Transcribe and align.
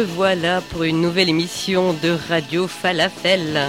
Nous 0.00 0.06
revoilà 0.06 0.62
pour 0.62 0.84
une 0.84 1.02
nouvelle 1.02 1.28
émission 1.28 1.92
de 2.02 2.16
Radio 2.30 2.66
Falafel. 2.66 3.60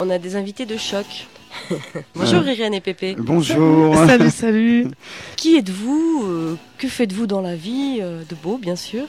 On 0.00 0.08
a 0.08 0.16
des 0.18 0.36
invités 0.36 0.64
de 0.64 0.76
choc. 0.76 1.26
Bonjour 2.14 2.46
Irène 2.46 2.72
et 2.74 2.80
Pépé. 2.80 3.16
Bonjour. 3.18 3.96
Salut, 4.06 4.30
salut. 4.30 4.86
Qui 5.34 5.56
êtes-vous 5.56 6.22
euh, 6.24 6.56
Que 6.78 6.86
faites-vous 6.86 7.26
dans 7.26 7.40
la 7.40 7.56
vie 7.56 7.98
euh, 8.00 8.22
De 8.28 8.36
beau, 8.40 8.58
bien 8.58 8.76
sûr? 8.76 9.06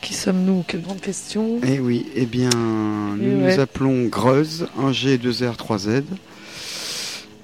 Qui 0.00 0.14
sommes-nous 0.14 0.64
Quelle 0.66 0.82
grande 0.82 1.00
question. 1.00 1.60
Eh 1.64 1.78
oui, 1.78 2.06
eh 2.16 2.26
bien, 2.26 2.50
nous 2.52 3.22
Et 3.22 3.26
nous 3.26 3.44
ouais. 3.44 3.58
appelons 3.60 4.06
Greuze, 4.06 4.66
1G, 4.80 5.16
2R, 5.18 5.54
3Z. 5.54 6.02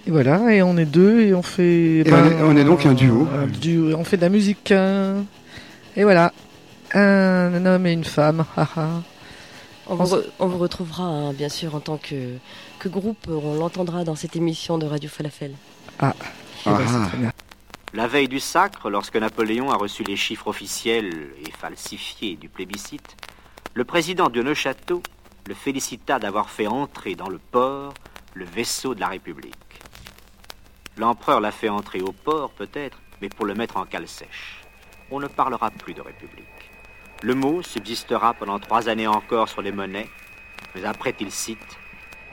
Et 0.09 0.11
voilà, 0.11 0.53
et 0.53 0.61
on 0.61 0.77
est 0.77 0.85
deux 0.87 1.21
et 1.21 1.35
on 1.35 1.43
fait. 1.43 2.03
ben, 2.05 2.11
Et 2.11 2.13
on 2.13 2.27
est- 2.27 2.43
on 2.43 2.57
est 2.57 2.65
donc 2.65 2.85
un 2.85 2.95
duo. 2.95 3.29
un 3.33 3.47
duo, 3.47 3.91
et 3.91 3.95
on 3.95 4.03
fait 4.03 4.17
de 4.17 4.23
la 4.23 4.29
musique. 4.29 4.73
hein. 4.73 5.25
Et 5.99 6.03
voilà, 6.03 6.33
un 7.01 7.67
homme 7.67 7.87
et 7.87 7.93
une 7.93 8.05
femme. 8.05 8.45
On 9.89 9.95
vous, 9.95 10.17
re- 10.17 10.25
on 10.41 10.47
vous 10.49 10.59
retrouvera, 10.59 11.05
hein, 11.05 11.33
bien 11.33 11.49
sûr, 11.49 11.75
en 11.75 11.81
tant 11.81 11.97
que, 11.97 12.37
que 12.79 12.89
groupe. 12.89 13.27
On 13.29 13.55
l'entendra 13.57 14.05
dans 14.05 14.17
cette 14.17 14.35
émission 14.37 14.79
de 14.79 14.87
Radio 14.87 15.09
Falafel. 15.09 15.53
Eh 15.53 16.03
ben, 16.03 16.15
Ah, 16.65 16.79
c'est 16.87 17.09
très 17.09 17.19
bien. 17.19 17.33
La 17.95 18.09
veille 18.09 18.29
du 18.29 18.41
sacre, 18.41 18.91
lorsque 18.91 19.17
Napoléon 19.17 19.71
a 19.71 19.77
reçu 19.77 20.03
les 20.03 20.17
chiffres 20.17 20.49
officiels 20.49 21.29
et 21.47 21.51
falsifiés 21.53 22.37
du 22.37 22.49
plébiscite, 22.49 23.17
le 23.75 23.85
président 23.85 24.29
de 24.29 24.43
Neuchâteau 24.43 25.03
le 25.47 25.55
félicita 25.55 26.19
d'avoir 26.19 26.51
fait 26.51 26.67
entrer 26.67 27.15
dans 27.15 27.29
le 27.29 27.39
port 27.39 27.95
le 28.35 28.45
vaisseau 28.45 28.95
de 28.97 29.01
la 29.01 29.07
République. 29.07 29.55
L'empereur 30.97 31.41
l'a 31.41 31.53
fait 31.53 31.69
entrer 31.69 32.01
au 32.01 32.11
port, 32.13 32.51
peut-être, 32.51 32.99
mais 33.23 33.29
pour 33.29 33.47
le 33.47 33.55
mettre 33.55 33.77
en 33.77 33.85
cale 33.85 34.09
sèche. 34.09 34.63
On 35.11 35.21
ne 35.21 35.29
parlera 35.29 35.71
plus 35.71 35.95
de 35.95 36.01
République. 36.01 36.47
Le 37.23 37.35
mot 37.35 37.63
subsistera 37.63 38.35
pendant 38.35 38.59
trois 38.59 38.89
années 38.89 39.07
encore 39.07 39.49
sur 39.49 39.63
les 39.63 39.73
monnaies, 39.73 40.09
mais 40.75 40.85
après 40.85 41.13
qu'il 41.13 41.31
cite, 41.31 41.79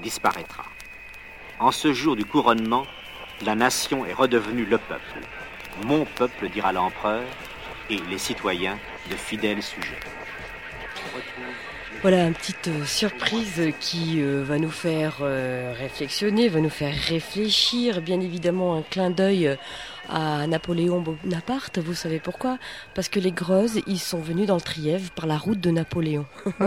disparaîtra. 0.02 0.66
En 1.60 1.72
ce 1.72 1.94
jour 1.94 2.16
du 2.16 2.26
couronnement, 2.26 2.86
la 3.46 3.56
nation 3.56 4.06
est 4.06 4.14
redevenue 4.14 4.66
le 4.66 4.78
peuple. 4.78 5.20
Mon 5.86 6.06
peuple, 6.06 6.50
dira 6.50 6.74
l'empereur, 6.74 7.24
et 7.90 7.98
les 8.10 8.18
citoyens 8.18 8.78
de 9.10 9.16
fidèles 9.16 9.64
sujets. 9.64 10.00
Voilà, 12.02 12.26
une 12.26 12.34
petite 12.34 12.68
euh, 12.68 12.86
surprise 12.86 13.72
qui 13.80 14.22
euh, 14.22 14.44
va 14.44 14.58
nous 14.58 14.70
faire 14.70 15.20
euh, 15.22 15.74
réflexionner, 15.78 16.50
va 16.50 16.60
nous 16.60 16.70
faire 16.70 16.94
réfléchir. 16.94 18.02
Bien 18.02 18.20
évidemment, 18.20 18.76
un 18.76 18.82
clin 18.82 19.10
d'œil 19.10 19.58
à 20.10 20.46
Napoléon 20.48 21.02
Bonaparte. 21.02 21.80
Vous 21.80 21.94
savez 21.94 22.20
pourquoi? 22.20 22.58
Parce 22.96 23.10
que 23.10 23.20
les 23.20 23.32
Greuses, 23.32 23.80
ils 23.88 24.00
sont 24.00 24.20
venus 24.20 24.48
dans 24.48 24.56
le 24.56 24.62
Trièvre 24.62 25.12
par 25.12 25.26
la 25.28 25.38
route 25.38 25.60
de 25.60 25.72
Napoléon. 25.72 26.26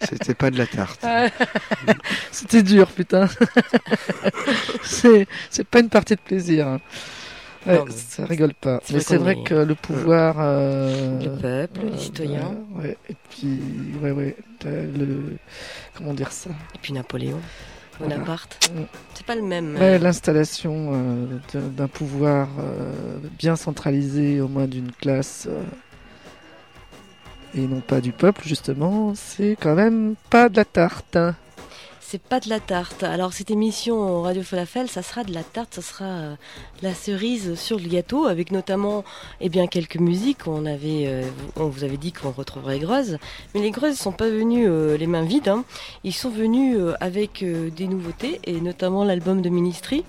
C'était 0.00 0.34
pas 0.34 0.50
de 0.50 0.58
la 0.58 0.66
tarte. 0.66 1.04
C'était 2.30 2.62
dur, 2.62 2.86
putain. 2.88 3.28
c'est 4.82 5.26
c'est 5.50 5.66
pas 5.66 5.80
une 5.80 5.88
partie 5.88 6.14
de 6.14 6.20
plaisir. 6.20 6.68
hein. 6.68 6.80
Ouais, 7.66 7.76
Non, 7.78 7.84
mais 7.86 7.92
ça 7.92 8.26
rigole 8.26 8.52
pas. 8.54 8.80
c'est 8.84 8.92
Mais 8.94 8.98
vrai 9.00 9.04
c'est 9.08 9.16
vrai 9.16 9.32
est- 9.38 9.42
que 9.44 9.54
le 9.54 9.74
pouvoir. 9.74 10.36
euh, 10.38 11.18
Le 11.22 11.30
peuple, 11.40 11.80
les 11.86 11.92
euh, 11.92 11.96
citoyens, 11.98 12.54
Ouais, 12.74 12.82
ouais. 12.88 12.98
et 13.08 13.16
puis, 13.30 13.58
ouais, 14.02 14.10
ouais. 14.10 14.36
Le... 14.64 15.36
Comment 15.96 16.12
dire 16.12 16.30
ça? 16.30 16.50
Et 16.74 16.78
puis 16.82 16.92
Napoléon. 16.92 17.40
Bonaparte. 18.00 18.70
Mm. 18.74 18.82
C'est 19.14 19.26
pas 19.26 19.34
le 19.36 19.42
même. 19.42 19.76
Ouais, 19.76 19.98
l'installation 19.98 20.90
euh, 20.92 21.60
d'un 21.70 21.88
pouvoir 21.88 22.48
euh, 22.58 22.92
bien 23.38 23.56
centralisé 23.56 24.40
au 24.40 24.48
moins 24.48 24.66
d'une 24.66 24.90
classe 24.92 25.46
euh, 25.48 25.62
et 27.56 27.66
non 27.66 27.80
pas 27.80 28.00
du 28.00 28.12
peuple 28.12 28.42
justement, 28.44 29.12
c'est 29.14 29.56
quand 29.60 29.74
même 29.76 30.14
pas 30.30 30.48
de 30.48 30.56
la 30.56 30.64
tarte. 30.64 31.16
hein. 31.16 31.34
C'est 32.06 32.20
pas 32.20 32.38
de 32.38 32.50
la 32.50 32.60
tarte. 32.60 33.02
Alors 33.02 33.32
cette 33.32 33.50
émission 33.50 34.20
Radio 34.20 34.42
Falafel, 34.42 34.88
ça 34.90 35.02
sera 35.02 35.24
de 35.24 35.32
la 35.32 35.42
tarte, 35.42 35.74
ça 35.74 35.80
sera 35.82 36.04
euh, 36.04 36.36
la 36.82 36.92
cerise 36.92 37.54
sur 37.54 37.78
le 37.78 37.88
gâteau, 37.88 38.26
avec 38.26 38.52
notamment 38.52 39.04
eh 39.40 39.48
bien 39.48 39.66
quelques 39.66 39.96
musiques. 39.96 40.46
On 40.46 40.66
euh, 40.66 41.22
vous 41.56 41.82
avait 41.82 41.96
dit 41.96 42.12
qu'on 42.12 42.30
retrouverait 42.30 42.78
Greuze, 42.78 43.18
mais 43.54 43.62
les 43.62 43.70
Greuze 43.70 43.96
sont 43.96 44.12
pas 44.12 44.28
venus 44.28 44.66
euh, 44.68 44.98
les 44.98 45.06
mains 45.06 45.24
vides. 45.24 45.48
hein. 45.48 45.64
Ils 46.04 46.12
sont 46.12 46.28
venus 46.28 46.76
avec 47.00 47.42
des 47.42 47.88
nouveautés 47.88 48.38
et 48.44 48.60
notamment 48.60 49.02
l'album 49.02 49.40
de 49.40 49.48
Ministry. 49.48 50.04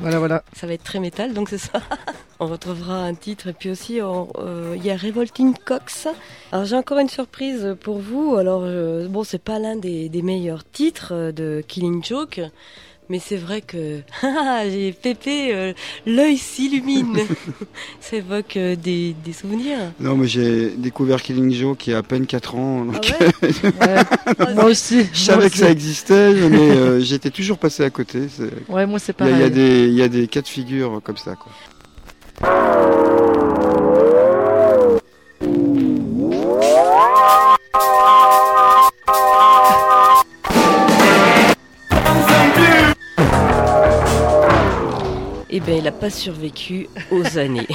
Voilà, 0.00 0.18
voilà. 0.18 0.42
Ça 0.54 0.66
va 0.66 0.72
être 0.72 0.82
très 0.82 0.98
métal, 0.98 1.34
donc 1.34 1.50
c'est 1.50 1.58
ça. 1.58 1.80
On 2.40 2.46
retrouvera 2.46 3.04
un 3.04 3.14
titre 3.14 3.48
et 3.48 3.52
puis 3.52 3.70
aussi 3.70 4.00
euh, 4.00 4.74
il 4.74 4.82
y 4.82 4.90
a 4.90 4.96
Revolting 4.96 5.54
Cox. 5.66 6.08
Alors 6.52 6.64
j'ai 6.64 6.76
encore 6.76 6.98
une 6.98 7.10
surprise 7.10 7.76
pour 7.82 7.98
vous. 7.98 8.36
Alors 8.36 8.62
euh, 8.64 9.08
bon, 9.08 9.24
c'est 9.24 9.42
pas 9.42 9.58
l'un 9.58 9.76
des, 9.76 10.08
des 10.08 10.22
meilleurs 10.22 10.64
titres 10.64 11.12
euh, 11.12 11.32
de 11.32 11.62
Killing 11.68 12.02
Joke, 12.02 12.40
mais 13.10 13.18
c'est 13.18 13.36
vrai 13.36 13.60
que 13.60 13.98
Ah, 14.22 14.62
j'ai 14.64 14.92
Pépé, 14.92 15.52
euh, 15.54 15.72
l'œil 16.06 16.38
s'illumine. 16.38 17.18
ça 18.00 18.16
évoque 18.16 18.56
euh, 18.56 18.76
des, 18.76 19.14
des 19.24 19.32
souvenirs. 19.34 19.78
Non, 20.00 20.16
mais 20.16 20.26
j'ai 20.26 20.70
découvert 20.70 21.20
Killing 21.20 21.52
Joe 21.52 21.76
qui 21.76 21.92
a 21.92 21.98
à 21.98 22.02
peine 22.02 22.24
4 22.26 22.54
ans. 22.54 22.86
Ah 22.94 23.00
ouais 23.42 23.50
Ouais, 24.46 24.54
moi 24.54 24.64
aussi. 24.66 25.06
je 25.12 25.18
savais 25.18 25.50
que 25.50 25.56
ça 25.58 25.70
existait, 25.70 26.32
mais 26.48 26.70
euh, 26.70 27.00
j'étais 27.00 27.30
toujours 27.30 27.58
passé 27.58 27.84
à 27.84 27.90
côté. 27.90 28.20
c'est- 28.34 28.70
Ouais, 28.72 28.86
moi 28.86 28.98
c'est 28.98 29.14
Il 29.20 29.26
y, 29.26 29.28
a- 29.28 29.32
il 29.32 29.36
y 29.36 29.38
pareil. 29.40 29.44
a 29.44 29.50
des, 29.50 29.88
il 29.88 29.94
y 29.94 30.02
a 30.02 30.08
des 30.08 30.26
cas 30.28 30.40
de 30.40 30.48
figure 30.48 31.00
comme 31.04 31.16
ça. 31.18 31.34
Quoi. 31.36 31.52
Eh 45.52 45.58
bien, 45.60 45.74
il 45.76 45.82
n'a 45.82 45.90
pas 45.92 46.10
survécu 46.10 46.88
aux 47.10 47.38
années. 47.38 47.66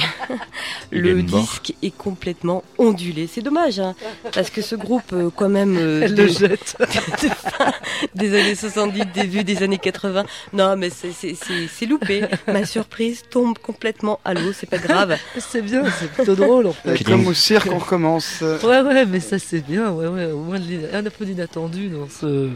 Le 0.90 1.18
est 1.18 1.22
disque 1.22 1.74
est 1.82 1.94
complètement 1.94 2.64
ondulé. 2.78 3.28
C'est 3.30 3.42
dommage, 3.42 3.78
hein, 3.80 3.94
parce 4.32 4.48
que 4.50 4.62
ce 4.62 4.74
groupe, 4.76 5.12
euh, 5.12 5.28
quand 5.34 5.48
même, 5.50 5.76
euh, 5.78 6.00
Elle 6.04 6.14
de- 6.14 6.22
le 6.22 6.28
jette. 6.28 6.76
de 6.80 7.28
fin 7.28 7.72
des 8.14 8.30
années 8.38 8.54
70, 8.54 9.02
début 9.14 9.44
des 9.44 9.62
années 9.62 9.78
80. 9.78 10.24
Non, 10.54 10.76
mais 10.76 10.88
c'est- 10.90 11.12
c'est 11.12 11.34
c'est- 11.34 11.68
c'est 11.70 11.86
loupé. 11.86 12.22
Ma 12.46 12.64
surprise 12.64 13.22
tombe 13.30 13.58
complètement 13.58 14.20
à 14.24 14.32
l'eau, 14.32 14.52
c'est 14.54 14.68
pas 14.70 14.78
grave. 14.78 15.16
c'est 15.38 15.62
bien, 15.62 15.82
c'est 16.00 16.10
plutôt 16.12 16.34
drôle 16.34 16.66
en 16.68 16.72
fait. 16.72 17.00
Et 17.00 17.04
Comme 17.04 17.26
au 17.26 17.34
cirque, 17.34 17.68
on 17.70 17.78
recommence. 17.78 18.40
Ouais, 18.40 18.80
ouais, 18.80 19.04
mais 19.06 19.20
ça 19.20 19.38
c'est 19.38 19.60
bien, 19.60 19.90
ouais, 19.90 20.06
ouais. 20.08 20.26
Au 20.32 20.38
moins 20.40 20.58
un 20.94 21.02
peu 21.10 21.24
d'inattendu 21.26 21.88
dans 21.88 22.08
ce 22.08 22.48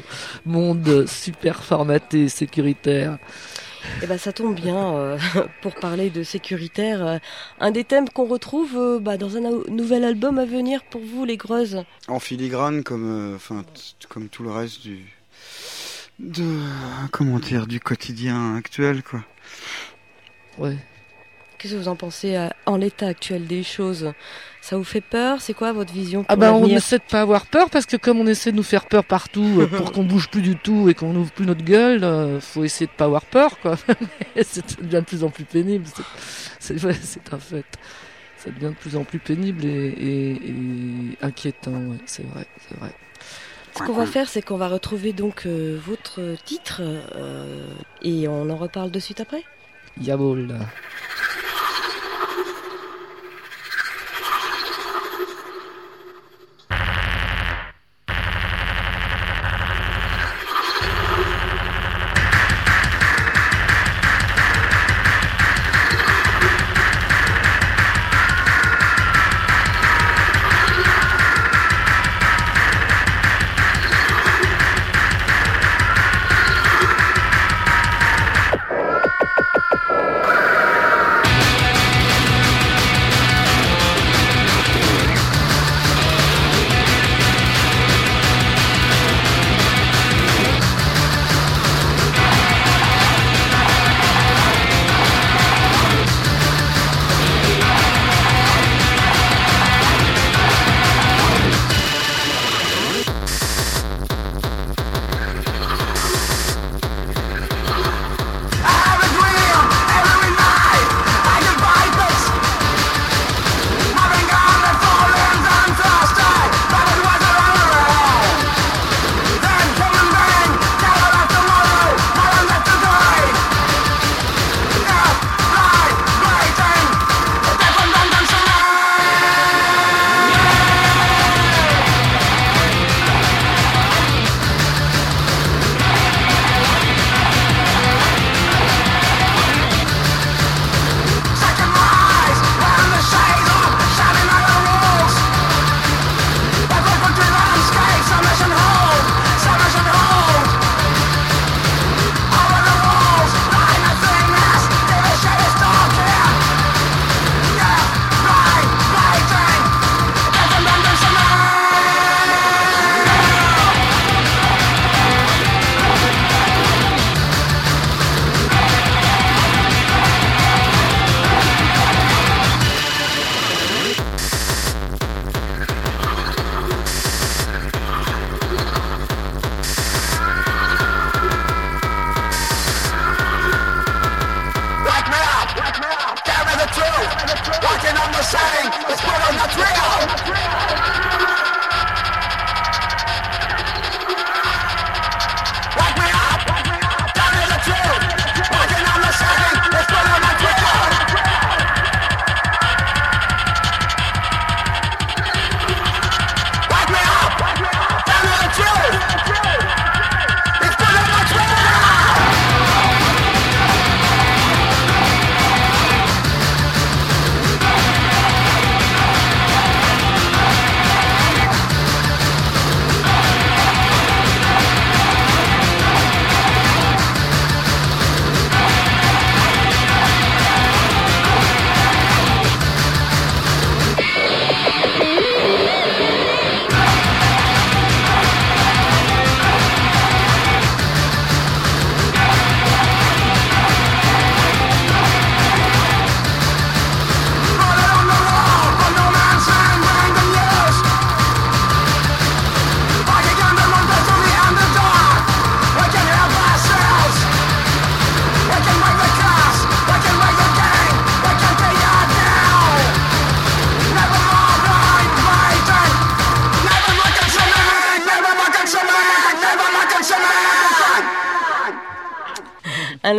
monde 0.47 1.05
super 1.07 1.63
formaté, 1.63 2.29
sécuritaire. 2.29 3.19
Et 4.03 4.07
ben, 4.07 4.19
ça 4.19 4.33
tombe 4.33 4.55
bien 4.55 4.95
euh, 4.95 5.19
pour 5.63 5.75
parler 5.75 6.11
de 6.11 6.23
sécuritaire. 6.23 7.07
euh, 7.07 7.19
un 7.61 7.71
des 7.71 7.85
thèmes 7.85 8.09
qu'on 8.09 8.27
retrouve 8.27 8.77
euh, 8.77 8.99
bah, 9.01 9.17
dans 9.17 9.37
un 9.37 9.41
nou- 9.41 9.65
nouvel 9.69 10.05
album 10.05 10.39
à 10.39 10.45
venir 10.45 10.83
pour 10.85 11.01
vous, 11.01 11.25
les 11.25 11.37
Greuses. 11.37 11.85
En 12.09 12.19
filigrane, 12.21 12.83
comme, 12.83 13.35
enfin, 13.37 13.65
comme 14.09 14.29
tout 14.29 14.43
le 14.43 14.51
reste 14.51 14.83
du. 14.83 14.99
de. 16.19 16.45
comment 17.13 17.39
dire, 17.39 17.67
du 17.67 17.81
quotidien 17.81 18.57
actuel, 18.57 19.03
quoi. 19.03 19.25
Ouais. 20.59 20.77
Qu'est-ce 21.59 21.75
que 21.75 21.79
vous 21.79 21.89
en 21.89 21.97
pensez 21.97 22.49
en 22.67 22.77
l'état 22.77 23.07
actuel 23.09 23.47
des 23.47 23.63
choses? 23.63 24.13
Ça 24.63 24.77
vous 24.77 24.85
fait 24.85 25.01
peur? 25.01 25.41
C'est 25.41 25.55
quoi 25.55 25.73
votre 25.73 25.93
vision 25.93 26.21
pour 26.23 26.31
Ah 26.31 26.37
bah 26.37 26.53
on 26.53 26.67
essaie 26.67 26.99
de 26.99 27.03
pas 27.03 27.23
avoir 27.23 27.47
peur 27.47 27.71
parce 27.71 27.87
que 27.87 27.97
comme 27.97 28.19
on 28.21 28.27
essaie 28.27 28.53
de 28.53 28.57
nous 28.57 28.63
faire 28.63 28.87
peur 28.87 29.05
partout 29.05 29.59
euh, 29.61 29.67
pour 29.67 29.91
qu'on 29.93 30.05
bouge 30.05 30.29
plus 30.29 30.43
du 30.43 30.55
tout 30.57 30.89
et 30.89 30.95
qu'on 30.95 31.15
ouvre 31.17 31.33
plus 31.33 31.47
notre 31.47 31.65
gueule, 31.65 32.05
euh, 32.05 32.41
faut 32.41 32.63
essayer 32.63 32.87
de 32.87 32.93
pas 32.93 33.07
avoir 33.07 33.25
peur 33.25 33.59
quoi. 33.61 33.77
Ça 34.43 34.61
devient 34.81 34.91
de 34.97 35.01
plus 35.01 35.25
en 35.25 35.31
plus 35.31 35.45
pénible. 35.45 35.87
C'est 36.59 36.79
c'est 36.79 37.33
un 37.33 37.39
fait. 37.39 37.65
Ça 38.37 38.51
devient 38.51 38.73
de 38.75 38.79
plus 38.81 38.97
en 38.97 39.05
plus 39.05 39.19
pénible 39.19 39.65
et, 39.65 39.69
et- 39.69 40.51
et 40.51 41.19
inquiétant. 41.23 41.73
Ouais, 41.73 41.97
c'est 42.07 42.27
vrai, 42.27 42.47
c'est 42.69 42.79
vrai. 42.79 42.91
Ce 43.77 43.83
qu'on 43.83 43.93
va 43.93 44.07
faire, 44.07 44.29
c'est 44.29 44.43
qu'on 44.43 44.57
va 44.57 44.69
retrouver 44.69 45.13
donc 45.13 45.47
euh, 45.47 45.79
votre 45.87 46.21
titre 46.45 46.81
euh, 46.83 47.67
et 48.03 48.27
on 48.29 48.51
en 48.51 48.57
reparle 48.57 48.91
de 48.91 48.99
suite 48.99 49.21
après? 49.21 49.45
Yabol. 50.01 50.57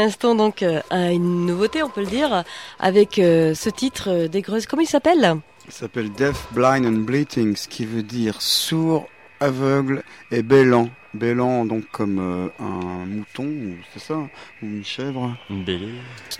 L'instant 0.01 0.35
donc 0.35 0.63
euh, 0.63 0.81
une 0.91 1.45
nouveauté, 1.45 1.83
on 1.83 1.89
peut 1.89 2.01
le 2.01 2.07
dire, 2.07 2.43
avec 2.79 3.19
euh, 3.19 3.53
ce 3.53 3.69
titre 3.69 4.09
euh, 4.09 4.27
des 4.27 4.41
Greuses. 4.41 4.65
Comment 4.65 4.81
il 4.81 4.87
s'appelle? 4.87 5.35
Il 5.67 5.71
s'appelle 5.73 6.11
Deaf, 6.11 6.47
Blind 6.51 6.85
and 6.85 7.03
Bleating, 7.05 7.55
ce 7.55 7.67
qui 7.67 7.85
veut 7.85 8.03
dire 8.03 8.41
sourd, 8.41 9.07
aveugle 9.39 10.03
et 10.31 10.43
bêlant. 10.43 10.89
Bêlant 11.13 11.65
donc 11.65 11.83
comme 11.91 12.19
euh, 12.19 12.47
un 12.59 13.05
mouton, 13.05 13.43
ou 13.43 13.75
c'est 13.93 14.01
ça, 14.01 14.15
ou 14.17 14.29
une 14.65 14.85
chèvre, 14.85 15.35
Une 15.49 15.65
belle 15.65 15.89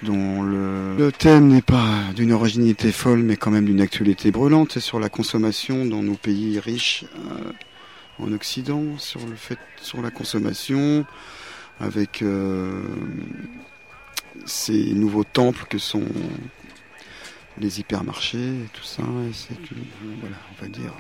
dont 0.02 0.42
le, 0.44 0.96
le 0.98 1.12
thème 1.12 1.50
n'est 1.50 1.62
pas 1.62 1.90
d'une 2.16 2.32
originalité 2.32 2.94
folle, 2.94 3.22
mais 3.22 3.36
quand 3.36 3.52
même 3.52 3.66
d'une 3.66 3.82
actualité 3.82 4.32
brûlante. 4.32 4.72
C'est 4.72 4.80
sur 4.80 5.00
la 5.00 5.10
consommation 5.10 5.86
dans 5.86 6.02
nos 6.02 6.16
pays 6.16 6.58
riches 6.60 7.04
euh, 7.04 7.52
en 8.24 8.32
Occident, 8.32 8.98
sur 8.98 9.20
le 9.28 9.36
fait, 9.36 9.60
sur 9.82 10.02
la 10.02 10.10
consommation, 10.10 11.06
avec 11.82 12.22
euh, 12.22 12.82
ces 14.46 14.94
nouveaux 14.94 15.24
temples 15.24 15.66
que 15.70 15.78
sont 15.78 16.04
les 17.60 17.80
hypermarchés 17.80 18.38
et 18.38 18.68
tout 18.74 18.84
ça. 18.84 19.04
Et 19.30 19.34
c'est 19.34 19.72
une- 19.72 19.86
voilà, 20.22 20.36
on 20.58 20.62
va 20.64 20.70
dire. 20.70 20.94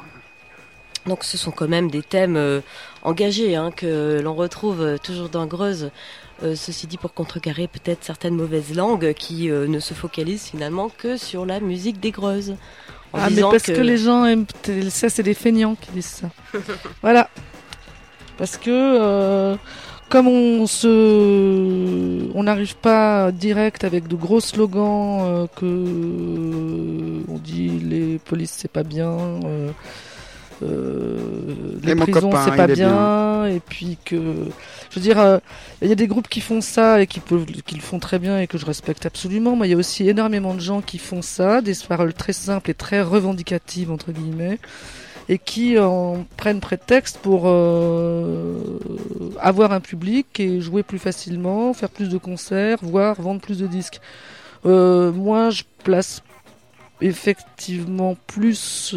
Donc 1.07 1.23
ce 1.23 1.35
sont 1.37 1.51
quand 1.51 1.67
même 1.67 1.89
des 1.89 2.03
thèmes 2.03 2.35
euh, 2.37 2.61
engagés 3.01 3.55
hein, 3.55 3.71
que 3.71 4.19
l'on 4.23 4.35
retrouve 4.35 4.81
euh, 4.81 4.97
toujours 4.97 5.29
dans 5.29 5.47
Greuze. 5.47 5.89
Euh, 6.43 6.55
ceci 6.55 6.85
dit 6.87 6.97
pour 6.97 7.13
contrecarrer 7.13 7.67
peut-être 7.67 8.03
certaines 8.03 8.35
mauvaises 8.35 8.75
langues 8.75 9.13
qui 9.13 9.49
euh, 9.49 9.67
ne 9.67 9.79
se 9.79 9.93
focalisent 9.95 10.45
finalement 10.45 10.89
que 10.89 11.17
sur 11.17 11.45
la 11.45 11.59
musique 11.59 11.99
des 11.99 12.11
Greuses. 12.11 12.55
En 13.13 13.19
Ah, 13.19 13.29
mais 13.31 13.41
parce 13.41 13.63
que... 13.63 13.71
les 13.73 13.97
gens 13.97 14.25
aiment. 14.25 14.45
Ça, 14.89 15.09
c'est 15.09 15.23
des 15.23 15.33
feignants 15.33 15.75
qui 15.75 15.91
disent 15.91 16.05
ça. 16.05 16.29
voilà. 17.01 17.29
Parce 18.37 18.57
que. 18.57 19.55
Euh, 20.11 20.17
Comme 20.17 20.27
on 20.27 20.67
se, 20.67 22.31
on 22.35 22.43
n'arrive 22.43 22.75
pas 22.75 23.31
direct 23.31 23.83
avec 23.83 24.07
de 24.07 24.15
gros 24.15 24.39
slogans 24.39 25.19
euh, 25.21 25.47
que 25.55 27.23
on 27.29 27.37
dit 27.37 27.69
les 27.69 28.19
polices 28.19 28.51
c'est 28.51 28.71
pas 28.71 28.83
bien, 28.83 29.11
euh, 29.45 29.71
euh, 30.63 31.17
les 31.83 31.95
prisons 31.95 32.31
c'est 32.43 32.55
pas 32.55 32.67
bien, 32.67 33.45
et 33.45 33.59
puis 33.59 33.97
que, 34.03 34.15
je 34.89 34.95
veux 34.95 35.01
dire, 35.01 35.19
euh, 35.19 35.39
il 35.81 35.89
y 35.89 35.91
a 35.91 35.95
des 35.95 36.07
groupes 36.07 36.27
qui 36.27 36.41
font 36.41 36.61
ça 36.61 37.01
et 37.01 37.07
qui 37.07 37.19
peuvent, 37.19 37.45
qui 37.45 37.75
le 37.75 37.81
font 37.81 37.99
très 37.99 38.19
bien 38.19 38.39
et 38.39 38.47
que 38.47 38.57
je 38.57 38.65
respecte 38.65 39.05
absolument. 39.05 39.55
Mais 39.55 39.67
il 39.67 39.71
y 39.71 39.73
a 39.73 39.77
aussi 39.77 40.07
énormément 40.07 40.53
de 40.53 40.59
gens 40.59 40.81
qui 40.81 40.97
font 40.97 41.21
ça, 41.21 41.61
des 41.61 41.73
paroles 41.87 42.13
très 42.13 42.33
simples 42.33 42.69
et 42.69 42.73
très 42.73 43.01
revendicatives 43.01 43.91
entre 43.91 44.11
guillemets, 44.11 44.59
et 45.31 45.37
qui 45.37 45.79
en 45.79 46.25
prennent 46.35 46.59
prétexte 46.59 47.17
pour 47.19 47.43
euh, 47.45 48.79
avoir 49.39 49.71
un 49.71 49.79
public 49.79 50.41
et 50.41 50.59
jouer 50.59 50.83
plus 50.83 50.99
facilement, 50.99 51.73
faire 51.73 51.89
plus 51.89 52.09
de 52.09 52.17
concerts, 52.17 52.79
voire 52.81 53.19
vendre 53.21 53.39
plus 53.39 53.57
de 53.57 53.65
disques. 53.65 54.01
Euh, 54.65 55.13
moi, 55.13 55.49
je 55.49 55.63
place 55.85 56.21
effectivement 56.99 58.17
plus 58.27 58.93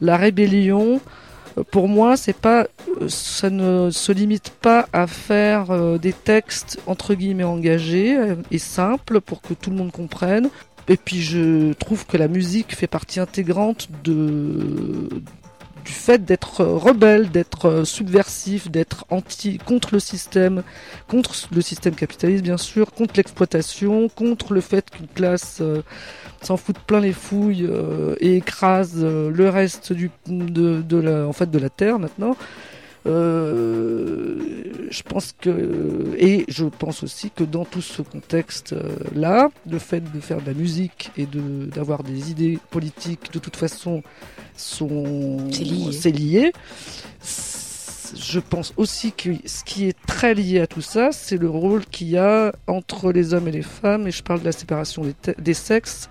la 0.00 0.16
rébellion 0.16 1.00
pour 1.70 1.88
moi, 1.88 2.16
c'est 2.16 2.36
pas, 2.36 2.66
ça 3.08 3.50
ne 3.50 3.90
se 3.90 4.12
limite 4.12 4.50
pas 4.50 4.88
à 4.92 5.06
faire 5.06 5.70
euh, 5.70 5.98
des 5.98 6.12
textes 6.12 6.78
entre 6.86 7.14
guillemets 7.14 7.44
engagés 7.44 8.16
et 8.50 8.58
simples 8.58 9.20
pour 9.20 9.42
que 9.42 9.54
tout 9.54 9.70
le 9.70 9.76
monde 9.76 9.92
comprenne. 9.92 10.50
Et 10.88 10.96
puis 10.96 11.20
je 11.20 11.72
trouve 11.74 12.06
que 12.06 12.16
la 12.16 12.28
musique 12.28 12.74
fait 12.74 12.86
partie 12.86 13.20
intégrante 13.20 13.88
de 14.04 15.08
du 15.84 15.94
fait 15.94 16.22
d'être 16.22 16.64
rebelle, 16.64 17.30
d'être 17.30 17.66
euh, 17.66 17.84
subversif, 17.84 18.70
d'être 18.70 19.06
anti 19.08 19.56
contre 19.56 19.94
le 19.94 20.00
système, 20.00 20.62
contre 21.08 21.34
le 21.50 21.62
système 21.62 21.94
capitaliste 21.94 22.44
bien 22.44 22.58
sûr, 22.58 22.92
contre 22.92 23.14
l'exploitation, 23.16 24.10
contre 24.10 24.52
le 24.52 24.60
fait 24.60 24.90
qu'une 24.90 25.06
classe 25.06 25.58
euh, 25.62 25.80
s'en 26.42 26.58
fout 26.58 26.78
plein 26.78 27.00
les 27.00 27.14
fouilles 27.14 27.66
euh, 27.66 28.16
et 28.20 28.36
écrase 28.36 29.02
le 29.02 29.48
reste 29.48 29.94
du, 29.94 30.10
de, 30.26 30.82
de 30.82 30.96
la, 30.98 31.26
en 31.26 31.32
fait, 31.32 31.50
de 31.50 31.58
la 31.58 31.70
terre 31.70 31.98
maintenant. 31.98 32.36
Euh, 33.08 34.36
je 34.90 35.02
pense 35.02 35.34
que 35.38 36.14
et 36.18 36.44
je 36.48 36.64
pense 36.66 37.02
aussi 37.02 37.30
que 37.30 37.44
dans 37.44 37.64
tout 37.64 37.80
ce 37.80 38.02
contexte 38.02 38.74
là, 39.14 39.50
le 39.70 39.78
fait 39.78 40.00
de 40.12 40.20
faire 40.20 40.40
de 40.40 40.46
la 40.46 40.54
musique 40.54 41.10
et 41.16 41.26
de 41.26 41.66
d'avoir 41.66 42.02
des 42.02 42.30
idées 42.30 42.58
politiques 42.70 43.32
de 43.32 43.38
toute 43.38 43.56
façon 43.56 44.02
sont 44.56 45.38
C'est 45.92 46.10
lié. 46.10 46.52
Je 48.16 48.40
pense 48.40 48.72
aussi 48.76 49.12
que 49.12 49.30
ce 49.44 49.64
qui 49.64 49.86
est 49.86 49.96
très 50.06 50.34
lié 50.34 50.60
à 50.60 50.66
tout 50.66 50.80
ça, 50.80 51.12
c'est 51.12 51.36
le 51.36 51.50
rôle 51.50 51.84
qu'il 51.84 52.08
y 52.08 52.16
a 52.16 52.52
entre 52.66 53.12
les 53.12 53.34
hommes 53.34 53.48
et 53.48 53.52
les 53.52 53.62
femmes, 53.62 54.06
et 54.06 54.10
je 54.10 54.22
parle 54.22 54.40
de 54.40 54.46
la 54.46 54.52
séparation 54.52 55.02
des, 55.02 55.14
des 55.38 55.54
sexes, 55.54 56.08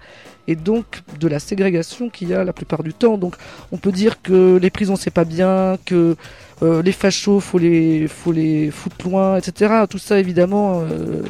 et 0.47 0.55
donc 0.55 1.01
de 1.19 1.27
la 1.27 1.39
ségrégation 1.39 2.09
qu'il 2.09 2.29
y 2.29 2.33
a 2.33 2.43
la 2.43 2.53
plupart 2.53 2.83
du 2.83 2.93
temps. 2.93 3.17
Donc 3.17 3.35
on 3.71 3.77
peut 3.77 3.91
dire 3.91 4.21
que 4.21 4.57
les 4.57 4.69
prisons 4.69 4.95
c'est 4.95 5.11
pas 5.11 5.25
bien, 5.25 5.77
que 5.85 6.15
euh, 6.63 6.81
les 6.81 6.91
fachos 6.91 7.39
faut 7.39 7.59
les 7.59 8.07
faut 8.07 8.31
les 8.31 8.71
foutre 8.71 9.07
loin, 9.07 9.37
etc. 9.37 9.83
Tout 9.89 9.99
ça 9.99 10.19
évidemment, 10.19 10.81
euh, 10.81 11.23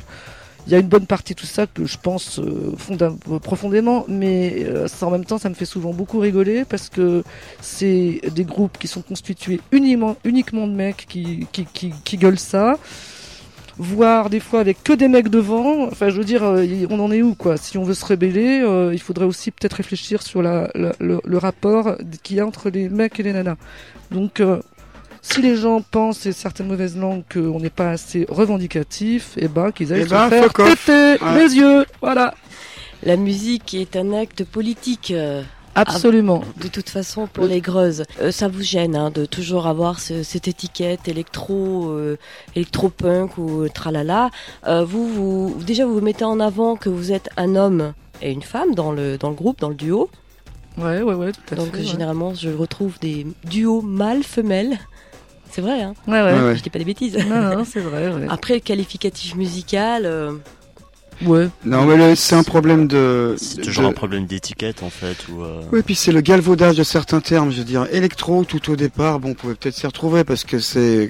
il 0.68 0.72
y 0.74 0.76
a 0.76 0.80
une 0.80 0.88
bonne 0.88 1.06
partie 1.06 1.34
de 1.34 1.40
tout 1.40 1.46
ça 1.46 1.66
que 1.66 1.86
je 1.86 1.98
pense 1.98 2.40
euh, 2.40 2.76
profondément, 3.42 4.06
mais 4.10 4.66
euh, 4.66 4.88
en 5.02 5.12
même 5.12 5.24
temps 5.24 5.38
ça 5.38 5.50
me 5.50 5.56
fait 5.56 5.66
souvent 5.66 5.94
beaucoup 5.94 6.20
rigoler 6.20 6.66
parce 6.66 6.90
que 6.90 7.24
c'est 7.62 8.22
des 8.36 8.44
groupes 8.44 8.78
qui 8.78 8.88
sont 8.88 9.02
constitués 9.02 9.62
uniquement 9.72 10.18
uniquement 10.26 10.68
de 10.68 10.74
mecs 10.74 11.06
qui, 11.08 11.48
qui, 11.52 11.66
qui 12.04 12.18
gueulent 12.18 12.40
ça 12.40 12.78
voire 13.78 14.30
des 14.30 14.40
fois 14.40 14.60
avec 14.60 14.84
que 14.84 14.94
des 14.94 15.08
mecs 15.08 15.30
devant. 15.30 15.84
Enfin, 15.88 16.10
je 16.10 16.18
veux 16.18 16.24
dire, 16.26 16.44
euh, 16.44 16.66
on 16.90 17.00
en 17.00 17.12
est 17.12 17.22
où, 17.22 17.36
quoi? 17.36 17.58
Si 17.58 17.78
on 17.78 17.84
veut 17.84 17.94
se 17.94 18.06
rébeller, 18.06 18.62
euh, 18.62 18.92
il 18.94 19.00
faudrait 19.02 19.26
aussi 19.26 19.52
peut-être 19.52 19.74
réfléchir 19.74 20.22
sur 20.22 20.42
la, 20.42 20.70
la- 20.76 20.94
le, 21.00 21.20
le 21.24 21.38
rapport 21.38 21.96
qu'il 22.24 22.38
y 22.38 22.40
a 22.40 22.46
entre 22.46 22.70
les 22.70 22.90
mecs 22.90 23.20
et 23.20 23.24
les 23.24 23.34
nanas. 23.34 23.56
Donc, 24.12 24.40
euh, 24.40 24.60
si 25.22 25.42
les 25.42 25.56
gens 25.56 25.82
pensent, 25.82 26.26
et 26.26 26.32
certaines 26.32 26.68
mauvaises 26.68 26.98
langues, 26.98 27.24
qu'on 27.32 27.60
n'est 27.60 27.70
pas 27.70 27.92
assez 27.92 28.26
revendicatif, 28.30 29.34
eh 29.38 29.48
ben, 29.48 29.72
qu'ils 29.72 29.92
aillent 29.94 30.02
Eh 30.02 30.06
se 30.06 30.10
ben, 30.10 30.30
faire 30.30 30.44
fuck 30.46 30.60
off. 30.60 30.86
péter 30.86 31.24
Ouais. 31.24 31.44
les 31.48 31.56
yeux. 31.58 31.86
Voilà. 32.02 32.34
La 33.04 33.16
musique 33.18 33.74
est 33.74 33.96
un 33.96 34.14
acte 34.14 34.44
politique. 34.44 35.12
euh, 35.12 35.44
Absolument. 35.80 36.44
de 36.62 36.68
toute 36.68 36.90
façon 36.90 37.28
pour 37.28 37.46
les 37.46 37.62
greuses. 37.62 38.04
Euh, 38.22 38.32
ça 38.32 38.48
vous 38.48 38.62
gêne 38.62 38.96
hein, 38.96 39.12
de 39.12 39.26
toujours 39.26 39.68
avoir 39.68 40.00
ce- 40.00 40.24
cette 40.24 40.48
étiquette 40.48 41.08
électro, 41.08 41.90
euh, 41.92 42.18
électro-punk 42.56 43.38
ou 43.38 43.68
tralala. 43.70 44.30
Euh, 44.68 44.84
vous, 44.84 45.08
vous, 45.08 45.64
déjà 45.64 45.86
vous 45.86 46.02
mettez 46.02 46.26
en 46.26 46.40
avant 46.40 46.76
que 46.76 46.90
vous 46.90 47.12
êtes 47.12 47.30
un 47.38 47.56
homme 47.56 47.94
et 48.22 48.32
une 48.32 48.42
femme 48.42 48.74
dans 48.76 48.92
le, 48.92 49.18
dans 49.18 49.30
le 49.30 49.36
groupe, 49.36 49.60
dans 49.60 49.70
le 49.70 49.76
duo. 49.76 50.10
Ouais, 50.78 51.02
ouais, 51.02 51.14
ouais, 51.14 51.32
tout 51.32 51.54
à 51.54 51.56
Donc 51.56 51.72
fait. 51.74 51.78
ouais. 51.80 51.84
généralement 51.86 52.34
je 52.36 52.50
retrouve 52.50 53.00
des 53.00 53.26
duos 53.46 53.82
mâles-femelles. 53.82 54.78
C'est 55.50 55.62
vrai, 55.62 55.82
hein 55.82 55.94
Ouais, 56.08 56.22
ouais. 56.22 56.34
Ouais, 56.34 56.42
ouais. 56.48 56.56
je 56.58 56.62
dis 56.62 56.70
pas 56.70 56.78
des 56.80 56.86
bêtises. 56.86 57.18
Non, 57.26 57.56
non, 57.58 57.64
c'est 57.66 57.80
vrai, 57.80 58.10
ouais. 58.14 58.28
Après 58.30 58.54
le 58.56 58.60
qualificatif 58.60 59.34
musical, 59.36 60.06
euh, 60.06 60.34
Ouais. 61.26 61.50
Non, 61.66 61.86
mais 61.86 62.16
c'est 62.16 62.36
un 62.36 62.44
problème 62.44 62.88
de. 62.88 63.36
C'est 63.38 63.58
de- 63.60 63.64
toujours 63.64 63.86
un 63.86 63.92
problème 63.94 64.26
d'étiquette 64.26 64.84
en 64.84 64.90
fait. 64.90 65.18
Ou, 65.30 65.44
euh, 65.44 65.62
Oui, 65.72 65.82
puis 65.86 65.96
c'est 65.96 66.12
le 66.12 66.22
galvaudage 66.22 66.76
de 66.76 66.84
certains 66.84 67.20
termes. 67.22 67.52
Je 67.52 67.58
veux 67.60 67.64
dire, 67.64 67.88
électro, 67.92 68.44
tout 68.44 68.72
au 68.72 68.76
départ, 68.76 69.20
bon, 69.20 69.30
on 69.32 69.34
pouvait 69.34 69.56
peut-être 69.56 69.76
s'y 69.76 69.88
retrouver 69.88 70.24
parce 70.24 70.44
que 70.44 70.60
c'est. 70.60 71.10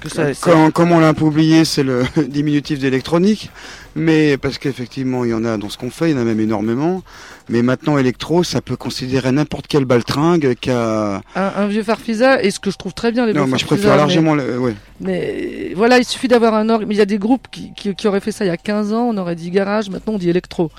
Que 0.00 0.08
ça, 0.08 0.26
Comme, 0.72 0.92
on 0.92 1.00
l'a 1.00 1.08
un 1.08 1.14
peu 1.14 1.24
oublié, 1.24 1.64
c'est 1.64 1.82
le 1.82 2.04
diminutif 2.28 2.78
d'électronique. 2.78 3.50
Mais 3.96 4.36
parce 4.36 4.58
qu'effectivement, 4.58 5.24
il 5.24 5.30
y 5.30 5.34
en 5.34 5.44
a 5.44 5.56
dans 5.56 5.68
ce 5.68 5.76
qu'on 5.76 5.90
fait, 5.90 6.10
il 6.10 6.16
y 6.16 6.18
en 6.18 6.20
a 6.20 6.24
même 6.24 6.38
énormément. 6.38 7.02
Mais 7.48 7.62
maintenant, 7.62 7.98
électro, 7.98 8.44
ça 8.44 8.60
peut 8.60 8.76
considérer 8.76 9.32
n'importe 9.32 9.66
quel 9.66 9.86
baltringue 9.86 10.54
qui 10.60 10.70
a. 10.70 11.20
un, 11.34 11.52
un 11.56 11.66
vieux 11.66 11.82
farfisa, 11.82 12.40
et 12.42 12.52
ce 12.52 12.60
que 12.60 12.70
je 12.70 12.76
trouve 12.76 12.94
très 12.94 13.10
bien, 13.10 13.26
les 13.26 13.32
Non, 13.32 13.48
moi 13.48 13.58
je 13.58 13.64
préfère 13.64 13.90
mais- 13.92 13.96
largement 13.96 14.34
le. 14.36 14.58
Ouais. 14.60 14.74
Mais 15.00 15.72
voilà, 15.74 15.98
il 15.98 16.04
suffit 16.04 16.28
d'avoir 16.28 16.54
un 16.54 16.68
orgue. 16.68 16.84
Mais 16.86 16.94
il 16.94 16.98
y 16.98 17.00
a 17.02 17.06
des 17.06 17.18
groupes 17.18 17.48
qui, 17.50 17.72
qui, 17.74 17.92
qui 17.96 18.06
auraient 18.06 18.20
fait 18.20 18.30
ça 18.32 18.44
il 18.44 18.48
y 18.48 18.52
a 18.52 18.56
15 18.56 18.92
ans, 18.92 19.08
on 19.12 19.16
aurait 19.16 19.34
dit 19.36 19.50
garage, 19.50 19.90
maintenant 19.90 20.12
on 20.14 20.18
dit 20.18 20.30
électro. 20.30 20.70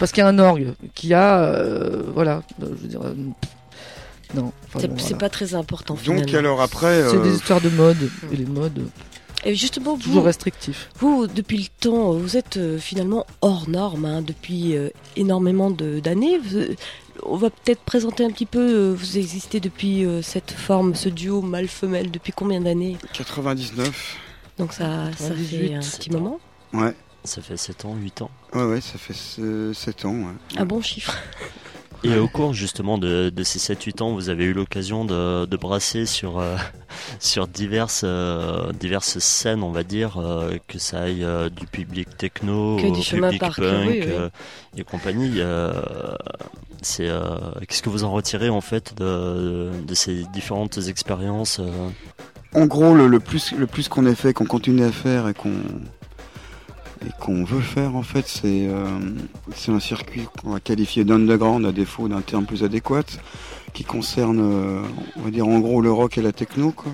Parce 0.00 0.10
qu'il 0.10 0.22
y 0.22 0.24
a 0.24 0.28
un 0.28 0.38
orgue 0.40 0.72
qui 0.96 1.14
a. 1.14 1.38
euh, 1.44 2.02
voilà, 2.14 2.42
euh, 2.62 2.66
je 2.76 2.82
veux 2.82 2.88
dire. 2.88 3.00
Euh, 4.34 4.40
non. 4.40 4.52
enfin 4.68 4.80
c'est 4.80 4.88
bon, 4.88 4.94
c'est 4.98 5.02
voilà. 5.04 5.18
pas 5.18 5.28
très 5.28 5.54
important 5.54 5.94
Donc 5.94 6.02
finalement. 6.02 6.38
alors 6.38 6.60
après. 6.60 7.02
C'est 7.08 7.16
euh, 7.16 7.22
des 7.22 7.34
histoires 7.36 7.60
de 7.60 7.68
mode, 7.70 8.10
et 8.32 8.36
les 8.36 8.46
modes, 8.46 8.88
Et 9.44 9.54
justement, 9.54 9.96
toujours 9.96 10.14
vous, 10.20 10.26
restrictifs. 10.26 10.88
Vous, 10.98 11.26
depuis 11.26 11.58
le 11.58 11.66
temps, 11.80 12.12
vous 12.12 12.36
êtes 12.36 12.56
euh, 12.56 12.78
finalement 12.78 13.26
hors 13.42 13.68
norme 13.68 14.04
hein, 14.04 14.22
depuis 14.22 14.76
euh, 14.76 14.88
énormément 15.16 15.70
de- 15.70 16.00
d'années. 16.00 16.38
Euh, 16.54 16.74
On 17.24 17.36
va 17.36 17.48
peut-être 17.50 17.80
présenter 17.80 18.24
un 18.24 18.30
petit 18.30 18.44
peu, 18.46 18.58
euh, 18.60 18.92
vous 18.94 19.16
existez 19.18 19.58
depuis 19.60 20.04
euh, 20.04 20.20
cette 20.22 20.50
forme, 20.50 20.94
ce 20.94 21.08
duo 21.08 21.40
mâle-femelle, 21.42 22.10
depuis 22.10 22.32
combien 22.32 22.60
d'années? 22.60 22.96
99. 23.14 24.16
Donc 24.58 24.72
ça, 24.72 25.10
ça 25.16 25.28
98, 25.28 25.68
fait 25.68 25.74
un 25.74 25.82
sept 25.82 25.98
petit 26.00 26.10
ans. 26.10 26.20
moment. 26.20 26.40
Ouais. 26.72 26.94
Ça 27.24 27.42
fait 27.42 27.56
7 27.56 27.84
ans, 27.86 27.94
8 28.00 28.22
ans. 28.22 28.30
Ouais, 28.54 28.62
ouais, 28.64 28.80
ça 28.80 28.98
fait 28.98 29.12
7 29.74 30.04
ans. 30.04 30.12
Ouais. 30.14 30.58
Un 30.60 30.64
bon 30.64 30.80
chiffre. 30.80 31.12
Et 32.04 32.16
au 32.18 32.28
cours 32.28 32.54
justement 32.54 32.98
de, 32.98 33.30
de 33.30 33.42
ces 33.42 33.58
7-8 33.58 34.02
ans, 34.02 34.12
vous 34.12 34.28
avez 34.28 34.44
eu 34.44 34.52
l'occasion 34.52 35.04
de, 35.04 35.44
de 35.44 35.56
brasser 35.56 36.06
sur, 36.06 36.38
euh, 36.38 36.56
sur 37.18 37.48
diverses, 37.48 38.02
euh, 38.04 38.72
diverses 38.72 39.18
scènes, 39.18 39.62
on 39.62 39.72
va 39.72 39.82
dire, 39.82 40.18
euh, 40.18 40.56
que 40.68 40.78
ça 40.78 41.02
aille 41.02 41.24
euh, 41.24 41.48
du 41.48 41.66
public 41.66 42.16
techno 42.16 42.76
Que 42.76 42.86
au 42.86 42.92
public 43.02 43.40
parcouru, 43.40 43.68
punk 43.68 43.88
oui. 43.88 44.00
euh, 44.06 44.28
et 44.76 44.84
compagnie. 44.84 45.34
euh, 45.38 45.72
c'est 46.82 47.08
euh, 47.08 47.38
Qu'est-ce 47.66 47.82
que 47.82 47.88
vous 47.90 48.04
en 48.04 48.12
retirez 48.12 48.50
en 48.50 48.60
fait 48.60 48.94
de, 48.96 49.70
de 49.86 49.94
ces 49.94 50.24
différentes 50.32 50.78
expériences 50.88 51.58
euh 51.58 51.88
En 52.54 52.66
gros, 52.66 52.94
le, 52.94 53.08
le 53.08 53.18
plus, 53.18 53.52
le 53.52 53.66
plus 53.66 53.88
qu'on 53.88 54.06
ait 54.06 54.14
fait, 54.14 54.32
qu'on 54.32 54.46
continue 54.46 54.84
à 54.84 54.92
faire 54.92 55.26
et 55.28 55.34
qu'on 55.34 55.50
et 57.04 57.10
qu'on 57.20 57.44
veut 57.44 57.60
faire, 57.60 57.96
en 57.96 58.02
fait, 58.02 58.26
c'est 58.26 58.66
euh, 58.68 58.86
c'est 59.54 59.72
un 59.72 59.80
circuit 59.80 60.26
qu'on 60.40 60.50
va 60.50 60.60
qualifier 60.60 61.04
d'underground 61.04 61.66
à 61.66 61.72
défaut 61.72 62.08
d'un 62.08 62.22
terme 62.22 62.46
plus 62.46 62.64
adéquat, 62.64 63.04
qui 63.72 63.84
concerne, 63.84 64.40
euh, 64.40 64.82
on 65.16 65.22
va 65.22 65.30
dire 65.30 65.46
en 65.46 65.58
gros, 65.58 65.80
le 65.80 65.92
rock 65.92 66.18
et 66.18 66.22
la 66.22 66.32
techno, 66.32 66.72
quoi. 66.72 66.92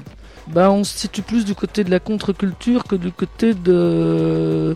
Bah, 0.48 0.72
on 0.72 0.82
se 0.82 0.98
situe 0.98 1.22
plus 1.22 1.44
du 1.44 1.54
côté 1.54 1.84
de 1.84 1.90
la 1.90 2.00
contre-culture 2.00 2.84
que 2.84 2.96
du 2.96 3.12
côté 3.12 3.54
de 3.54 4.74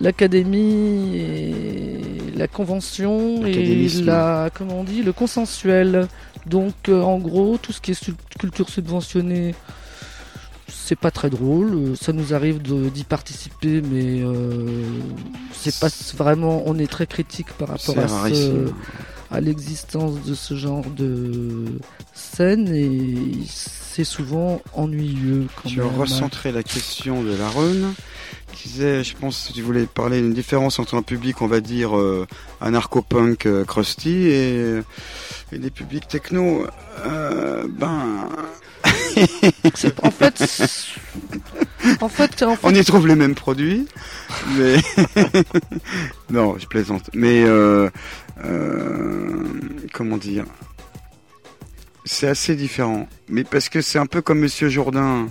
l'académie 0.00 1.16
et 1.16 2.00
la 2.36 2.46
convention 2.46 3.44
et 3.44 3.88
la 4.04 4.50
comment 4.54 4.80
on 4.80 4.84
dit 4.84 5.02
le 5.02 5.12
consensuel. 5.12 6.08
Donc 6.46 6.74
euh, 6.88 7.00
en 7.00 7.18
gros 7.18 7.58
tout 7.58 7.72
ce 7.72 7.80
qui 7.80 7.92
est 7.92 8.10
culture 8.38 8.68
subventionnée 8.68 9.54
c'est 10.74 10.98
pas 10.98 11.10
très 11.10 11.30
drôle, 11.30 11.70
Euh, 11.74 11.94
ça 11.94 12.12
nous 12.12 12.34
arrive 12.34 12.60
d'y 12.62 13.04
participer 13.04 13.80
mais 13.80 14.22
euh, 14.22 14.82
c'est 15.52 15.78
pas 15.78 15.88
vraiment 16.16 16.62
on 16.66 16.78
est 16.78 16.90
très 16.90 17.06
critique 17.06 17.48
par 17.58 17.68
rapport 17.68 17.98
à 17.98 18.08
ce, 18.08 18.12
rarissime. 18.12 18.74
à 19.30 19.40
l'existence 19.40 20.22
de 20.22 20.34
ce 20.34 20.54
genre 20.54 20.84
de 20.96 21.64
scène 22.12 22.68
et 22.74 23.32
c'est 23.46 24.04
souvent 24.04 24.60
ennuyeux 24.74 25.46
quand 25.56 25.68
Je 25.68 25.80
même. 25.80 25.96
recentrer 25.96 26.52
la 26.52 26.62
question 26.62 27.22
de 27.22 27.34
la 27.34 27.48
run. 27.48 27.94
qui 28.52 28.68
disait, 28.68 29.02
je 29.02 29.16
pense, 29.16 29.48
que 29.48 29.52
tu 29.52 29.62
voulais 29.62 29.86
parler 29.86 30.20
d'une 30.20 30.32
différence 30.32 30.78
entre 30.78 30.94
un 30.96 31.02
public, 31.02 31.42
on 31.42 31.48
va 31.48 31.60
dire, 31.60 31.96
euh, 31.98 32.24
anarcho-punk 32.60 33.46
euh, 33.46 33.64
crusty 33.64 34.28
et, 34.28 34.80
et 35.52 35.58
des 35.58 35.70
publics 35.70 36.06
techno. 36.06 36.64
Ben, 37.04 38.28
En 40.02 40.10
fait, 40.10 40.38
c'est- 40.38 40.94
en 42.00 42.08
fait, 42.08 42.42
en 42.42 42.56
fait, 42.56 42.58
on 42.62 42.74
y 42.74 42.84
trouve 42.84 43.06
les 43.06 43.14
mêmes 43.14 43.34
produits, 43.34 43.86
mais 44.56 44.76
non, 46.30 46.56
je 46.58 46.66
plaisante. 46.66 47.10
Mais 47.14 47.42
euh, 47.44 47.88
euh, 48.44 49.42
comment 49.92 50.16
dire? 50.16 50.44
C'est 52.04 52.28
assez 52.28 52.54
différent. 52.56 53.08
Mais 53.28 53.44
parce 53.44 53.68
que 53.68 53.80
c'est 53.80 53.98
un 53.98 54.06
peu 54.06 54.20
comme 54.22 54.38
Monsieur 54.40 54.68
Jourdain. 54.68 55.28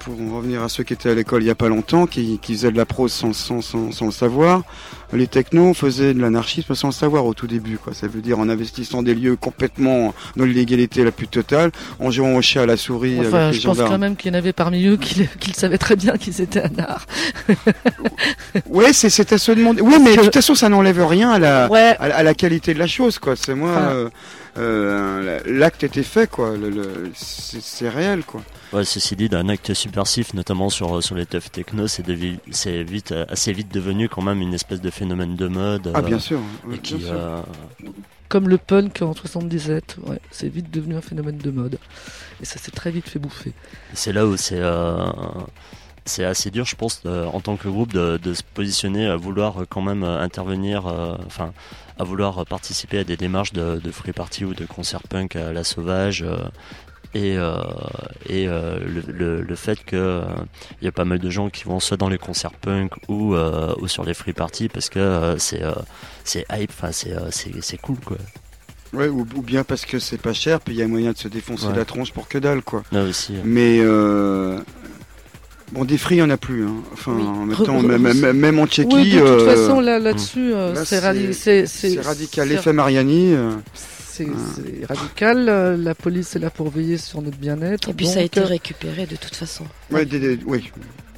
Pour 0.00 0.14
en 0.20 0.36
revenir 0.38 0.62
à 0.62 0.68
ceux 0.70 0.82
qui 0.82 0.94
étaient 0.94 1.10
à 1.10 1.14
l'école 1.14 1.42
il 1.42 1.46
y 1.46 1.50
a 1.50 1.54
pas 1.54 1.68
longtemps, 1.68 2.06
qui, 2.06 2.38
qui 2.40 2.54
faisaient 2.54 2.72
de 2.72 2.76
la 2.78 2.86
prose 2.86 3.12
sans, 3.12 3.34
sans, 3.34 3.60
sans, 3.60 3.92
sans 3.92 4.06
le 4.06 4.12
savoir, 4.12 4.62
les 5.12 5.26
technos 5.26 5.74
faisaient 5.74 6.14
de 6.14 6.20
l'anarchisme 6.20 6.74
sans 6.74 6.88
le 6.88 6.92
savoir 6.94 7.26
au 7.26 7.34
tout 7.34 7.46
début. 7.46 7.76
Quoi. 7.76 7.92
Ça 7.92 8.06
veut 8.08 8.22
dire 8.22 8.38
en 8.38 8.48
investissant 8.48 9.02
des 9.02 9.14
lieux 9.14 9.36
complètement 9.36 10.14
dans 10.36 10.44
l'illégalité 10.46 11.04
la 11.04 11.10
plus 11.12 11.28
totale, 11.28 11.70
en 11.98 12.10
jouant 12.10 12.34
au 12.34 12.40
chat 12.40 12.62
à 12.62 12.66
la 12.66 12.78
souris 12.78 13.18
enfin, 13.20 13.38
avec 13.48 13.54
les 13.54 13.60
je 13.60 13.66
pense 13.66 13.76
gendarmes. 13.76 13.92
quand 13.92 13.98
même 13.98 14.16
qu'il 14.16 14.32
y 14.32 14.34
en 14.34 14.38
avait 14.38 14.54
parmi 14.54 14.86
eux 14.86 14.96
qui, 14.96 15.28
qui 15.38 15.52
savaient 15.52 15.76
très 15.78 15.96
bien 15.96 16.16
qu'ils 16.16 16.40
étaient 16.40 16.62
un 16.62 16.78
art. 16.82 17.06
Ouais, 18.68 18.92
c'est 18.92 19.10
c'est 19.10 19.32
à 19.32 19.38
se 19.38 19.52
demander. 19.52 19.80
Oui, 19.82 19.96
mais 20.02 20.16
de 20.16 20.22
toute 20.22 20.34
façon, 20.34 20.54
ça 20.54 20.68
n'enlève 20.68 21.04
rien 21.06 21.30
à 21.30 21.38
la, 21.38 21.68
Ouais, 21.70 21.94
à, 21.98 22.08
la- 22.08 22.16
à 22.16 22.22
la 22.22 22.34
qualité 22.34 22.72
de 22.74 22.78
la 22.78 22.86
chose, 22.86 23.18
quoi. 23.18 23.34
C'est 23.36 23.54
moi, 23.54 23.70
Enfin. 23.70 23.88
euh, 23.90 24.08
euh, 24.58 25.40
l'acte 25.46 25.84
était 25.84 26.02
fait, 26.02 26.28
quoi. 26.30 26.54
C'est 27.14 27.88
réel, 27.88 28.22
quoi. 28.24 28.42
Ouais, 28.72 28.84
ceci 28.84 29.16
dit, 29.16 29.28
d'un 29.28 29.48
acte 29.48 29.74
subversif, 29.74 30.32
notamment 30.32 30.70
sur, 30.70 31.02
sur 31.02 31.16
les 31.16 31.26
teufs 31.26 31.50
techno, 31.50 31.88
c'est 31.88 32.06
devi- 32.06 32.38
c'est 32.52 32.84
vite, 32.84 33.10
euh, 33.10 33.24
assez 33.28 33.52
vite 33.52 33.72
devenu 33.74 34.08
quand 34.08 34.22
même 34.22 34.40
une 34.40 34.54
espèce 34.54 34.80
de 34.80 34.90
phénomène 34.90 35.34
de 35.34 35.48
mode. 35.48 35.90
Ah, 35.92 35.98
euh, 35.98 36.02
bien 36.02 36.18
sûr. 36.20 36.38
Et 36.38 36.68
ouais, 36.68 36.78
qui, 36.78 36.94
bien 36.94 37.06
sûr. 37.08 37.14
euh, 37.16 37.42
comme 38.28 38.48
le 38.48 38.58
punk 38.58 39.02
en 39.02 39.12
77, 39.12 39.96
ouais, 40.06 40.20
c'est 40.30 40.48
vite 40.48 40.70
devenu 40.70 40.94
un 40.94 41.00
phénomène 41.00 41.38
de 41.38 41.50
mode. 41.50 41.78
Et 42.40 42.44
ça 42.44 42.58
s'est 42.60 42.70
très 42.70 42.92
vite 42.92 43.08
fait 43.08 43.18
bouffer. 43.18 43.52
c'est 43.92 44.12
là 44.12 44.24
où 44.24 44.36
c'est 44.36 44.60
euh, 44.60 45.10
c'est 46.04 46.24
assez 46.24 46.50
dur, 46.50 46.64
je 46.64 46.76
pense, 46.76 47.02
de- 47.02 47.26
en 47.26 47.40
tant 47.40 47.56
que 47.56 47.68
groupe, 47.68 47.92
de, 47.92 48.18
de 48.22 48.34
se 48.34 48.42
positionner, 48.54 49.06
à 49.06 49.16
vouloir 49.16 49.62
euh, 49.62 49.66
quand 49.68 49.82
même 49.82 50.02
euh, 50.04 50.20
intervenir, 50.20 50.86
euh, 50.86 51.16
enfin, 51.26 51.52
à 51.98 52.04
vouloir 52.04 52.46
participer 52.46 52.98
à 52.98 53.04
des 53.04 53.16
démarches 53.16 53.52
de, 53.52 53.78
de 53.82 53.90
free 53.90 54.12
party 54.12 54.44
ou 54.44 54.54
de 54.54 54.64
concert 54.64 55.02
punk 55.08 55.36
à 55.36 55.52
la 55.52 55.64
sauvage. 55.64 56.22
euh, 56.22 56.38
et 57.14 57.36
euh, 57.36 57.54
et 58.28 58.46
euh, 58.48 58.78
le, 58.80 59.12
le, 59.12 59.42
le 59.42 59.54
fait 59.56 59.82
que 59.84 59.96
euh, 59.96 60.22
il 60.80 60.84
y 60.84 60.88
a 60.88 60.92
pas 60.92 61.04
mal 61.04 61.18
de 61.18 61.28
gens 61.30 61.50
qui 61.50 61.64
vont 61.64 61.80
soit 61.80 61.96
dans 61.96 62.08
les 62.08 62.18
concerts 62.18 62.52
punk 62.52 62.92
ou 63.08 63.34
euh, 63.34 63.74
ou 63.80 63.88
sur 63.88 64.04
les 64.04 64.14
free 64.14 64.32
parties 64.32 64.68
parce 64.68 64.88
que 64.88 64.98
euh, 65.00 65.36
c'est 65.38 65.62
euh, 65.62 65.72
c'est 66.24 66.44
hype, 66.52 66.70
enfin 66.70 66.92
c'est 66.92 67.12
euh, 67.12 67.28
c'est 67.30 67.52
c'est 67.62 67.78
cool 67.78 67.96
quoi. 68.04 68.16
Ouais, 68.92 69.06
ou, 69.08 69.24
ou 69.36 69.42
bien 69.42 69.62
parce 69.62 69.86
que 69.86 69.98
c'est 70.00 70.18
pas 70.20 70.32
cher, 70.32 70.60
puis 70.60 70.74
il 70.74 70.78
y 70.78 70.82
a 70.82 70.88
moyen 70.88 71.12
de 71.12 71.16
se 71.18 71.28
défoncer 71.28 71.66
Ouais. 71.66 71.76
la 71.76 71.84
tronche 71.84 72.12
pour 72.12 72.26
que 72.26 72.38
dalle, 72.38 72.60
quoi. 72.62 72.82
Là 72.90 73.04
aussi. 73.04 73.36
euh, 73.36 73.40
Mais 73.44 73.78
euh, 73.80 74.58
bon, 75.70 75.84
des 75.84 75.96
free, 75.96 76.16
il 76.16 76.18
y 76.18 76.22
en 76.22 76.30
a 76.30 76.36
plus. 76.36 76.64
Hein. 76.66 76.74
Enfin, 76.92 77.12
Oui. 77.14 77.22
en 77.22 77.44
même 77.46 77.56
Re- 77.56 77.64
temps, 77.66 77.80
re- 77.80 77.86
même, 77.86 78.02
même- 78.18 78.36
même 78.36 78.58
en 78.58 78.66
Tchéquie, 78.66 78.92
Oui, 78.96 79.12
de 79.12 79.18
toute 79.20 79.28
euh, 79.28 79.54
façon, 79.54 79.78
là, 79.80 80.00
là-dessus, 80.00 80.52
euh, 80.52 80.74
là, 80.74 80.84
c'est 80.84 80.98
c'est- 80.98 81.06
radi- 81.06 81.32
c'est- 81.32 81.66
c'est- 81.66 81.90
c'est 81.90 82.00
radical. 82.00 82.48
L'effet 82.48 82.72
Mariani. 82.72 83.32
euh, 83.32 83.52
C'est 84.10 84.26
c'est 84.54 84.86
radical. 84.86 85.48
euh, 85.48 85.76
La 85.76 85.94
police 85.94 86.34
est 86.36 86.40
là 86.40 86.50
pour 86.50 86.68
veiller 86.70 86.96
sur 86.98 87.22
notre 87.22 87.38
bien-être. 87.38 87.88
Et 87.88 87.94
puis 87.94 88.06
ça 88.06 88.18
a 88.20 88.22
été 88.22 88.40
euh, 88.40 88.44
récupéré 88.44 89.06
de 89.06 89.16
toute 89.16 89.34
façon. 89.34 89.64
ouais, 89.90 90.06
oui, 90.46 90.70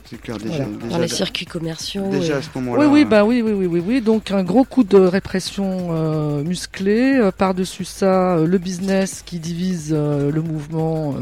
c'est 0.08 0.20
clair 0.20 0.37
déjà. 0.37 0.64
Voilà. 0.64 0.76
déjà 0.76 0.88
Dans 0.90 0.99
les 0.99 1.08
circuits 1.08 1.46
commerciaux. 1.46 2.06
déjà 2.11 2.34
et- 2.34 2.37
à 2.37 2.42
ce 2.42 2.49
moment-là. 2.56 2.80
Oui, 2.87 2.87
oui, 2.92 3.04
bah 3.06 3.25
oui, 3.25 3.40
oui, 3.42 3.52
oui, 3.52 3.66
oui, 3.66 3.82
oui. 3.87 4.00
Donc 4.02 4.30
un 4.30 4.44
gros 4.44 4.64
coup 4.64 4.84
de 4.84 4.99
répression 4.99 5.88
euh, 5.90 6.42
musclé. 6.44 7.14
Euh, 7.18 7.30
Par-dessus 7.32 7.84
ça, 7.87 8.37
euh, 8.37 8.46
le 8.46 8.58
business 8.58 9.22
qui 9.25 9.38
divise 9.38 9.90
euh, 9.92 10.30
le 10.30 10.42
mouvement 10.42 11.14
euh, 11.14 11.20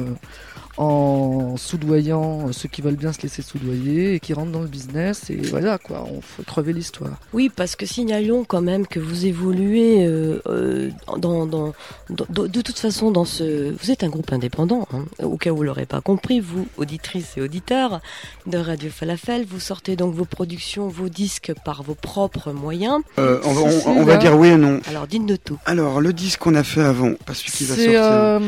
en 0.77 1.57
soudoyant 1.57 2.53
ceux 2.53 2.69
qui 2.69 2.83
veulent 2.83 2.97
bien 2.97 3.13
se 3.13 3.23
laisser 3.23 3.43
soudoyer 3.43 4.15
et 4.15 4.21
qui 4.21 4.33
rentrent 4.35 4.53
dans 4.53 4.63
le 4.63 4.69
business. 4.69 5.31
Et 5.31 5.37
voilà, 5.37 5.79
quoi, 5.79 6.07
on 6.11 6.21
faut 6.21 6.43
crever 6.43 6.73
l'histoire. 6.73 7.19
Oui, 7.33 7.51
parce 7.55 7.77
que 7.77 7.87
signalons 7.87 8.45
quand 8.45 8.61
même 8.63 8.87
que 8.87 9.01
vous 9.01 9.27
évoluez 9.27 10.07
euh, 10.07 10.41
euh, 10.47 10.91
dans, 11.19 11.47
dans, 11.47 11.73
dans- 12.09 12.27
de, 12.49 12.61
toute 12.63 12.79
façon 12.79 13.11
dans 13.11 13.25
ce. 13.25 13.73
Vous 13.73 13.91
êtes 13.91 14.05
un 14.05 14.09
groupe 14.09 14.33
indépendant, 14.33 14.87
hein, 14.93 15.05
au 15.23 15.37
cas 15.37 15.51
où 15.51 15.57
vous 15.57 15.63
l'aurez 15.65 15.87
pas 15.87 16.01
compris, 16.01 16.41
vous, 16.41 16.67
auditrices 16.77 17.37
et 17.37 17.41
auditeurs 17.43 18.01
de 18.47 18.59
Radio 18.59 18.91
Falafel, 18.91 19.45
vous 19.45 19.61
sortez 19.61 19.97
donc 19.97 20.15
vos 20.15 20.25
productions, 20.25 20.89
vos 20.89 21.09
disques 21.09 21.53
par 21.65 21.83
vos 21.83 21.95
propres 21.95 22.53
moyens. 22.53 23.01
Euh, 23.19 23.41
on, 23.45 23.53
va- 23.53 23.61
on- 23.87 24.11
on 24.15 24.19
dire 24.19 24.37
oui 24.39 24.49
et 24.49 24.57
non. 24.57 24.81
Alors 24.89 25.07
dites-nous 25.07 25.37
tout. 25.39 25.59
Alors, 25.67 26.01
le 26.01 26.13
disque 26.13 26.41
qu'on 26.41 26.55
a 26.55 26.65
fait 26.65 26.83
avant, 26.83 27.13
pas 27.27 27.35
celui 27.35 27.51
qui 27.53 27.65
va 27.65 27.75
C'est 27.75 27.85
sortir? 27.85 28.41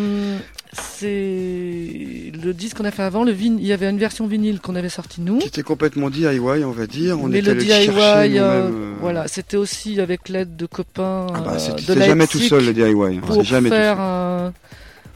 C'est 0.72 2.32
le 2.42 2.52
disque 2.52 2.76
qu'on 2.78 2.85
a 2.85 2.90
fait 2.90 3.02
avant. 3.02 3.24
Le 3.24 3.32
vin... 3.32 3.56
Il 3.58 3.66
y 3.66 3.72
avait 3.72 3.88
une 3.88 3.98
version 3.98 4.26
vinyle 4.26 4.61
qu'on 4.61 4.74
avait 4.74 4.88
sorti 4.88 5.20
nous. 5.20 5.38
Qui 5.38 5.48
était 5.48 5.62
complètement 5.62 6.11
DIY, 6.11 6.38
on 6.64 6.70
va 6.70 6.87
dire. 6.87 7.20
On 7.20 7.28
Mais 7.28 7.40
le 7.40 7.54
DIY, 7.54 7.88
euh, 7.90 8.40
euh, 8.40 8.94
voilà, 9.00 9.28
c'était 9.28 9.56
aussi 9.56 10.00
avec 10.00 10.28
l'aide 10.28 10.56
de 10.56 10.66
copains 10.66 11.26
Ah 11.35 11.40
bah, 11.40 11.58
c'est 11.58 11.72
euh, 11.90 12.04
jamais 12.04 12.26
tout 12.26 12.38
seul 12.38 12.64
le 12.64 12.72
DIY. 12.72 13.16
hein, 13.16 13.20
pour 13.24 13.42
jamais 13.44 13.68
tout 13.68 13.74
faire 13.76 13.96
seul. 13.96 14.04
un- 14.04 14.52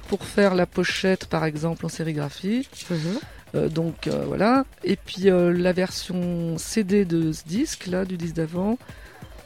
pour 0.08 0.24
faire 0.24 0.54
la 0.54 0.66
pochette 0.66 1.26
par 1.26 1.44
exemple 1.44 1.84
en 1.84 1.88
sérigraphie. 1.88 2.68
Euh, 3.54 3.68
donc 3.68 4.06
euh, 4.06 4.24
voilà. 4.26 4.64
Et 4.84 4.96
puis 4.96 5.30
euh, 5.30 5.52
la 5.52 5.72
version 5.72 6.58
CD 6.58 7.04
de 7.04 7.32
ce 7.32 7.42
disque 7.44 7.86
là, 7.86 8.04
du 8.04 8.16
disque 8.16 8.34
d'avant, 8.36 8.78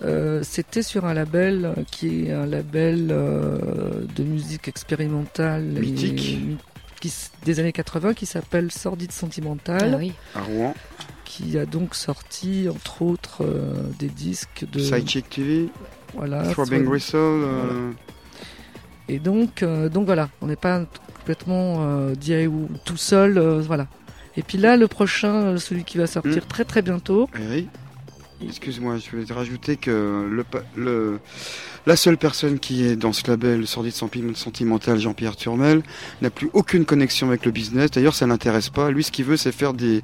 euh, 0.03 0.41
c'était 0.43 0.83
sur 0.83 1.05
un 1.05 1.15
label 1.15 1.75
qui 1.91 2.27
est 2.27 2.33
un 2.33 2.47
label 2.47 3.09
euh, 3.11 3.59
de 4.17 4.23
musique 4.25 4.67
expérimentale 4.69 5.63
Mythique. 5.65 6.39
qui 7.01 7.13
des 7.45 7.61
années 7.61 7.73
80 7.73 8.15
qui 8.15 8.27
s'appelle 8.27 8.71
Sordide 8.71 9.13
Sentimentale, 9.13 9.93
Ah 9.95 9.99
oui. 9.99 10.13
À 10.35 10.43
Rouen, 10.43 10.75
qui 11.25 11.59
a 11.59 11.65
donc 11.65 11.95
sorti 11.95 12.69
entre 12.69 13.03
autres 13.03 13.43
euh, 13.45 13.75
des 13.99 14.09
disques 14.09 14.67
de 14.71 14.81
Sidechick 14.81 15.31
TV, 15.31 15.69
voilà, 16.15 16.43
Throbbing 16.51 16.87
euh, 17.15 17.91
Et 19.09 19.19
donc, 19.19 19.63
euh, 19.63 19.89
donc 19.89 20.07
voilà, 20.07 20.29
on 20.43 20.47
n'est 20.47 20.57
pas 20.57 20.85
complètement 21.17 21.77
euh, 21.81 22.15
DIY 22.15 22.47
ou 22.47 22.69
tout 22.85 22.97
seul, 22.97 23.39
euh, 23.39 23.61
voilà. 23.61 23.87
Et 24.37 24.43
puis 24.43 24.59
là, 24.59 24.77
le 24.77 24.87
prochain, 24.89 25.57
celui 25.59 25.85
qui 25.85 25.99
va 25.99 26.07
sortir 26.07 26.45
Mm. 26.45 26.49
très 26.49 26.65
très 26.65 26.83
bientôt, 26.83 27.29
excuse-moi, 28.46 28.96
je 28.98 29.11
voulais 29.11 29.24
te 29.24 29.33
rajouter 29.33 29.76
que 29.76 30.29
le, 30.31 30.44
le, 30.76 31.18
la 31.87 31.96
seule 31.96 32.16
personne 32.16 32.59
qui 32.59 32.85
est 32.85 32.96
dans 32.96 33.12
ce 33.12 33.29
label 33.29 33.66
Sordide 33.66 33.94
Sentimental, 33.94 34.98
Jean-Pierre 34.98 35.37
Turmel, 35.37 35.83
n'a 36.22 36.31
plus 36.31 36.50
aucune 36.53 36.85
connexion 36.85 37.29
avec 37.29 37.44
le 37.44 37.50
business. 37.50 37.90
D'ailleurs, 37.90 38.14
ça 38.14 38.26
l'intéresse 38.26 38.68
pas. 38.68 38.90
Lui, 38.90 39.05
ce 39.05 39.12
qu'il 39.12 39.24
veut, 39.24 39.37
c'est 39.37 39.53
faire 39.53 39.74
des, 39.74 40.03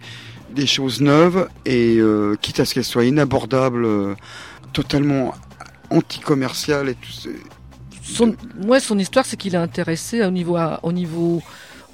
des 0.54 0.66
choses 0.66 1.00
neuves 1.00 1.48
et 1.64 1.96
euh, 1.98 2.36
quitte 2.40 2.60
à 2.60 2.64
ce 2.64 2.74
qu'elles 2.74 2.84
soient 2.84 3.04
inabordables, 3.04 3.84
euh, 3.84 4.14
totalement 4.72 5.34
anti-commerciales 5.90 6.88
et 6.88 6.94
tout. 6.94 7.30
son, 8.02 8.34
ouais, 8.64 8.80
son 8.80 8.98
histoire, 8.98 9.24
c'est 9.24 9.36
qu'il 9.36 9.54
est 9.54 9.58
intéressé 9.58 10.22
au 10.24 10.30
niveau, 10.30 10.58
au 10.82 10.92
niveau, 10.92 11.42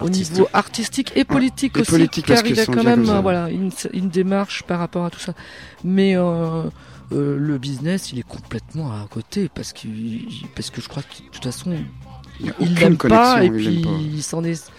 au 0.04 0.08
niveau 0.08 0.48
artistique 0.52 1.12
et 1.16 1.24
politique 1.24 1.76
aussi, 1.76 1.90
politique, 1.90 2.26
car 2.26 2.44
il 2.46 2.54
que 2.54 2.60
a 2.60 2.66
quand 2.66 2.84
même, 2.84 3.08
euh, 3.08 3.20
voilà, 3.20 3.50
une, 3.50 3.70
une 3.92 4.08
démarche 4.08 4.62
par 4.64 4.78
rapport 4.78 5.04
à 5.04 5.10
tout 5.10 5.20
ça. 5.20 5.34
Mais 5.84 6.16
euh, 6.16 6.64
euh, 7.12 7.36
le 7.38 7.58
business, 7.58 8.12
il 8.12 8.18
est 8.18 8.28
complètement 8.28 8.92
à 8.92 9.06
côté 9.10 9.48
parce 9.54 9.72
que, 9.72 9.88
parce 10.54 10.70
que 10.70 10.80
je 10.80 10.88
crois 10.88 11.02
que 11.02 11.22
de 11.22 11.28
toute 11.30 11.44
façon, 11.44 11.72
Il 12.40 12.52
il 12.60 12.74
l'aime 12.74 12.96
pas 12.96 13.44
et 13.44 13.50
puis 13.50 13.84
il 14.18 14.22
s'en 14.22 14.42
est 14.42 14.70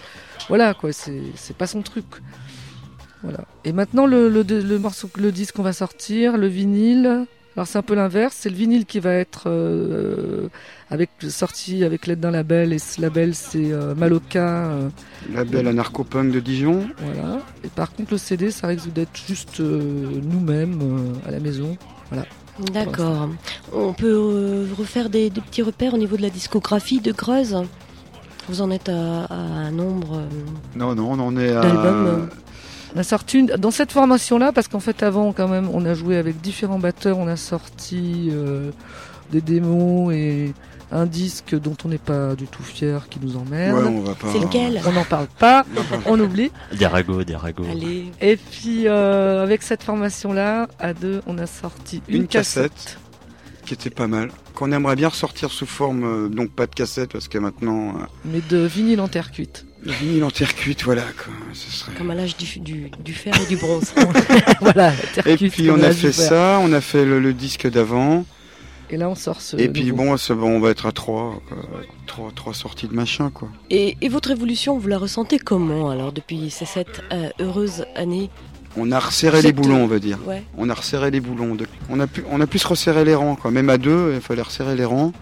voilà 0.48 0.74
quoi 0.74 0.92
c'est 0.92 1.22
c'est 1.36 1.56
pas 1.56 1.66
son 1.66 1.82
truc. 1.82 2.04
Voilà. 3.22 3.44
Et 3.64 3.72
maintenant 3.72 4.06
le, 4.06 4.28
le, 4.28 4.42
le 4.42 4.78
morceau 4.78 5.08
le 5.16 5.32
disque 5.32 5.54
qu'on 5.54 5.62
va 5.62 5.72
sortir 5.72 6.36
le 6.36 6.46
vinyle 6.48 7.26
alors 7.56 7.66
c'est 7.66 7.78
un 7.78 7.82
peu 7.82 7.94
l'inverse 7.94 8.36
c'est 8.40 8.48
le 8.50 8.56
vinyle 8.56 8.84
qui 8.86 9.00
va 9.00 9.12
être 9.14 9.44
euh, 9.46 10.48
avec 10.90 11.10
sorti 11.28 11.84
avec 11.84 12.06
l'aide 12.06 12.20
d'un 12.20 12.30
label 12.30 12.72
et 12.72 12.78
ce 12.78 13.00
label 13.00 13.34
c'est 13.34 13.72
euh, 13.72 13.94
Maloca 13.94 14.66
euh, 14.66 14.88
Label 15.32 15.68
anarcho-punk 15.68 16.32
de 16.32 16.40
Dijon. 16.40 16.88
voilà 16.98 17.40
et 17.64 17.68
par 17.68 17.92
contre 17.92 18.12
le 18.12 18.18
CD 18.18 18.50
ça 18.50 18.66
risque 18.66 18.92
d'être 18.92 19.16
juste 19.26 19.60
euh, 19.60 20.20
nous-mêmes 20.22 20.80
euh, 20.82 21.28
à 21.28 21.30
la 21.30 21.40
maison 21.40 21.76
D'accord. 22.72 23.30
On 23.72 23.92
peut 23.92 24.06
euh, 24.16 24.66
refaire 24.78 25.10
des, 25.10 25.28
des 25.28 25.40
petits 25.40 25.62
repères 25.62 25.94
au 25.94 25.98
niveau 25.98 26.16
de 26.16 26.22
la 26.22 26.30
discographie 26.30 27.00
de 27.00 27.10
Greuze 27.10 27.56
Vous 28.48 28.60
en 28.60 28.70
êtes 28.70 28.88
à, 28.88 29.24
à 29.24 29.34
un 29.34 29.72
nombre 29.72 30.18
euh, 30.18 30.28
Non, 30.76 30.94
non, 30.94 31.10
on 31.12 31.18
en 31.18 31.36
est 31.36 31.52
à. 31.52 31.62
On 32.94 33.00
a 33.00 33.02
sorti 33.02 33.40
une... 33.40 33.46
dans 33.46 33.70
cette 33.70 33.92
formation-là, 33.92 34.52
parce 34.52 34.68
qu'en 34.68 34.80
fait 34.80 35.02
avant 35.02 35.32
quand 35.32 35.48
même, 35.48 35.68
on 35.72 35.84
a 35.84 35.94
joué 35.94 36.16
avec 36.16 36.40
différents 36.40 36.78
batteurs, 36.78 37.18
on 37.18 37.26
a 37.26 37.36
sorti 37.36 38.28
euh, 38.30 38.70
des 39.32 39.40
démos 39.40 40.12
et 40.14 40.52
un 40.92 41.06
disque 41.06 41.58
dont 41.58 41.76
on 41.84 41.88
n'est 41.88 41.98
pas 41.98 42.36
du 42.36 42.46
tout 42.46 42.62
fier, 42.62 43.08
qui 43.08 43.18
nous 43.20 43.36
emmerde. 43.36 43.84
Ouais. 43.84 44.12
C'est 44.32 44.38
lequel 44.38 44.80
On 44.86 44.92
n'en 44.92 45.04
parle 45.04 45.26
pas, 45.38 45.64
on 46.06 46.18
oublie. 46.20 46.52
Des 46.72 46.86
ragots, 46.86 47.24
des 47.24 47.34
ragots. 47.34 47.64
Allez. 47.70 48.12
Et 48.20 48.36
puis 48.36 48.86
euh, 48.86 49.42
avec 49.42 49.62
cette 49.62 49.82
formation-là, 49.82 50.68
à 50.78 50.94
deux, 50.94 51.20
on 51.26 51.36
a 51.38 51.46
sorti 51.46 52.00
une, 52.08 52.22
Une 52.22 52.26
cassette. 52.28 52.98
Qui 53.66 53.72
était 53.72 53.90
pas 53.90 54.06
mal. 54.06 54.30
Qu'on 54.54 54.70
aimerait 54.72 54.94
bien 54.94 55.08
ressortir 55.08 55.50
sous 55.50 55.64
forme, 55.66 56.04
euh, 56.04 56.28
donc 56.28 56.50
pas 56.50 56.66
de 56.66 56.74
cassette, 56.74 57.12
parce 57.12 57.28
que 57.28 57.38
maintenant, 57.38 57.88
euh, 57.88 58.04
mais 58.26 58.42
de 58.50 58.58
vinyle 58.58 59.00
en 59.00 59.08
terre 59.08 59.32
cuite. 59.32 59.64
Le 59.84 59.92
vinyle 59.92 60.24
en 60.24 60.30
terre 60.30 60.54
cuite, 60.54 60.82
voilà, 60.84 61.02
quoi. 61.02 61.32
Ce 61.52 61.70
serait. 61.70 61.92
Comme 61.96 62.10
à 62.10 62.14
l'âge 62.14 62.36
du, 62.36 62.58
du, 62.60 62.90
du 63.04 63.12
fer 63.12 63.34
et 63.40 63.46
du 63.46 63.56
bronze. 63.56 63.92
voilà, 64.60 64.92
terre 65.14 65.26
Et 65.26 65.36
cuite. 65.36 65.52
puis 65.52 65.70
on 65.70 65.82
a 65.82 65.92
fait 65.92 66.12
ça, 66.12 66.58
on 66.62 66.72
a 66.72 66.80
fait 66.80 67.04
le, 67.04 67.20
le 67.20 67.32
disque 67.32 67.68
d'avant. 67.70 68.24
Et 68.90 68.96
là, 68.96 69.08
on 69.08 69.14
sort 69.14 69.40
ce. 69.40 69.56
Et 69.56 69.68
puis 69.68 69.92
bon, 69.92 70.14
on 70.16 70.60
va 70.60 70.70
être 70.70 70.86
à 70.86 70.92
trois, 70.92 71.40
trois, 72.06 72.30
trois 72.34 72.54
sorties 72.54 72.86
de 72.86 72.94
machin, 72.94 73.30
quoi. 73.30 73.48
Et, 73.70 73.96
et 74.00 74.08
votre 74.08 74.30
évolution, 74.30 74.78
vous 74.78 74.88
la 74.88 74.98
ressentez 74.98 75.38
comment 75.38 75.90
alors 75.90 76.12
depuis 76.12 76.50
ces 76.50 76.66
sept 76.66 77.02
euh, 77.12 77.30
heureuses 77.40 77.84
années? 77.96 78.30
On 78.76 78.90
a 78.92 78.98
resserré 78.98 79.40
les 79.40 79.52
boulons, 79.52 79.84
on 79.84 79.86
va 79.86 79.98
dire. 80.00 80.18
Ouais. 80.26 80.42
On 80.58 80.68
a 80.68 80.74
resserré 80.74 81.10
les 81.10 81.20
boulons. 81.20 81.54
de- 81.54 81.66
On 81.90 82.00
a 82.00 82.06
pu, 82.06 82.24
on 82.30 82.40
a 82.40 82.46
pu 82.46 82.58
se 82.58 82.66
resserrer 82.66 83.04
les 83.04 83.14
rangs, 83.14 83.36
quoi. 83.36 83.50
Même 83.50 83.70
à 83.70 83.78
deux, 83.78 84.12
il 84.16 84.20
fallait 84.20 84.42
resserrer 84.42 84.74
les 84.76 84.84
rangs. 84.84 85.12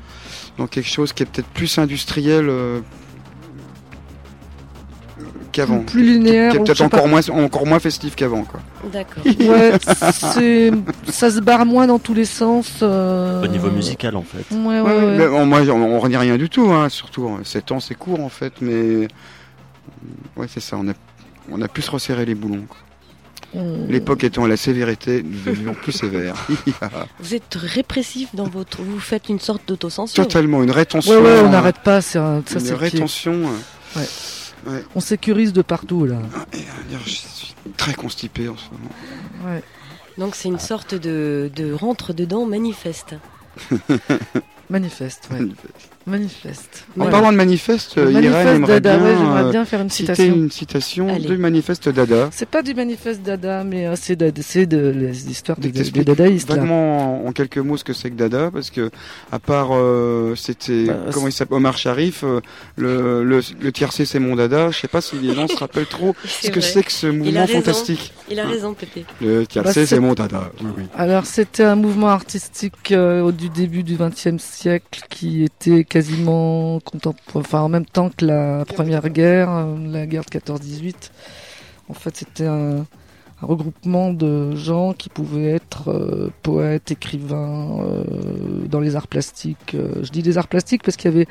Donc 0.59 0.71
quelque 0.71 0.89
chose 0.89 1.13
qui 1.13 1.23
est 1.23 1.27
peut-être 1.27 1.49
plus 1.49 1.79
industriel 1.79 2.49
euh, 2.49 2.81
qu'avant. 5.53 5.81
plus 5.81 6.03
linéaire. 6.03 6.51
Qui 6.53 6.57
est 6.57 6.61
peut-être 6.65 6.79
pas. 6.89 6.97
encore 6.97 7.09
moins, 7.09 7.29
encore 7.31 7.67
moins 7.67 7.79
festif 7.79 8.17
qu'avant, 8.17 8.43
quoi. 8.45 8.61
D'accord. 8.93 9.23
Ouais, 9.25 9.73
c'est 10.25 10.73
ça 11.09 11.31
se 11.31 11.41
barre 11.41 11.65
moins 11.67 11.87
dans 11.87 11.99
tous 11.99 12.15
les 12.15 12.25
sens. 12.25 12.81
euh, 12.83 13.43
Au 13.45 13.47
niveau 13.47 13.71
musical, 13.71 14.17
en 14.17 14.23
fait. 14.25 14.45
Ouais, 14.55 14.67
ouais, 14.67 14.81
Ouais, 14.81 14.93
ouais. 15.05 15.19
mais 15.19 15.29
bon, 15.29 15.47
moi, 15.47 15.61
on, 15.69 15.81
on 15.83 16.01
renie 16.01 16.17
rien 16.17 16.37
du 16.37 16.49
tout, 16.49 16.71
hein, 16.73 16.89
surtout. 16.89 17.31
7 17.45 17.71
ans, 17.73 17.81
c'est 17.81 17.95
court, 17.95 18.21
en 18.21 18.29
fait, 18.29 18.55
mais. 18.61 19.07
Ouais, 20.37 20.47
c'est 20.49 20.61
ça, 20.61 20.77
on 20.81 20.89
a, 20.89 20.93
on 21.51 21.61
a 21.63 21.69
pu 21.69 21.83
se 21.83 21.91
resserrer 21.91 22.25
les 22.25 22.35
boulons. 22.35 22.65
quoi. 22.69 22.79
On- 23.55 23.87
L'époque 23.87 24.25
étant 24.25 24.45
à 24.45 24.49
la 24.49 24.57
sévérité, 24.57 25.23
nous 25.23 25.39
devenions 25.45 25.75
plus 25.75 25.93
sévères. 25.93 26.35
Vous 27.21 27.35
êtes 27.35 27.55
répressif 27.55 28.35
dans 28.35 28.49
votre. 28.49 28.81
Vous 28.81 28.99
faites 28.99 29.29
une 29.29 29.41
sorte 29.41 29.61
d'autocensure. 29.69 30.25
Totalement, 30.25 30.63
une 30.63 30.71
rétention. 30.71 31.13
Ouais, 31.13 31.19
ouais, 31.21 31.41
on 31.43 31.47
euh, 31.47 31.49
n'arrête 31.51 31.79
pas. 31.85 32.01
C'est 32.01 32.19
un- 32.19 32.43
ça, 32.47 32.55
Une 32.55 32.61
c'est 32.65 32.71
le 32.71 32.77
On 34.95 35.01
sécurise 35.01 35.53
de 35.53 35.63
partout 35.63 36.07
là. 36.07 36.19
et, 36.53 36.59
euh, 36.59 36.99
je 37.05 37.11
suis 37.11 37.55
très 37.77 37.95
constipé 37.95 38.49
en 38.49 38.57
ce 38.57 38.65
moment. 38.71 38.91
Ouais. 39.55 39.63
Donc 40.19 40.35
c'est 40.35 40.49
une 40.49 40.59
sorte 40.59 40.95
de, 40.95 41.51
de 41.55 41.73
rentre 41.73 42.13
dedans 42.13 42.47
manifeste. 42.47 43.15
Manifeste, 44.71 45.29
ouais. 45.31 45.41
Manifeste. 45.41 45.92
En 46.07 47.05
Ouais. 47.05 47.11
parlant 47.11 47.31
de 47.33 47.37
manifeste, 47.37 47.97
Le 47.97 48.03
euh, 48.03 48.11
Irène 48.13 48.23
manifeste 48.33 48.55
aimerait 48.57 48.81
Dada, 48.81 48.99
bien, 48.99 49.35
ouais, 49.35 49.41
euh, 49.45 49.51
bien 49.51 49.65
faire 49.65 49.81
une 49.81 49.91
citer 49.91 50.15
citation. 50.15 50.35
une 50.37 50.51
citation 50.51 51.09
Allez. 51.09 51.27
du 51.29 51.37
manifeste 51.39 51.89
Dada. 51.89 52.29
C'est 52.33 52.49
pas 52.49 52.63
du 52.63 52.75
manifeste 52.75 53.23
Dada, 53.23 53.63
mais 53.65 53.87
euh, 53.87 53.95
c'est 53.97 54.17
de, 54.17 54.33
c'est 54.43 54.67
de, 54.67 55.11
histoires 55.29 55.59
des, 55.59 55.71
dadaïstes. 55.71 56.49
là. 56.49 56.57
Vaguement 56.57 57.25
en, 57.25 57.29
en 57.29 57.33
quelques 57.33 57.59
mots 57.59 57.77
ce 57.77 57.85
que 57.85 57.93
c'est 57.93 58.11
que 58.11 58.17
Dada, 58.17 58.51
parce 58.53 58.71
que 58.71 58.91
à 59.31 59.39
part 59.39 59.69
euh, 59.73 60.35
c'était 60.35 60.87
Bah, 60.87 60.97
comment 61.13 61.29
il 61.29 61.33
s'appelle 61.33 61.57
Omar 61.57 61.79
Sharif, 61.79 62.25
euh, 62.25 62.41
le, 62.77 63.23
le, 63.25 63.41
le 63.61 63.73
tiercé 63.73 64.05
c'est 64.05 64.19
mon 64.19 64.35
Dada. 64.37 64.71
Je 64.71 64.79
sais 64.81 64.89
pas 64.89 65.01
si 65.01 65.17
les 65.17 65.35
gens 65.35 65.47
se 65.47 65.57
rappellent 65.57 65.87
trop 65.87 66.15
ce 66.25 66.51
que 66.51 66.61
c'est 66.61 66.83
que 66.83 66.93
ce 66.93 67.07
mouvement 67.07 67.47
fantastique. 67.47 68.13
Il 68.31 68.41
a 68.41 68.47
raison, 68.47 68.75
Pépé. 68.75 69.05
Le 69.21 69.47
tiercé 69.47 69.81
Bah, 69.83 69.87
c'est- 69.87 70.01
mon 70.01 70.15
Dada. 70.15 70.51
Oui, 70.63 70.71
oui. 70.79 70.85
Alors 70.97 71.27
c'était 71.27 71.65
un 71.65 71.77
mouvement 71.77 72.09
artistique 72.09 72.91
euh, 72.93 73.31
du 73.31 73.49
début 73.49 73.83
du 73.85 73.97
XXe 73.97 74.39
siècle 74.43 75.01
qui 75.09 75.45
était 75.45 75.85
quasiment 75.93 76.81
contemporain, 76.81 77.41
enfin 77.41 77.61
en 77.61 77.69
même 77.69 77.85
temps 77.85 78.09
que 78.09 78.25
la 78.25 78.65
première 78.65 79.11
guerre, 79.11 79.51
euh, 79.51 79.77
la 79.93 80.07
guerre 80.07 80.25
de 80.25 80.31
14-18. 80.31 81.11
En 81.91 81.93
fait 81.93 82.17
c'était 82.17 82.47
un, 82.47 82.79
un 82.79 82.87
regroupement 83.43 84.13
de 84.13 84.55
gens 84.55 84.93
qui 84.93 85.09
pouvaient 85.09 85.51
être 85.51 85.91
euh, 85.91 86.31
poètes, 86.43 86.91
écrivains, 86.91 87.81
euh, 87.81 88.05
dans 88.69 88.81
les 88.81 88.97
arts 88.97 89.09
plastiques. 89.09 89.75
Euh, 89.75 90.03
je 90.03 90.11
dis 90.11 90.23
des 90.23 90.39
arts 90.39 90.49
plastiques 90.49 90.83
parce 90.83 90.97
qu'il 90.97 91.11
y 91.11 91.15
avait 91.15 91.27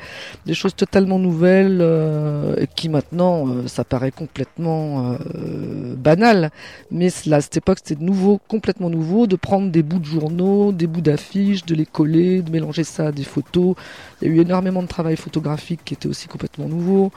des 0.46 0.54
choses 0.54 0.74
totalement 0.74 1.18
nouvelles 1.18 1.78
euh, 1.80 2.54
et 2.58 2.66
qui 2.66 2.88
maintenant 2.88 3.48
euh, 3.48 3.66
ça 3.66 3.84
paraît 3.84 4.10
complètement 4.10 5.16
euh, 5.34 5.94
banal. 5.96 6.50
Mais 6.90 7.08
là, 7.26 7.36
à 7.36 7.40
cette 7.40 7.56
époque, 7.56 7.78
c'était 7.82 8.02
nouveau, 8.02 8.40
complètement 8.48 8.90
nouveau, 8.90 9.26
de 9.26 9.36
prendre 9.36 9.70
des 9.70 9.82
bouts 9.82 9.98
de 9.98 10.04
journaux, 10.04 10.72
des 10.72 10.86
bouts 10.86 11.00
d'affiches, 11.00 11.64
de 11.64 11.74
les 11.74 11.86
coller, 11.86 12.42
de 12.42 12.50
mélanger 12.50 12.84
ça 12.84 13.08
à 13.08 13.12
des 13.12 13.24
photos. 13.24 13.74
Il 14.20 14.28
y 14.28 14.30
a 14.30 14.34
eu 14.34 14.40
énormément 14.40 14.82
de 14.82 14.88
travail 14.88 15.16
photographique 15.16 15.80
qui 15.84 15.94
était 15.94 16.08
aussi 16.08 16.28
complètement 16.28 16.68
nouveau. 16.68 17.10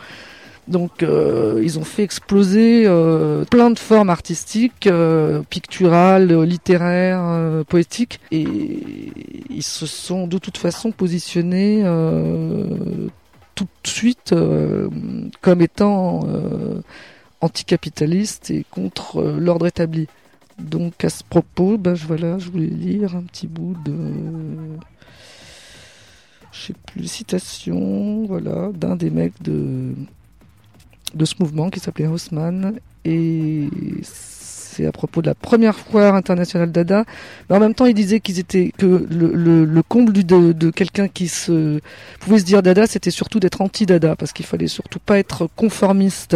Donc, 0.68 1.04
euh, 1.04 1.62
ils 1.64 1.78
ont 1.78 1.84
fait 1.84 2.04
exploser 2.04 2.86
euh, 2.88 3.46
plein 3.46 3.70
de 3.70 3.78
formes 3.78 4.10
artistiques, 4.10 4.88
euh, 4.88 5.44
picturales, 5.48 6.42
littéraires, 6.42 7.22
euh, 7.24 7.64
poétiques, 7.64 8.20
et 8.32 8.48
ils 9.50 9.64
se 9.64 9.86
sont 9.86 10.26
de 10.26 10.40
toute 10.40 10.58
façon 10.58 10.92
positionnés 10.92 11.82
euh, 11.84 13.08
tout 13.54 13.66
de 13.66 13.88
suite 13.88 14.34
euh, 14.34 14.90
comme 15.42 15.62
étant 15.62 16.28
anticapitalistes 17.42 18.50
et 18.50 18.66
contre 18.72 19.22
l'ordre 19.22 19.68
établi. 19.68 20.08
Donc 20.58 21.04
à 21.04 21.10
ce 21.10 21.24
propos, 21.24 21.78
ben, 21.78 21.96
je, 21.96 22.08
voilà, 22.08 22.40
je 22.40 22.50
voulais 22.50 22.68
lire 22.68 23.16
un 23.16 23.24
petit 23.24 23.46
bout 23.46 23.76
de, 23.86 23.94
je 26.52 26.68
sais 26.68 26.74
plus, 26.88 27.08
citation, 27.08 28.26
voilà, 28.26 28.72
d'un 28.74 28.96
des 28.96 29.10
mecs 29.10 29.42
de 29.44 29.94
de 31.14 31.26
ce 31.26 31.36
mouvement 31.40 31.70
qui 31.70 31.80
s'appelait 31.80 32.08
Haussmann 32.08 32.80
et 33.06 33.70
c'est 34.04 34.86
à 34.86 34.92
propos 34.92 35.22
de 35.22 35.28
la 35.28 35.36
première 35.36 35.78
foire 35.78 36.16
internationale 36.16 36.72
Dada. 36.72 37.06
Mais 37.50 37.56
en 37.56 37.60
même 37.60 37.74
temps, 37.74 37.86
il 37.86 37.94
disait 37.94 38.20
qu'ils 38.20 38.40
étaient 38.40 38.74
que 38.78 39.08
le, 39.10 39.32
le, 39.34 39.64
le 39.64 39.84
comble 39.84 40.12
de, 40.12 40.52
de 40.52 40.70
quelqu'un 40.70 41.08
qui 41.08 41.30
se 41.30 41.80
pouvait 42.20 42.40
se 42.40 42.44
dire 42.44 42.62
Dada, 42.62 42.86
c'était 42.86 43.12
surtout 43.12 43.40
d'être 43.40 43.62
anti-Dada 43.62 44.16
parce 44.18 44.34
qu'il 44.34 44.46
fallait 44.46 44.68
surtout 44.68 45.00
pas 45.00 45.18
être 45.18 45.48
conformiste. 45.56 46.36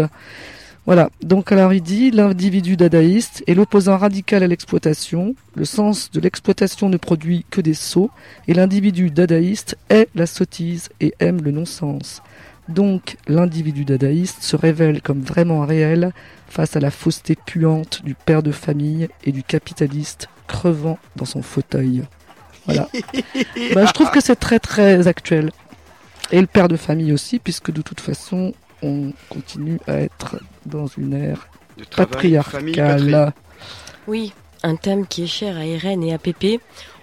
Voilà. 0.86 1.10
Donc 1.22 1.52
alors 1.52 1.72
il 1.74 1.84
dit 1.84 2.10
l'individu 2.10 2.76
dadaïste 2.76 3.44
est 3.46 3.54
l'opposant 3.54 3.98
radical 3.98 4.42
à 4.42 4.48
l'exploitation. 4.48 5.36
Le 5.56 5.66
sens 5.66 6.10
de 6.10 6.20
l'exploitation 6.20 6.90
ne 6.90 6.98
produit 6.98 7.46
que 7.52 7.62
des 7.62 7.76
sots 7.76 8.10
et 8.48 8.56
l'individu 8.56 9.12
dadaïste 9.12 9.78
est 9.90 10.08
la 10.16 10.26
sottise 10.26 10.90
et 11.00 11.14
aime 11.20 11.44
le 11.44 11.52
non-sens. 11.52 12.24
Donc 12.70 13.18
l'individu 13.28 13.84
dadaïste 13.84 14.44
se 14.44 14.56
révèle 14.56 15.02
comme 15.02 15.22
vraiment 15.22 15.66
réel 15.66 16.14
face 16.48 16.76
à 16.76 16.80
la 16.80 16.92
fausseté 16.92 17.36
puante 17.36 18.04
du 18.06 18.14
père 18.14 18.44
de 18.44 18.52
famille 18.52 19.10
et 19.24 19.32
du 19.32 19.44
capitaliste 19.44 20.30
crevant 20.48 21.00
dans 21.16 21.26
son 21.26 21.42
fauteuil. 21.42 22.04
Voilà. 22.66 22.88
Bah, 23.74 23.86
je 23.86 23.92
trouve 23.92 24.12
que 24.12 24.22
c'est 24.22 24.36
très 24.36 24.60
très 24.60 25.08
actuel. 25.08 25.52
Et 26.32 26.40
le 26.40 26.48
père 26.48 26.68
de 26.68 26.78
famille 26.78 27.12
aussi, 27.12 27.40
puisque 27.40 27.72
de 27.72 27.82
toute 27.82 28.00
façon, 28.00 28.54
on 28.84 29.12
continue 29.30 29.80
à 29.88 29.94
être 29.96 30.38
dans 30.66 30.86
une 30.86 31.14
ère 31.14 31.48
De 31.78 31.84
travail, 31.84 32.40
famille, 32.44 32.76
patrie. 32.76 33.12
patriarcale. 33.12 33.34
Oui, 34.08 34.34
un 34.62 34.76
thème 34.76 35.08
qui 35.08 35.24
est 35.24 35.28
cher 35.28 35.58
à 35.58 35.66
Irène 35.66 36.04
et 36.04 36.14
à 36.14 36.20
Pépé. 36.20 36.60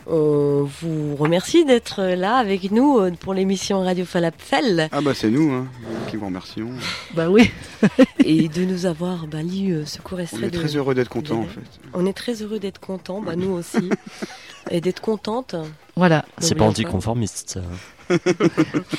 On 0.08 0.62
vous 0.62 1.16
remercie 1.16 1.64
d'être 1.64 2.00
là 2.02 2.36
avec 2.36 2.70
nous 2.70 2.98
euh, 2.98 3.10
pour 3.10 3.34
l'émission 3.34 3.80
Radio 3.82 4.04
Falafel 4.04 4.88
Ah 4.92 5.00
bah 5.00 5.14
c'est 5.14 5.30
nous 5.30 5.50
hein, 5.52 5.66
qui 6.08 6.16
vous 6.16 6.26
remercions. 6.26 6.70
Bah 7.14 7.28
oui. 7.28 7.50
et 8.24 8.48
de 8.48 8.64
nous 8.64 8.86
avoir 8.86 9.26
bah, 9.26 9.42
lu 9.42 9.72
euh, 9.72 9.84
ce 9.84 10.00
court 10.00 10.18
On 10.18 10.22
extrait 10.22 10.46
est 10.46 10.50
de... 10.50 10.58
très 10.58 10.76
heureux 10.76 10.94
d'être 10.94 11.08
contents 11.08 11.40
en 11.40 11.46
fait. 11.46 11.80
On 11.92 12.06
est 12.06 12.12
très 12.12 12.40
heureux 12.42 12.60
d'être 12.60 12.78
contents, 12.78 13.20
bah, 13.20 13.34
nous 13.34 13.50
aussi, 13.50 13.90
et 14.70 14.80
d'être 14.80 15.00
contentes. 15.00 15.56
Voilà. 15.96 16.24
C'est 16.38 16.54
pas 16.54 16.66
anticonformiste. 16.66 17.58
ça. 17.58 17.62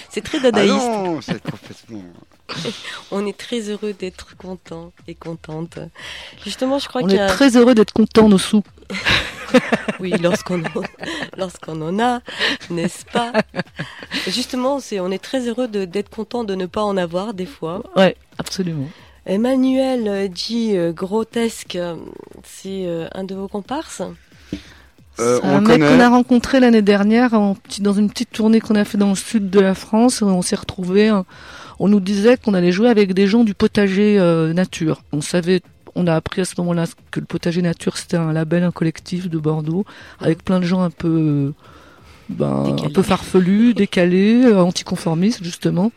C'est 0.09 0.21
très 0.21 0.39
Ah 0.39 0.51
dadaïste. 0.51 0.75
non, 0.75 1.21
c'est 1.21 1.41
complètement... 1.41 2.03
On 3.11 3.25
est 3.25 3.37
très 3.37 3.69
heureux 3.69 3.93
d'être 3.93 4.35
contents 4.35 4.91
et 5.07 5.15
contentes. 5.15 5.79
Justement, 6.43 6.79
je 6.79 6.89
crois 6.89 7.01
On 7.03 7.07
qu'il 7.07 7.15
y 7.15 7.19
est 7.19 7.21
a... 7.21 7.27
très 7.27 7.55
heureux 7.55 7.73
d'être 7.73 7.93
contents 7.93 8.27
nos 8.27 8.37
sous. 8.37 8.63
Oui, 9.99 10.11
lorsqu'on 10.21 10.59
en... 10.63 10.81
lorsqu'on 11.37 11.81
en 11.81 11.99
a, 11.99 12.21
n'est-ce 12.69 13.05
pas? 13.05 13.31
Justement, 14.27 14.79
c'est 14.79 14.99
on 14.99 15.09
est 15.11 15.21
très 15.23 15.47
heureux 15.47 15.67
de- 15.67 15.85
d'être 15.85 16.09
content 16.09 16.43
de 16.43 16.53
ne 16.55 16.65
pas 16.65 16.83
en 16.83 16.97
avoir 16.97 17.33
des 17.33 17.45
fois. 17.47 17.83
Ouais, 17.95 18.15
absolument. 18.37 18.87
Emmanuel 19.25 20.07
euh, 20.07 20.27
dit 20.27 20.77
euh, 20.77 20.91
grotesque, 20.91 21.77
c'est 22.43 22.85
euh, 22.85 23.07
un 23.13 23.23
de 23.23 23.35
vos 23.35 23.47
comparses? 23.47 24.01
Euh, 25.19 25.39
on 25.41 25.49
un 25.49 25.61
mec 25.61 25.79
connaît. 25.79 25.87
qu'on 25.87 25.99
a 25.99 26.09
rencontré 26.09 26.59
l'année 26.59 26.83
dernière 26.83 27.33
en 27.33 27.55
petit- 27.55 27.81
dans 27.81 27.93
une 27.93 28.09
petite 28.09 28.31
tournée 28.31 28.61
qu'on 28.61 28.75
a 28.75 28.85
fait 28.85 28.99
dans 28.99 29.09
le 29.09 29.15
sud 29.15 29.49
de 29.49 29.59
la 29.59 29.73
France. 29.73 30.21
On 30.21 30.43
s'est 30.43 30.55
retrouvé. 30.55 31.11
On 31.79 31.87
nous 31.87 31.99
disait 31.99 32.37
qu'on 32.37 32.53
allait 32.53 32.71
jouer 32.71 32.89
avec 32.89 33.13
des 33.13 33.25
gens 33.27 33.43
du 33.43 33.53
potager 33.55 34.19
euh, 34.19 34.53
nature. 34.53 35.01
On 35.11 35.21
savait, 35.21 35.61
on 35.97 36.07
a 36.07 36.13
appris 36.15 36.41
à 36.41 36.45
ce 36.45 36.53
moment-là 36.59 36.85
que 37.11 37.19
le 37.19 37.25
potager 37.25 37.61
nature 37.61 37.97
c'était 37.97 38.17
un 38.17 38.31
label, 38.31 38.63
un 38.63 38.71
collectif 38.71 39.29
de 39.29 39.37
Bordeaux 39.37 39.83
avec 40.21 40.43
plein 40.43 40.59
de 40.59 40.65
gens 40.65 40.81
un 40.81 40.89
peu, 40.91 41.53
ben, 42.29 42.75
un 42.83 42.89
peu 42.89 43.01
farfelus, 43.01 43.73
décalés, 43.73 44.43
euh, 44.45 44.61
anticonformistes 44.61 45.43
justement. 45.43 45.91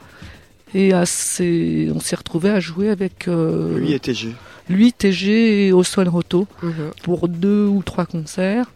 Et 0.75 0.93
assez, 0.93 1.91
on 1.95 1.99
s'est 2.01 2.17
retrouvé 2.17 2.51
à 2.51 2.61
jouer 2.61 2.91
avec 2.91 3.27
euh, 3.29 3.79
Lui 3.79 3.93
et 3.93 3.99
TG. 4.01 4.29
lui, 4.69 4.93
TG 4.93 5.67
et 5.67 5.73
Oswald 5.73 6.09
Roto 6.09 6.47
Mhm. 6.63 6.73
pour 7.03 7.29
deux 7.29 7.67
ou 7.67 7.83
trois 7.83 8.07
concerts. 8.07 8.71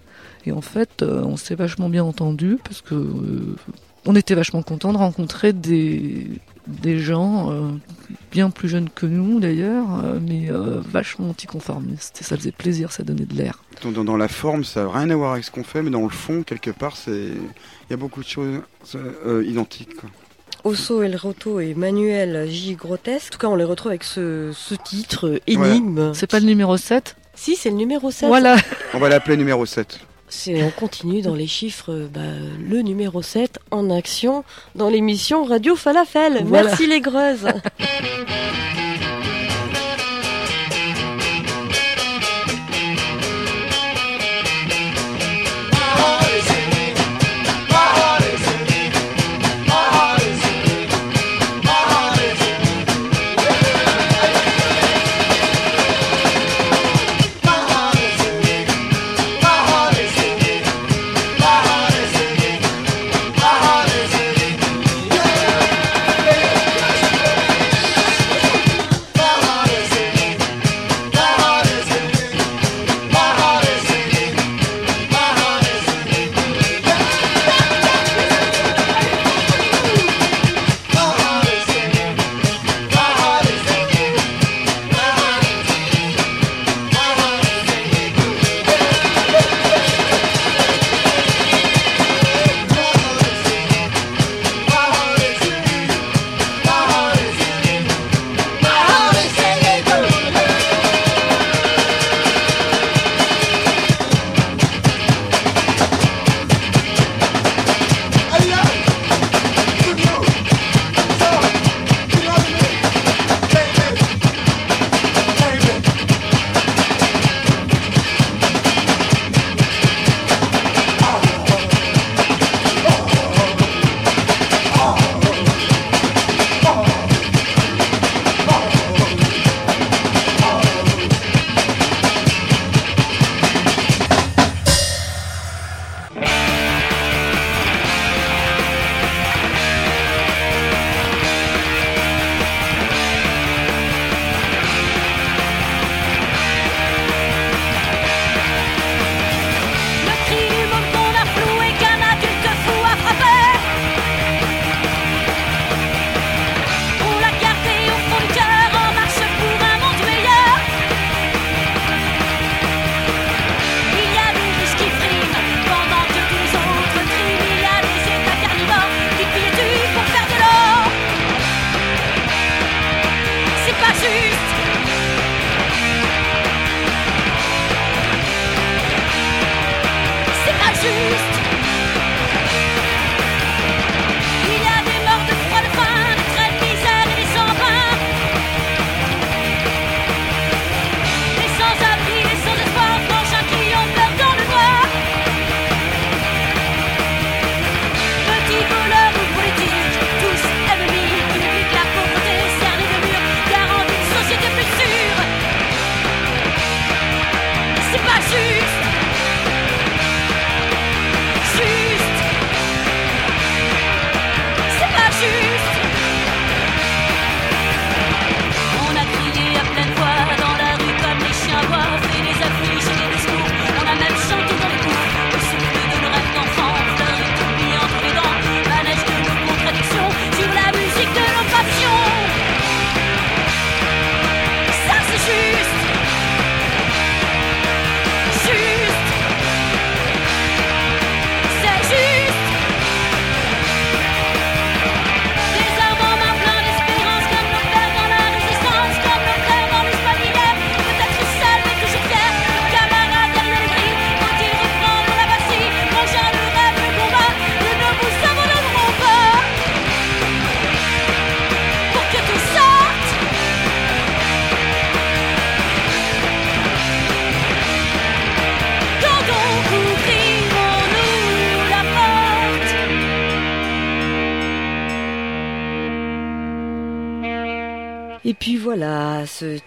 Et 0.47 0.53
en 0.53 0.61
fait, 0.61 1.03
euh, 1.03 1.23
on 1.25 1.37
s'est 1.37 1.55
vachement 1.55 1.89
bien 1.89 2.05
entendu 2.05 2.59
parce 2.65 2.81
que 2.83 2.95
euh, 2.95 3.57
on 4.07 4.15
était 4.17 4.35
vachement 4.35 4.63
content 4.63 4.93
de 4.93 4.99
rencontrer 4.99 5.53
des, 5.55 6.27
des 6.67 6.99
gens 6.99 7.51
euh, 7.53 7.69
bien 8.33 8.51
plus 8.51 8.69
jeunes 8.69 8.89
que 8.89 9.07
nous 9.07 9.41
d'ailleurs, 9.41 9.87
euh, 10.05 10.19
mais 10.21 10.51
euh, 10.51 10.81
vachement 10.81 11.31
anticonformistes. 11.31 12.19
Et 12.21 12.25
ça 12.25 12.37
faisait 12.37 12.53
plaisir, 12.53 12.91
ça 12.93 13.03
donnait 13.03 13.27
de 13.27 13.35
l'air. 13.35 13.63
Dans, 13.83 13.91
dans- 13.91 14.05
dans 14.05 14.17
la 14.17 14.29
forme, 14.29 14.65
ça 14.65 14.85
n'a 14.85 14.91
rien 14.91 15.11
à 15.11 15.17
voir 15.17 15.33
avec 15.33 15.45
ce 15.45 15.51
qu'on 15.51 15.65
fait, 15.65 15.83
mais 15.83 15.91
dans 15.91 16.03
le 16.03 16.09
fond, 16.09 16.43
quelque 16.43 16.71
part, 16.71 16.97
il 17.07 17.35
y 17.91 17.93
a 17.93 17.97
beaucoup 17.97 18.23
de 18.23 18.29
choses 18.29 18.61
euh, 18.95 19.45
identiques. 19.47 19.95
quoi. 19.97 20.11
Osso 20.65 21.03
El 21.03 21.17
Roto 21.17 21.61
et 21.61 21.75
Manuel 21.75 22.49
J. 22.49 22.75
Grotesque. 22.75 23.27
En 23.29 23.33
tout 23.35 23.39
cas, 23.39 23.49
on 23.49 23.57
les 23.57 23.65
retrouve 23.65 23.91
avec 23.91 24.03
ce, 24.05 24.51
ce 24.55 24.75
titre 24.75 25.39
énigme. 25.47 26.15
C'est 26.15 26.31
pas 26.31 26.41
le 26.41 26.47
numéro 26.47 26.79
7 26.79 27.17
Si, 27.35 27.55
c'est 27.57 27.69
le 27.69 27.77
numéro 27.77 28.11
7. 28.11 28.29
Voilà. 28.29 28.57
On 28.95 28.99
va 28.99 29.11
l'appeler 29.11 29.37
numéro 29.37 29.67
7. 29.67 30.01
On 30.49 30.71
continue 30.71 31.23
dans 31.23 31.35
les 31.35 31.47
chiffres, 31.47 31.93
euh, 31.93 32.09
bah, 32.13 32.21
le 32.61 32.83
numéro 32.83 33.23
7 33.23 33.59
en 33.71 33.91
action 33.91 34.45
dans 34.75 34.89
l'émission 34.89 35.45
Radio 35.45 35.77
Falafel. 35.77 36.45
Voilà. 36.45 36.69
Merci 36.69 36.87
les 36.87 37.01
greuses. 37.01 37.47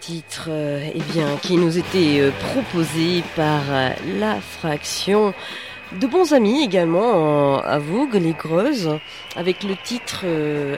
titre 0.08 0.46
euh, 0.48 0.90
eh 0.96 1.02
bien, 1.12 1.36
qui 1.42 1.58
nous 1.58 1.78
était 1.78 2.22
euh, 2.22 2.32
proposé 2.54 3.24
par 3.36 3.62
euh, 3.70 3.90
la 4.18 4.40
fraction 4.40 5.34
de 6.00 6.08
bons 6.08 6.32
amis 6.32 6.64
également 6.64 7.60
à 7.60 7.78
Vogue, 7.78 8.16
les 8.16 8.32
Greuses, 8.32 8.90
avec 9.36 9.64
le 9.64 9.76
titre, 9.86 10.26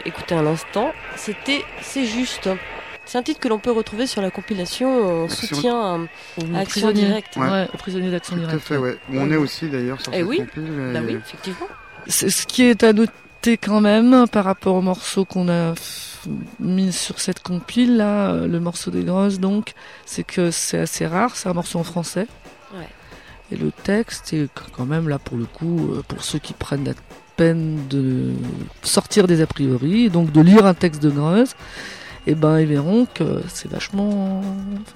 écoutez 0.05 0.35
un 0.35 0.45
instant, 0.45 0.91
c'était 1.15 1.63
C'est 1.81 2.05
juste. 2.05 2.47
C'est 3.05 3.17
un 3.17 3.23
titre 3.23 3.39
que 3.39 3.47
l'on 3.47 3.57
peut 3.57 3.71
retrouver 3.71 4.05
sur 4.05 4.21
la 4.21 4.29
compilation 4.29 5.27
Soutien 5.27 6.07
à 6.53 6.59
Action 6.59 6.91
Directe. 6.91 7.37
Ouais. 7.37 7.67
aux 7.73 7.77
prisonniers 7.77 8.11
d'Action 8.11 8.35
Directe. 8.35 8.51
Tout 8.51 8.73
à 8.73 8.77
fait, 8.77 8.77
ouais. 8.77 8.97
On 9.11 9.31
est 9.31 9.35
aussi 9.35 9.67
d'ailleurs 9.67 9.99
sur 9.99 10.13
eh 10.13 10.17
cette 10.17 10.27
oui. 10.27 10.37
compile. 10.37 10.91
Bah 10.93 10.99
oui, 11.03 11.15
effectivement. 11.15 11.67
Ce 12.07 12.45
qui 12.45 12.65
est 12.65 12.83
à 12.83 12.93
noter 12.93 13.57
quand 13.57 13.81
même 13.81 14.27
par 14.31 14.45
rapport 14.45 14.75
au 14.75 14.81
morceau 14.83 15.25
qu'on 15.25 15.49
a 15.49 15.73
mis 16.59 16.91
sur 16.91 17.19
cette 17.19 17.41
compile 17.41 17.97
là, 17.97 18.33
le 18.33 18.59
morceau 18.59 18.91
des 18.91 19.03
grosses 19.03 19.39
donc, 19.39 19.73
c'est 20.05 20.23
que 20.23 20.51
c'est 20.51 20.79
assez 20.79 21.05
rare, 21.05 21.35
c'est 21.35 21.49
un 21.49 21.53
morceau 21.53 21.79
en 21.79 21.83
français. 21.83 22.27
Ouais. 22.73 22.87
Et 23.51 23.55
le 23.55 23.71
texte 23.71 24.33
est 24.33 24.49
quand 24.75 24.85
même 24.85 25.09
là 25.09 25.19
pour 25.19 25.37
le 25.37 25.45
coup, 25.45 25.91
euh, 25.91 26.03
pour 26.07 26.23
ceux 26.23 26.39
qui 26.39 26.53
prennent 26.53 26.85
la 26.85 26.93
peine 27.35 27.87
de 27.87 28.33
sortir 28.83 29.27
des 29.27 29.41
a 29.41 29.47
priori, 29.47 30.09
donc 30.09 30.31
de 30.31 30.41
lire 30.41 30.65
un 30.65 30.73
texte 30.73 31.01
de 31.01 31.09
Greuze, 31.09 31.55
et 32.27 32.35
ben 32.35 32.59
ils 32.59 32.67
verront 32.67 33.05
que 33.05 33.41
c'est 33.47 33.71
vachement 33.71 34.41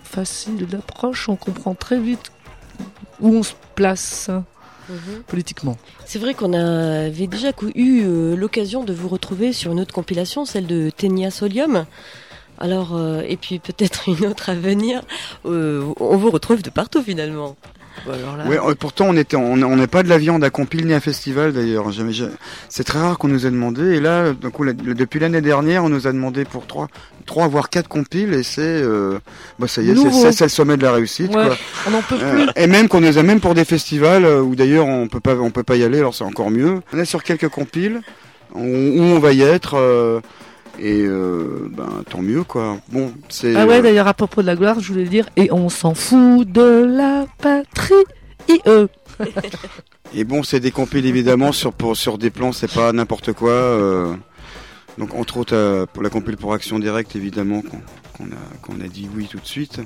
facile 0.03 0.67
d'approche, 0.67 1.29
on 1.29 1.35
comprend 1.35 1.73
très 1.73 1.99
vite 1.99 2.31
où 3.21 3.29
on 3.29 3.43
se 3.43 3.53
place 3.75 4.29
Mhm. 4.89 5.23
politiquement. 5.27 5.77
C'est 6.05 6.19
vrai 6.19 6.33
qu'on 6.33 6.53
avait 6.53 7.27
déjà 7.27 7.51
eu 7.75 8.01
euh, 8.03 8.35
l'occasion 8.35 8.83
de 8.83 8.93
vous 8.93 9.07
retrouver 9.07 9.53
sur 9.53 9.71
une 9.71 9.79
autre 9.79 9.93
compilation, 9.93 10.45
celle 10.45 10.67
de 10.67 10.89
Ténia 10.89 11.31
Solium. 11.31 11.85
Alors, 12.59 12.95
euh, 12.95 13.21
et 13.27 13.37
puis 13.37 13.59
peut-être 13.59 14.07
une 14.19 14.25
autre 14.25 14.49
à 14.49 14.55
venir. 14.55 15.01
Euh, 15.45 15.93
on 15.99 16.17
vous 16.17 16.29
retrouve 16.29 16.61
de 16.61 16.69
partout 16.69 17.01
finalement. 17.01 17.55
Là, 18.07 18.13
Ouais, 18.47 18.57
euh, 18.57 18.75
pourtant 18.77 19.05
on 19.09 19.15
était, 19.15 19.35
on 19.37 19.55
n'est 19.75 19.87
pas 19.87 20.03
de 20.03 20.09
la 20.09 20.17
viande 20.17 20.43
à 20.43 20.49
compile 20.49 20.85
ni 20.87 20.93
à 20.93 20.99
festival 20.99 21.53
d'ailleurs. 21.53 21.85
C'est 22.69 22.83
très 22.83 22.99
rare 22.99 23.17
qu'on 23.17 23.27
nous 23.29 23.45
ait 23.45 23.51
demandé. 23.51 23.95
Et 23.95 23.99
là, 23.99 24.33
du 24.33 24.49
coup, 24.49 24.63
la- 24.63 24.73
depuis 24.73 25.19
l'année 25.19 25.41
dernière, 25.41 25.83
on 25.83 25.89
nous 25.89 26.07
a 26.07 26.11
demandé 26.11 26.43
pour 26.43 26.65
trois, 26.67 26.87
trois 27.25 27.47
voire 27.47 27.69
quatre 27.69 27.87
compiles. 27.87 28.33
Et 28.33 28.43
c'est, 28.43 28.61
euh, 28.61 29.19
bah 29.59 29.67
ça 29.67 29.81
y 29.81 29.89
est, 29.91 29.95
c'est- 29.95 30.43
le 30.43 30.49
sommet 30.49 30.75
de 30.77 30.83
la 30.83 30.91
réussite. 30.91 31.33
Ouais, 31.33 31.45
quoi. 31.45 31.57
on 31.87 32.01
peut 32.01 32.15
Euh, 32.21 32.33
plus. 32.45 32.49
et 32.55 32.67
même 32.67 32.87
qu'on 32.87 33.01
nous 33.01 33.17
a 33.17 33.23
même 33.23 33.39
pour 33.39 33.53
des 33.53 33.65
festivals 33.65 34.25
euh, 34.25 34.41
où 34.41 34.55
d'ailleurs 34.55 34.85
on 34.87 35.07
peut 35.07 35.19
pas, 35.21 35.35
on 35.35 35.51
peut 35.51 35.63
pas 35.63 35.75
y 35.75 35.83
aller. 35.83 35.99
Alors 35.99 36.13
c'est 36.15 36.23
encore 36.25 36.51
mieux. 36.51 36.81
On 36.93 36.99
est 36.99 37.05
sur 37.05 37.23
quelques 37.23 37.49
compiles 37.49 38.01
où, 38.53 38.59
où 38.63 39.01
on 39.01 39.19
va 39.19 39.31
y 39.33 39.41
être. 39.41 39.75
euh, 39.77 40.19
et 40.79 41.01
euh, 41.05 41.69
ben 41.71 42.03
tant 42.09 42.21
mieux 42.21 42.43
quoi. 42.43 42.77
Bon, 42.91 43.13
c'est. 43.29 43.55
Ah 43.55 43.65
ouais, 43.65 43.77
euh, 43.79 43.81
d'ailleurs, 43.81 44.07
à 44.07 44.13
propos 44.13 44.41
de 44.41 44.47
la 44.47 44.55
gloire, 44.55 44.79
je 44.79 44.91
voulais 44.91 45.05
dire, 45.05 45.27
et 45.35 45.51
on 45.51 45.69
s'en 45.69 45.93
fout 45.93 46.49
de 46.49 46.85
la 46.85 47.25
patrie. 47.39 47.93
IE. 48.49 48.59
Et 50.15 50.25
bon, 50.25 50.43
c'est 50.43 50.59
des 50.59 50.71
compiles 50.71 51.05
évidemment 51.05 51.51
sur, 51.51 51.73
pour, 51.73 51.95
sur 51.97 52.17
des 52.17 52.29
plans, 52.29 52.51
c'est 52.51 52.71
pas 52.71 52.91
n'importe 52.93 53.33
quoi. 53.33 53.51
euh, 53.51 54.13
donc 54.99 55.15
entre 55.15 55.37
autres 55.37 55.55
euh, 55.55 55.85
pour 55.91 56.03
la 56.03 56.09
compile 56.09 56.37
pour 56.37 56.53
Action 56.53 56.77
Directe 56.77 57.15
évidemment 57.15 57.61
qu'on 57.61 57.79
qu'on 58.17 58.25
a, 58.31 58.37
qu'on 58.61 58.79
a 58.79 58.87
dit 58.87 59.09
oui 59.15 59.27
tout 59.29 59.39
de 59.39 59.45
suite. 59.45 59.79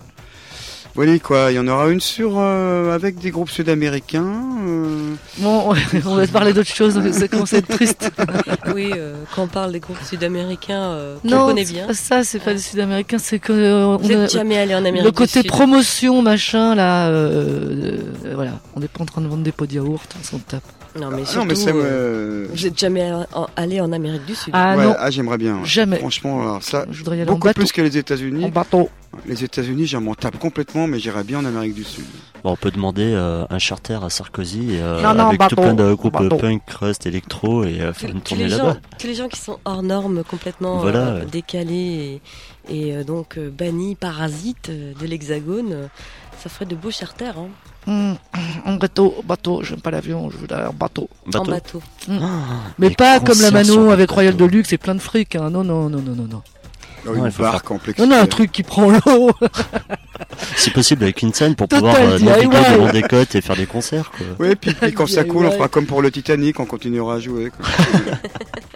Voilà 0.97 1.19
quoi, 1.19 1.51
il 1.51 1.55
y 1.55 1.59
en 1.59 1.67
aura 1.67 1.89
une 1.89 1.99
sur 2.01 2.39
euh, 2.39 2.91
avec 2.93 3.19
des 3.19 3.29
groupes 3.29 3.51
sud-américains. 3.51 4.25
euh, 4.67 5.13
Bon, 5.37 5.71
on 6.07 6.15
va 6.15 6.25
se 6.25 6.31
parler 6.31 6.53
d'autre 6.53 6.73
chose, 6.73 6.99
ça 7.11 7.27
commence 7.27 7.53
à 7.53 7.57
être 7.57 7.67
triste. 7.67 8.09
Oui, 8.73 8.91
euh, 8.95 9.15
quand 9.33 9.43
on 9.43 9.47
parle 9.47 9.71
des 9.71 9.79
groupes 9.79 10.01
sud-américains, 10.03 10.81
euh, 10.91 11.15
non, 11.23 11.45
connaît 11.47 11.63
bien. 11.65 11.85
pas 11.87 11.93
ça, 11.93 12.23
c'est 12.23 12.39
pas 12.39 12.51
les 12.53 12.59
Sud-Américains, 12.59 13.17
c'est 13.19 13.39
que 13.39 13.53
euh, 13.53 13.95
Vous 13.97 14.11
on 14.11 14.23
a- 14.23 14.27
jamais 14.27 14.57
allé 14.57 14.73
en 14.75 14.79
Amérique 14.83 15.03
le 15.05 15.11
côté 15.11 15.39
du 15.41 15.47
Sud. 15.47 15.51
promotion, 15.51 16.21
machin, 16.21 16.75
là, 16.75 17.07
euh, 17.07 17.97
euh, 18.25 18.33
voilà, 18.35 18.59
on 18.75 18.79
n'est 18.79 18.87
pas 18.87 19.03
en 19.03 19.05
train 19.05 19.21
de 19.21 19.27
vendre 19.27 19.43
des 19.43 19.51
pots 19.51 19.65
de 19.67 19.73
yaourt, 19.75 20.15
on 20.19 20.23
s'en 20.23 20.39
tape. 20.39 20.63
Non, 20.99 21.09
mais 21.11 21.21
ah 21.23 21.25
surtout, 21.25 21.39
non 21.39 21.45
mais 21.45 21.55
c'est 21.55 21.71
euh, 21.71 21.75
euh, 21.83 22.47
vous 22.53 22.63
n'êtes 22.63 22.77
jamais 22.79 23.11
en- 23.33 23.47
allé 23.55 23.79
en 23.81 23.91
Amérique 23.91 24.25
du 24.25 24.35
Sud. 24.35 24.53
Ah 24.55 24.75
ouais, 24.75 24.83
non, 24.85 24.95
ah, 24.97 25.09
j'aimerais 25.11 25.37
bien. 25.37 25.63
jamais. 25.63 25.97
Franchement, 25.97 26.41
alors 26.41 26.63
ça, 26.63 26.85
Je 26.91 26.97
voudrais 26.99 27.17
y 27.17 27.21
aller 27.21 27.29
en 27.29 27.33
beaucoup 27.35 27.53
plus 27.53 27.71
que 27.71 27.81
les 27.81 27.95
En 27.95 27.99
États-Unis. 27.99 28.49
bateau. 28.51 28.89
Les 29.25 29.43
États-Unis, 29.43 29.85
j'en 29.87 30.01
m'en 30.01 30.15
tape 30.15 30.37
complètement, 30.37 30.85
mais 30.85 30.99
j'irais 30.99 31.23
bien 31.23 31.39
en 31.39 31.45
Amérique 31.45 31.73
du 31.73 31.83
Sud. 31.83 32.03
Bon, 32.43 32.51
on 32.51 32.55
peut 32.55 32.71
demander 32.71 33.13
euh, 33.15 33.45
un 33.49 33.57
charter 33.57 33.97
à 34.03 34.09
Sarkozy 34.09 34.67
euh, 34.73 35.01
Non, 35.01 35.13
non, 35.15 35.27
avec 35.27 35.39
bateau, 35.39 35.55
tout 35.55 35.61
plein 35.61 35.73
de 35.73 35.93
groupes 35.93 36.13
bateau. 36.13 36.37
punk, 36.37 36.61
crust, 36.67 37.05
électro 37.07 37.63
et 37.63 37.79
euh, 37.81 37.93
faire 37.93 38.11
une 38.11 38.21
tournée 38.21 38.47
là-bas. 38.47 38.77
tous 38.99 39.07
les 39.07 39.15
gens 39.15 39.27
qui 39.27 39.39
sont 39.39 39.57
hors 39.65 39.81
normes, 39.81 40.23
complètement 40.23 40.77
Voilà, 40.79 40.99
euh, 41.07 41.19
ouais. 41.21 41.25
décalés 41.25 42.21
et, 42.69 42.89
et, 42.89 42.95
euh, 42.95 43.03
donc 43.03 43.37
euh, 43.37 43.49
bannis, 43.49 43.95
parasites 43.95 44.69
euh, 44.69 44.93
de 44.99 45.05
l'Hexagone, 45.07 45.71
euh, 45.71 45.87
ça 46.41 46.49
ferait 46.49 46.65
de 46.65 46.75
beaux 46.75 46.91
charters 46.91 47.37
hein, 47.37 47.47
Hum, 47.87 48.17
en 48.65 48.73
bateau, 48.73 49.15
bateau, 49.23 49.63
j'aime 49.63 49.79
pas 49.79 49.91
l'avion, 49.91 50.29
je 50.29 50.35
veux 50.35 50.47
aller 50.53 50.65
en 50.67 50.73
bateau. 50.73 51.09
en 51.27 51.29
Bateau. 51.45 51.51
bateau. 51.51 51.81
Ah, 52.11 52.71
Mais 52.79 52.89
pas 52.89 53.21
comme 53.21 53.39
la 53.41 53.49
Mano 53.49 53.91
avec 53.91 54.09
Royal 54.11 54.33
bateau. 54.33 54.47
Deluxe 54.47 54.73
et 54.73 54.77
plein 54.77 54.93
de 54.93 54.99
fric, 54.99 55.37
hein. 55.37 55.49
non, 55.49 55.63
non, 55.63 55.89
non, 55.89 56.01
non, 56.01 56.13
non, 56.13 56.27
non. 56.29 56.41
Ouais, 57.05 57.17
une 57.17 57.25
il 57.27 57.31
faut 57.31 57.43
barque 57.43 57.71
en 57.71 57.79
Non, 57.99 58.07
non, 58.07 58.17
un 58.17 58.25
truc 58.25 58.51
qui 58.51 58.63
prend 58.63 58.89
l'eau. 58.89 59.31
Si 60.55 60.69
possible 60.71 61.03
avec 61.03 61.21
une 61.21 61.33
scène 61.33 61.55
pour 61.55 61.67
Total 61.67 61.93
pouvoir 61.93 62.13
euh, 62.13 62.19
naviguer 62.19 62.57
devant 62.73 62.91
des 62.91 63.01
côtes 63.03 63.33
et 63.35 63.41
faire 63.41 63.55
des 63.55 63.65
concerts. 63.65 64.11
Quoi. 64.11 64.25
Oui, 64.39 64.55
puis, 64.55 64.73
puis 64.73 64.91
quand 64.93 65.07
ça 65.07 65.23
coule, 65.23 65.45
on 65.45 65.51
fera 65.51 65.67
comme 65.67 65.85
pour 65.85 66.01
le 66.01 66.11
Titanic, 66.11 66.59
on 66.59 66.65
continuera 66.65 67.15
à 67.15 67.19
jouer. 67.19 67.51
quoi. 67.51 67.65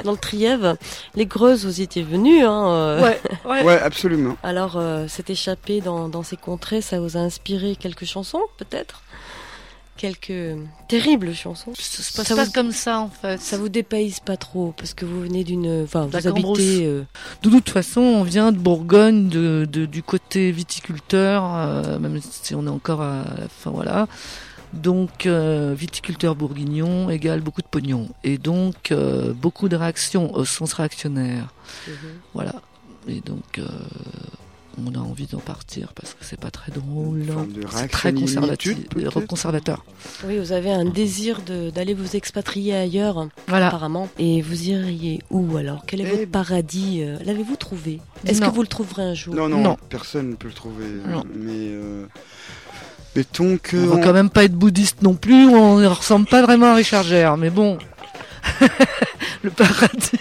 Dans 0.04 0.12
le 0.12 0.18
Trièvre, 0.18 0.76
les 1.16 1.26
Greuses, 1.26 1.66
vous 1.66 1.80
y 1.80 1.84
étiez 1.84 2.04
venus. 2.04 2.44
Hein, 2.46 2.68
euh, 2.70 3.02
Ouais, 3.02 3.22
ouais. 3.46 3.64
ouais, 3.64 3.80
absolument. 3.82 4.38
Alors, 4.44 4.78
euh, 4.78 5.08
s'est 5.08 5.26
échappé 5.30 5.82
dans, 5.82 6.10
dans 6.10 6.24
ces 6.24 6.38
contrées, 6.38 6.82
ça 6.82 7.00
vous 7.00 7.18
a 7.18 7.20
inspiré 7.22 7.76
quelques 7.76 8.06
chansons, 8.06 8.42
peut-être? 8.58 9.02
Quelques 9.98 10.58
terribles 10.88 11.36
chansons? 11.36 11.74
Ça 11.78 12.02
se 12.02 12.14
passe 12.18 12.28
Ça 12.28 12.36
pas 12.36 12.46
vous- 12.46 12.52
comme 12.54 12.72
ça, 12.72 13.00
en 13.00 13.10
fait. 13.10 13.40
Ça 13.40 13.58
vous 13.58 13.70
dépayse 13.70 14.20
pas 14.20 14.36
trop, 14.36 14.74
parce 14.76 14.96
que 14.96 15.06
vous 15.06 15.22
venez 15.22 15.44
d'une... 15.44 15.84
Enfin, 15.84 16.08
vous 16.12 16.28
habitez... 16.28 16.86
euh, 16.88 17.04
De 17.44 17.50
toute 17.52 17.70
façon, 17.70 18.02
on 18.02 18.24
vient 18.24 18.52
de 18.52 18.58
Bourgogne, 18.58 19.28
de, 19.30 19.68
de- 19.72 19.86
du 19.86 20.02
côté 20.02 20.52
viticulteur, 20.52 21.44
euh, 21.46 22.00
même 22.00 22.20
si 22.22 22.56
on 22.56 22.66
est 22.66 22.70
encore 22.70 23.02
à 23.02 23.26
la 23.40 23.48
fin, 23.48 23.70
voilà. 23.70 24.08
Donc, 24.74 25.26
euh, 25.26 25.74
viticulteur 25.78 26.36
bourguignon 26.36 27.10
égale 27.10 27.42
beaucoup 27.42 27.62
de 27.62 27.68
pognon. 27.68 28.10
Et 28.24 28.38
donc, 28.38 28.92
euh, 28.92 29.34
beaucoup 29.34 29.68
de 29.70 29.76
réactions 29.76 30.34
au 30.34 30.46
sens 30.46 30.74
réactionnaire. 30.74 31.54
mhm. 31.88 31.94
Voilà. 32.34 32.54
Et 33.08 33.20
donc, 33.22 33.58
euh, 33.58 33.68
on 34.86 34.94
a 34.96 35.00
envie 35.00 35.26
d'en 35.26 35.40
partir 35.40 35.92
parce 35.94 36.14
que 36.14 36.24
c'est 36.24 36.40
pas 36.40 36.52
très 36.52 36.72
drôle. 36.72 37.26
C'est 37.72 37.88
très 37.90 38.14
conservatif, 38.14 38.78
conservateur. 39.28 39.84
Oui, 40.26 40.38
vous 40.38 40.52
avez 40.54 40.72
un 40.72 40.86
désir 40.86 41.42
d'aller 41.74 41.94
vous 41.94 42.16
expatrier 42.16 42.76
ailleurs, 42.76 43.28
Voilà. 43.48 43.68
apparemment. 43.68 44.08
Et 44.18 44.42
vous 44.42 44.70
iriez 44.70 45.20
où 45.30 45.58
alors? 45.58 45.84
Quel 45.86 46.02
est 46.02 46.08
Eh 46.08 46.16
votre 46.18 46.32
paradis 46.32 47.02
euh, 47.04 47.18
L'avez-vous 47.26 47.58
trouvé? 47.58 48.00
Est-ce 48.26 48.40
que 48.40 48.50
vous 48.50 48.62
le 48.62 48.68
trouverez 48.68 49.04
un 49.04 49.14
jour? 49.14 49.36
Non, 49.36 49.50
non, 49.50 49.62
Non. 49.62 49.78
personne 49.90 50.30
ne 50.30 50.36
peut 50.36 50.48
le 50.48 50.54
trouver. 50.54 50.86
Non. 51.08 51.24
Mais 51.36 51.50
euh, 51.52 52.06
mettons 53.16 53.58
que. 53.62 53.78
On 53.78 53.88
va 53.88 53.96
on- 53.96 54.02
quand 54.02 54.14
même 54.14 54.30
pas 54.30 54.44
être 54.44 54.54
bouddhiste 54.56 55.02
non 55.02 55.16
plus, 55.16 55.48
on 55.48 55.78
ne 55.80 55.88
ressemble 55.88 56.26
pas 56.28 56.42
vraiment 56.42 56.68
à 56.72 56.76
Richard 56.76 57.04
Gere, 57.04 57.38
mais 57.38 57.50
bon. 57.50 57.78
le 59.44 59.52
paradis, 59.52 60.20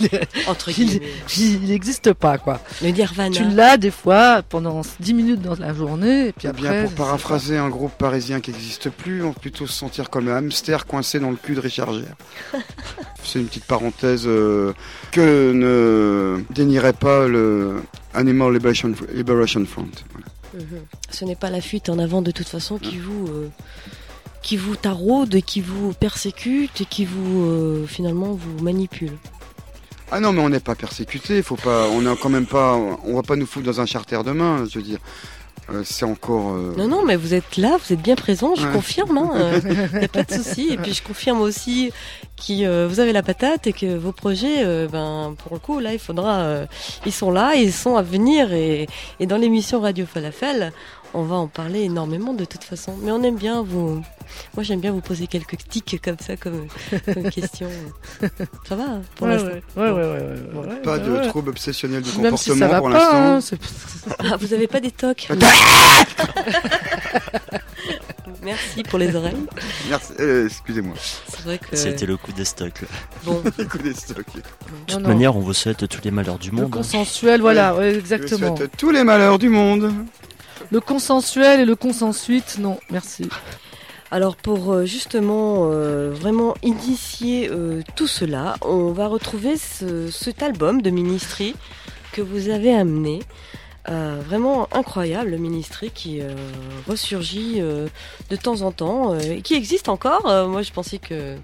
il 0.00 0.06
est- 0.06 0.28
Entre 0.48 0.68
il 0.68 0.74
guillemets. 0.86 1.06
il 1.38 1.60
n'existe 1.68 2.12
pas, 2.12 2.36
quoi. 2.36 2.60
Le 2.82 2.90
nirvana. 2.90 3.30
Tu 3.34 3.44
l'as 3.48 3.78
des 3.78 3.90
fois 3.90 4.42
pendant 4.46 4.82
10 5.00 5.14
minutes 5.14 5.40
dans 5.40 5.54
la 5.54 5.72
journée, 5.72 6.28
et 6.28 6.32
puis 6.32 6.46
Eh 6.46 6.48
après. 6.48 6.60
bien, 6.70 6.82
pour 6.84 6.92
paraphraser 6.92 7.56
un 7.56 7.70
groupe 7.70 7.92
parisien 7.96 8.40
qui 8.40 8.50
n'existe 8.52 8.90
plus, 8.90 9.22
on 9.24 9.32
peut 9.32 9.40
plutôt 9.40 9.66
se 9.66 9.72
sentir 9.72 10.10
comme 10.10 10.28
un 10.28 10.36
hamster 10.36 10.84
coincé 10.86 11.20
dans 11.20 11.30
le 11.30 11.36
cul 11.36 11.54
de 11.54 11.60
Richard 11.60 11.92
Gere. 11.94 12.16
C'est 13.24 13.38
une 13.40 13.46
petite 13.46 13.64
parenthèse 13.64 14.24
euh, 14.26 14.72
que 15.10 15.52
ne 15.52 16.42
dénierait 16.54 16.92
pas 16.92 17.26
le 17.28 17.82
Animal 18.14 18.52
Liberation, 18.52 18.92
Liberation 19.14 19.64
Front. 19.64 19.88
Voilà. 20.12 20.26
Mhm. 20.58 20.80
Ce 21.10 21.24
n'est 21.24 21.36
pas 21.36 21.50
la 21.50 21.60
fuite 21.60 21.88
en 21.88 21.98
avant 21.98 22.22
de 22.22 22.30
toute 22.30 22.48
façon 22.48 22.78
qui 22.78 22.98
vous 22.98 23.26
euh, 23.28 23.48
qui 24.42 24.56
vous 24.56 24.76
taraude 24.76 25.34
et 25.34 25.42
qui 25.42 25.60
vous 25.60 25.92
persécute 25.94 26.80
et 26.80 26.84
qui 26.84 27.04
vous 27.04 27.42
euh, 27.44 27.86
finalement 27.86 28.32
vous 28.32 28.62
manipule. 28.62 29.12
Ah 30.10 30.20
non, 30.20 30.32
mais 30.32 30.40
on 30.40 30.48
n'est 30.48 30.60
pas 30.60 30.74
persécuté. 30.74 31.42
Faut 31.42 31.56
pas. 31.56 31.86
On 31.92 32.00
est 32.10 32.16
quand 32.20 32.30
même 32.30 32.46
pas. 32.46 32.74
On 32.76 33.14
va 33.14 33.22
pas 33.22 33.36
nous 33.36 33.46
foutre 33.46 33.66
dans 33.66 33.80
un 33.80 33.86
charter 33.86 34.20
demain. 34.24 34.64
Je 34.70 34.78
veux 34.78 34.84
dire, 34.84 34.98
Euh, 35.70 35.82
c'est 35.84 36.06
encore. 36.06 36.54
euh, 36.54 36.72
Non 36.78 36.88
non, 36.88 37.04
mais 37.04 37.14
vous 37.16 37.34
êtes 37.34 37.58
là, 37.58 37.76
vous 37.76 37.92
êtes 37.92 38.00
bien 38.00 38.14
présent, 38.16 38.54
je 38.54 38.66
Ouais. 38.66 38.72
confirme. 38.72 39.18
Il 39.92 39.98
n'y 39.98 40.04
a 40.06 40.08
pas 40.08 40.22
de 40.22 40.32
souci. 40.32 40.68
Et 40.72 40.78
puis 40.78 40.94
je 40.94 41.02
confirme 41.02 41.42
aussi 41.42 41.92
que 42.46 42.64
euh, 42.64 42.86
vous 42.88 43.00
avez 43.00 43.12
la 43.12 43.22
patate 43.22 43.66
et 43.66 43.72
que 43.72 43.96
vos 43.96 44.12
projets, 44.12 44.64
euh, 44.64 44.86
ben 44.90 45.34
pour 45.42 45.54
le 45.54 45.58
coup 45.60 45.78
là, 45.80 45.92
il 45.92 45.98
faudra, 45.98 46.38
euh, 46.40 46.66
ils 47.06 47.12
sont 47.12 47.30
là, 47.30 47.54
ils 47.54 47.72
sont 47.72 47.96
à 47.96 48.02
venir 48.02 48.52
et, 48.52 48.86
et 49.20 49.26
dans 49.26 49.36
l'émission 49.36 49.80
Radio 49.80 50.06
Falafel, 50.06 50.72
On 51.14 51.22
va 51.22 51.36
en 51.36 51.48
parler 51.48 51.84
énormément 51.84 52.34
de 52.34 52.44
toute 52.44 52.64
façon. 52.64 52.94
Mais 53.02 53.10
on 53.10 53.22
aime 53.22 53.36
bien 53.36 53.62
vous. 53.62 54.02
Moi, 54.54 54.62
j'aime 54.62 54.80
bien 54.80 54.92
vous 54.92 55.00
poser 55.00 55.26
quelques 55.26 55.56
tics 55.66 55.98
comme 56.04 56.18
ça, 56.20 56.36
comme, 56.36 56.66
comme 57.06 57.30
question. 57.30 57.66
Ça 58.68 58.76
va 58.76 58.84
hein, 58.84 59.00
pour 59.16 59.26
Ouais, 59.26 59.32
l'instant 59.32 59.48
ouais, 59.48 59.62
ouais, 59.84 59.90
ouais, 59.90 60.02
ouais, 60.02 60.02
ouais, 60.02 60.68
ouais, 60.68 60.82
Pas 60.82 60.98
ouais, 60.98 61.00
de 61.00 61.10
ouais. 61.12 61.28
troubles 61.28 61.48
obsessionnels 61.48 62.04
si 62.04 62.14
comportement 62.16 62.58
ça 62.58 62.68
va 62.68 62.80
pour 62.82 62.90
pas, 62.90 63.14
hein, 63.14 63.34
l'instant. 63.36 63.56
c'est- 63.56 64.20
Ah, 64.30 64.36
vous 64.38 64.52
avez 64.52 64.66
pas 64.66 64.80
des 64.80 64.90
tocs. 64.90 65.28
Merci 68.42 68.82
pour 68.82 68.98
les 68.98 69.14
oreilles. 69.14 69.34
Merci, 69.88 70.12
euh, 70.20 70.46
excusez-moi. 70.46 70.94
C'est 71.28 71.42
vrai 71.42 71.58
que. 71.58 71.76
C'était 71.76 72.06
le 72.06 72.16
coup 72.16 72.32
des 72.32 72.44
stocks. 72.44 72.84
Bon, 73.24 73.42
Le 73.58 73.64
coup 73.64 73.78
des 73.78 73.94
stocks. 73.94 74.26
De 74.34 74.40
toute 74.86 75.00
non. 75.00 75.08
manière, 75.08 75.36
on 75.36 75.40
vous 75.40 75.54
souhaite 75.54 75.88
tous 75.88 76.00
les 76.04 76.10
malheurs 76.10 76.38
du 76.38 76.50
Le 76.50 76.56
monde. 76.56 76.70
consensuel, 76.70 77.40
voilà, 77.40 77.74
ouais, 77.74 77.94
Je 77.94 77.98
exactement. 77.98 78.56
souhaite 78.56 78.76
tous 78.76 78.90
les 78.90 79.04
malheurs 79.04 79.38
du 79.38 79.48
monde. 79.48 79.92
Le 80.70 80.80
consensuel 80.80 81.60
et 81.60 81.64
le 81.64 81.76
consensuite, 81.76 82.58
non, 82.58 82.78
merci. 82.90 83.28
Alors 84.10 84.36
pour 84.36 84.72
euh, 84.72 84.84
justement 84.86 85.68
euh, 85.70 86.12
vraiment 86.14 86.54
initier 86.62 87.50
euh, 87.50 87.82
tout 87.94 88.06
cela, 88.06 88.56
on 88.62 88.92
va 88.92 89.06
retrouver 89.06 89.56
ce, 89.58 90.10
cet 90.10 90.42
album 90.42 90.80
de 90.80 90.88
Ministry 90.88 91.54
que 92.12 92.22
vous 92.22 92.48
avez 92.48 92.72
amené. 92.74 93.20
Euh, 93.90 94.20
vraiment 94.26 94.68
incroyable, 94.74 95.30
le 95.30 95.38
Ministry 95.38 95.90
qui 95.90 96.20
euh, 96.20 96.34
ressurgit 96.86 97.54
euh, 97.60 97.88
de 98.28 98.36
temps 98.36 98.60
en 98.60 98.70
temps, 98.70 99.14
euh, 99.14 99.18
et 99.20 99.40
qui 99.40 99.54
existe 99.54 99.88
encore. 99.88 100.26
Euh, 100.28 100.46
moi 100.46 100.60
je 100.60 100.72
pensais 100.72 100.98
que 100.98 101.36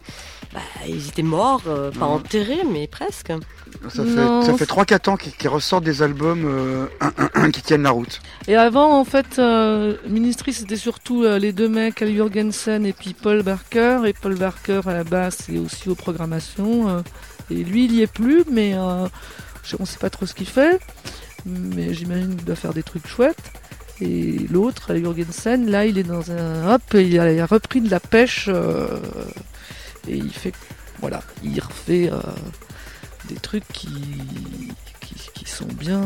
bah, 0.53 0.61
ils 0.87 1.09
étaient 1.09 1.23
morts, 1.23 1.63
euh, 1.67 1.91
pas 1.91 2.05
enterrés, 2.05 2.61
mais 2.71 2.87
presque. 2.87 3.33
Ça 3.89 4.03
Non, 4.05 4.43
fait, 4.43 4.47
ça 4.47 4.53
fait 4.53 4.65
c'est- 4.67 4.71
3-4 4.71 5.09
ans 5.11 5.17
qu'ils 5.17 5.49
ressortent 5.49 5.85
des 5.85 6.03
albums 6.03 6.45
euh, 6.45 7.51
qui 7.53 7.63
tiennent 7.63 7.83
la 7.85 7.91
route. 7.93 8.21
Et 8.47 8.57
avant, 8.57 8.99
en 9.01 9.05
fait, 9.07 9.39
euh, 9.39 9.97
Ministry, 10.07 10.53
c'était 10.53 10.77
surtout 10.77 11.25
euh, 11.25 11.39
les 11.39 11.53
deux 11.53 11.69
mecs, 11.69 12.03
Al 12.03 12.15
Jorgensen 12.15 12.85
et 12.85 12.93
puis 12.93 13.15
Paul 13.15 13.43
Barker. 13.43 14.01
Et 14.07 14.13
Paul 14.13 14.35
Barker 14.37 14.81
à 14.87 14.93
la 14.93 15.05
basse 15.05 15.49
et 15.49 15.59
aussi 15.59 15.89
aux 15.89 15.95
programmations. 15.95 16.89
euh, 16.91 17.01
et 17.51 17.55
lui, 17.65 17.87
il 17.87 17.95
y 17.95 18.03
est 18.03 18.07
plus, 18.07 18.45
mais 18.51 18.75
euh, 18.75 19.07
je- 19.65 19.77
on 19.81 19.87
sait 19.87 19.99
pas 19.99 20.11
trop 20.11 20.27
ce 20.27 20.35
qu'il 20.35 20.47
fait. 20.49 20.79
Mais 21.47 21.93
j'imagine 21.95 22.37
qu'il 22.37 22.45
doit 22.45 22.57
faire 22.57 22.75
des 22.75 22.83
trucs 22.83 23.07
chouettes. 23.07 23.53
Et 24.01 24.39
l'autre, 24.51 24.91
Al 24.91 25.03
Jorgensen, 25.03 25.71
là, 25.71 25.87
il 25.87 25.99
est 25.99 26.05
dans 26.05 26.31
un... 26.31 26.75
Hop, 26.75 26.83
il 26.95 27.19
a 27.19 27.47
repris 27.47 27.81
de 27.81 27.91
la 27.91 28.01
pêche. 28.01 28.47
euh, 28.49 28.99
et 30.09 30.17
il 30.17 30.33
fait... 30.33 30.53
Voilà, 31.01 31.23
il 31.43 31.61
refait 31.61 32.11
euh, 32.11 32.19
des 33.29 33.35
trucs 33.37 33.67
qui, 33.69 33.89
qui, 35.17 35.45
qui 35.45 35.51
sont 35.51 35.67
bien 35.67 36.01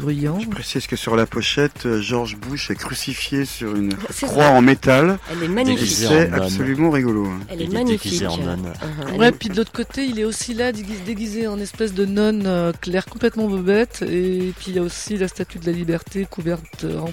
bruyants. 0.00 0.38
Je 0.40 0.48
précise 0.48 0.86
que 0.86 0.96
sur 0.96 1.16
la 1.16 1.26
pochette, 1.26 1.86
euh, 1.86 2.00
George 2.00 2.36
Bush 2.36 2.70
est 2.70 2.74
crucifié 2.74 3.44
sur 3.44 3.74
une 3.74 3.92
C'est 4.10 4.26
croix 4.26 4.44
ça. 4.44 4.50
en 4.52 4.62
métal. 4.62 5.18
Elle 5.32 5.42
est 5.44 5.48
magnifique. 5.48 5.88
C'est 5.90 6.32
absolument 6.32 6.90
rigolo. 6.90 7.26
hein. 7.26 7.40
Elle 7.48 7.62
est 7.62 7.64
Il 7.64 7.70
est 7.70 7.74
magnifique. 7.74 8.02
déguisé 8.12 8.26
en 8.26 8.36
nonne. 8.38 8.72
Uh-huh. 8.72 9.16
Ouais, 9.18 9.28
est- 9.28 9.32
puis 9.32 9.48
de 9.48 9.56
l'autre 9.56 9.72
côté, 9.72 10.06
il 10.06 10.18
est 10.20 10.24
aussi 10.24 10.54
là, 10.54 10.72
déguisé, 10.72 11.00
déguisé 11.04 11.46
en 11.46 11.58
espèce 11.58 11.92
de 11.94 12.04
nonne 12.04 12.44
euh, 12.46 12.72
claire, 12.80 13.06
complètement 13.06 13.48
bobette. 13.48 14.02
Et 14.02 14.52
puis 14.56 14.66
il 14.68 14.76
y 14.76 14.78
a 14.78 14.82
aussi 14.82 15.16
la 15.16 15.28
statue 15.28 15.58
de 15.58 15.66
la 15.66 15.72
liberté 15.72 16.26
couverte 16.30 16.84
euh, 16.84 16.98
en- 17.00 17.12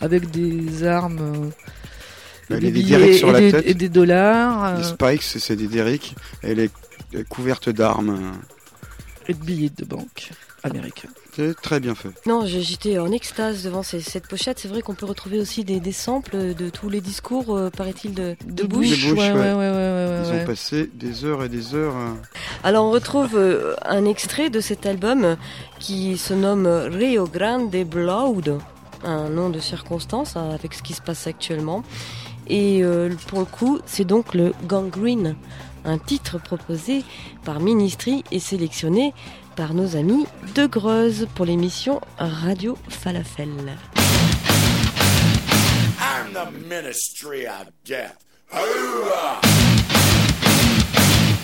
avec 0.00 0.30
des 0.30 0.84
armes, 0.84 1.52
euh, 2.50 2.56
et 2.56 2.58
des 2.60 2.66
a 2.68 2.70
des 2.70 2.70
billets 2.72 3.12
sur 3.18 3.28
et, 3.28 3.32
la 3.32 3.40
des, 3.40 3.52
tête. 3.52 3.62
et 3.66 3.74
des 3.74 3.88
dollars, 3.88 4.64
euh, 4.78 4.82
Spikes, 4.82 5.22
c'est 5.22 5.54
des 5.56 5.68
Derrick. 5.68 6.16
Elle 6.42 6.58
est 6.58 6.70
couverte 7.28 7.68
d'armes. 7.68 8.32
et 9.28 9.34
de 9.34 9.38
billets 9.38 9.70
de 9.76 9.84
banque 9.84 10.30
américains. 10.64 11.08
C'est 11.34 11.54
très 11.60 11.80
bien 11.80 11.94
fait. 11.94 12.10
Non, 12.26 12.44
j'ai- 12.46 12.62
j'étais 12.62 12.98
en 12.98 13.10
extase 13.10 13.64
devant 13.64 13.82
ces- 13.82 14.00
cette 14.00 14.26
pochette. 14.28 14.58
C'est 14.58 14.68
vrai 14.68 14.82
qu'on 14.82 14.94
peut 14.94 15.06
retrouver 15.06 15.38
aussi 15.40 15.64
des, 15.64 15.80
des 15.80 15.92
samples 15.92 16.54
de 16.54 16.68
tous 16.70 16.88
les 16.90 17.00
discours, 17.00 17.56
euh, 17.56 17.70
paraît-il, 17.70 18.14
de, 18.14 18.36
de 18.46 18.64
Bush. 18.64 18.88
Bush, 18.90 19.04
ouais, 19.12 19.16
ouais, 19.18 19.32
ouais. 19.32 19.34
ouais, 19.34 19.54
ouais, 19.54 19.54
ouais, 19.54 20.22
Ils 20.26 20.30
ouais. 20.34 20.42
ont 20.42 20.46
passé 20.46 20.90
des 20.94 21.24
heures 21.24 21.42
et 21.44 21.48
des 21.48 21.74
heures. 21.74 21.96
à- 21.96 22.16
Alors 22.68 22.84
on 22.86 22.90
retrouve 22.90 23.36
euh, 23.36 23.74
un 23.84 24.04
extrait 24.04 24.50
de 24.50 24.60
cet 24.60 24.86
album 24.86 25.36
qui 25.78 26.16
se 26.18 26.34
nomme 26.34 26.66
Rio 26.66 27.26
Grande 27.26 27.70
Blood, 27.84 28.58
un 29.04 29.28
nom 29.30 29.50
de 29.50 29.58
circonstance 29.58 30.36
hein, 30.36 30.50
avec 30.54 30.74
ce 30.74 30.82
qui 30.82 30.92
se 30.92 31.02
passe 31.02 31.26
actuellement. 31.26 31.82
Et 32.48 32.82
euh, 32.82 33.10
pour 33.28 33.38
le 33.40 33.44
coup, 33.46 33.78
c'est 33.86 34.04
donc 34.04 34.34
le 34.34 34.52
Gangrene, 34.66 35.36
un 35.84 35.98
titre 35.98 36.38
proposé 36.40 37.02
par 37.44 37.58
Ministry 37.60 38.22
et 38.30 38.38
sélectionné 38.38 39.14
par 39.56 39.74
nos 39.74 39.96
amis 39.96 40.26
de 40.54 40.66
Greuze 40.66 41.26
pour 41.34 41.46
l'émission 41.46 42.00
Radio 42.18 42.76
Falafel. 42.88 43.48
I'm 45.98 46.32
the 46.32 46.50
ministry 46.68 47.46
of 47.46 47.70
death. 47.84 48.24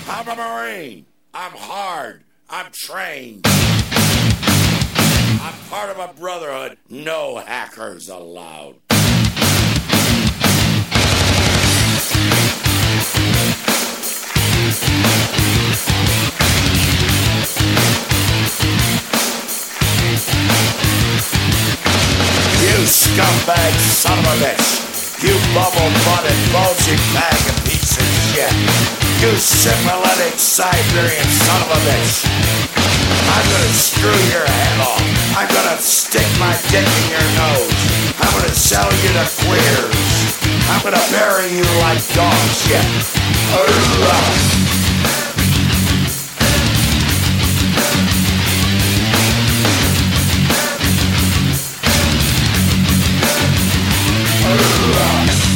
I'm 0.08 0.28
a 0.28 0.34
Marine. 0.36 1.06
I'm 1.34 1.52
hard. 1.52 2.24
I'm 2.50 2.66
trained. 2.72 3.46
I'm 5.40 5.54
part 5.70 5.90
of 5.90 5.98
a 5.98 6.12
brotherhood. 6.18 6.78
No 6.88 7.36
hackers 7.36 8.08
allowed. 8.08 8.76
You 22.78 22.86
scumbag 22.86 23.74
son 23.90 24.22
of 24.22 24.24
a 24.24 24.34
bitch. 24.38 25.18
You 25.18 25.34
bubble-butted, 25.50 26.38
bulgy 26.54 26.94
bag 27.10 27.34
of 27.50 27.58
piece 27.66 27.98
of 27.98 28.06
shit. 28.30 28.54
You 29.18 29.34
syphilitic 29.34 30.38
Siberian 30.38 31.26
son 31.26 31.58
of 31.66 31.74
a 31.74 31.80
bitch. 31.82 32.22
I'm 33.34 33.46
gonna 33.50 33.74
screw 33.74 34.14
your 34.30 34.46
head 34.46 34.78
off. 34.78 35.02
I'm 35.34 35.50
gonna 35.50 35.82
stick 35.82 36.22
my 36.38 36.54
dick 36.70 36.86
in 36.86 37.18
your 37.18 37.28
nose. 37.34 37.74
I'm 38.22 38.30
gonna 38.38 38.54
sell 38.54 38.86
you 38.86 39.10
to 39.10 39.26
queers. 39.42 40.38
I'm 40.70 40.78
gonna 40.86 41.02
bury 41.10 41.50
you 41.50 41.66
like 41.82 41.98
dog 42.14 42.38
shit. 42.62 42.86
Hoorah! 43.58 44.22
Oh, 44.22 44.67
Rock. 54.98 55.47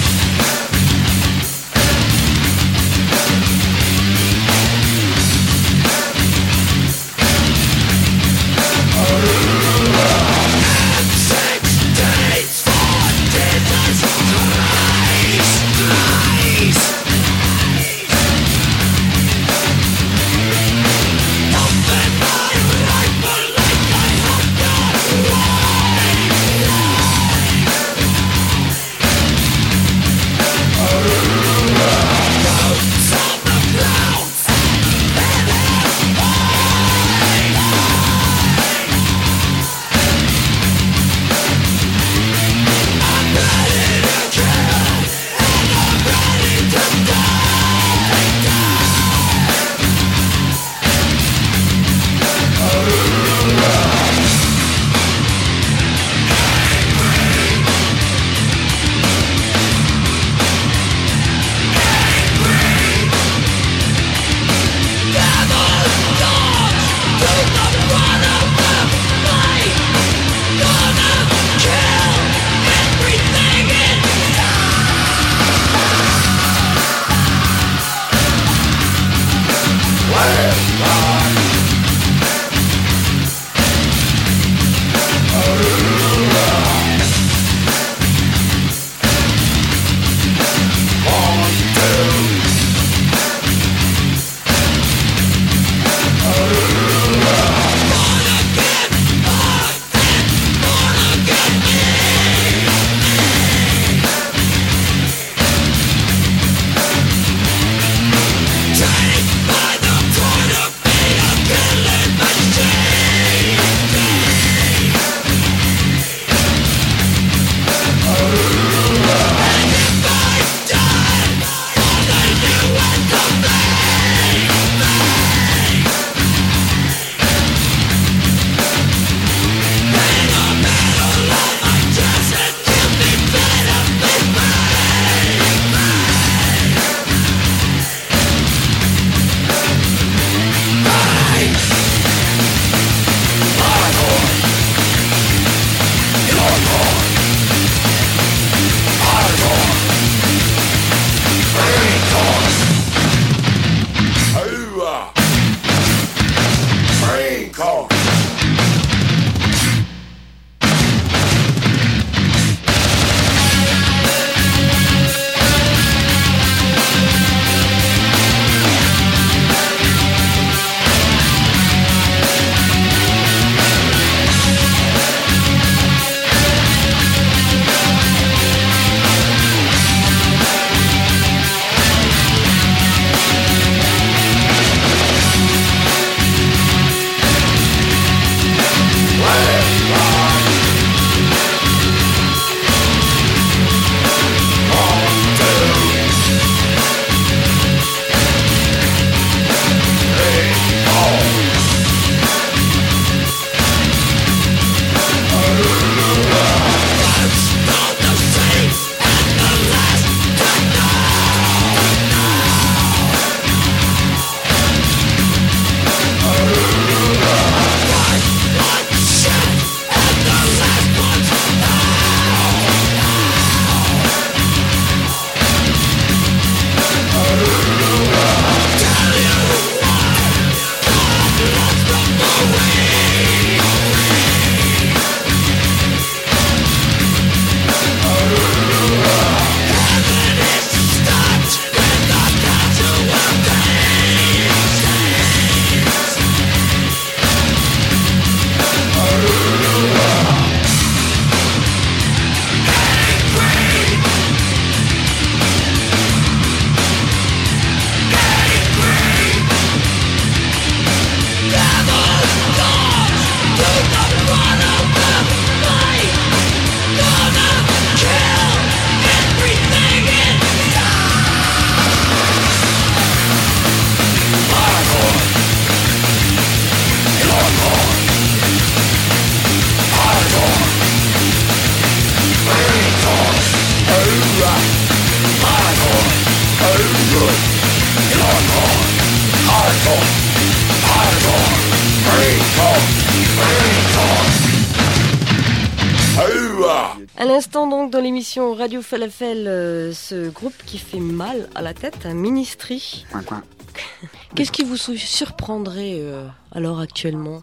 L'émission 298.34 298.54
Radio 298.54 298.80
Falafel, 298.80 299.46
euh, 299.46 299.92
ce 299.92 300.30
groupe 300.30 300.54
qui 300.64 300.78
fait 300.78 301.00
mal 301.00 301.50
à 301.54 301.60
la 301.60 301.74
tête, 301.74 302.06
un 302.06 302.14
Ministry. 302.14 303.04
Coin, 303.12 303.22
coin. 303.22 303.42
Qu'est-ce 304.34 304.50
qui 304.52 304.64
vous 304.64 304.78
surprendrait 304.78 305.98
euh, 306.00 306.26
alors 306.50 306.80
actuellement 306.80 307.42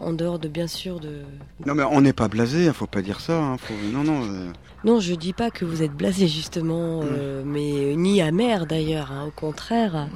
en 0.00 0.12
dehors 0.12 0.40
de 0.40 0.48
bien 0.48 0.66
sûr 0.66 0.98
de... 0.98 1.20
Non 1.64 1.76
mais 1.76 1.84
on 1.84 2.00
n'est 2.00 2.12
pas 2.12 2.26
blasé, 2.26 2.66
hein, 2.66 2.72
faut 2.72 2.88
pas 2.88 3.02
dire 3.02 3.20
ça. 3.20 3.38
hein, 3.38 3.56
faut- 3.56 3.72
Non, 3.92 4.02
non. 4.02 4.24
euh, 4.24 4.50
Non, 4.82 4.98
je 4.98 5.14
dis 5.14 5.32
pas 5.32 5.52
que 5.52 5.64
vous 5.64 5.84
êtes 5.84 5.92
blasé 5.92 6.26
justement, 6.26 7.02
euh, 7.04 7.44
mais 7.46 7.94
ni 7.94 8.20
amer 8.20 8.66
d'ailleurs, 8.66 9.12
hein, 9.12 9.26
au 9.28 9.30
contraire. 9.30 10.08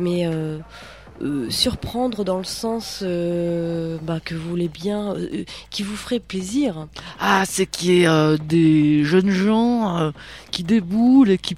Mais 0.00 0.28
euh, 1.22 1.24
euh, 1.24 1.50
surprendre 1.50 2.24
dans 2.24 2.38
le 2.38 2.44
sens 2.44 3.00
euh, 3.02 3.98
bah, 4.02 4.20
que 4.24 4.34
vous 4.34 4.48
voulez 4.48 4.68
bien, 4.68 5.14
euh, 5.14 5.44
qui 5.70 5.82
vous 5.82 5.96
ferait 5.96 6.20
plaisir. 6.20 6.86
Ah, 7.20 7.44
c'est 7.46 7.66
qu'il 7.66 7.90
y 7.90 8.02
ait 8.02 8.06
euh, 8.06 8.36
des 8.36 9.04
jeunes 9.04 9.30
gens 9.30 9.98
euh, 9.98 10.10
qui 10.50 10.62
déboulent 10.64 11.30
et 11.30 11.38
qui, 11.38 11.56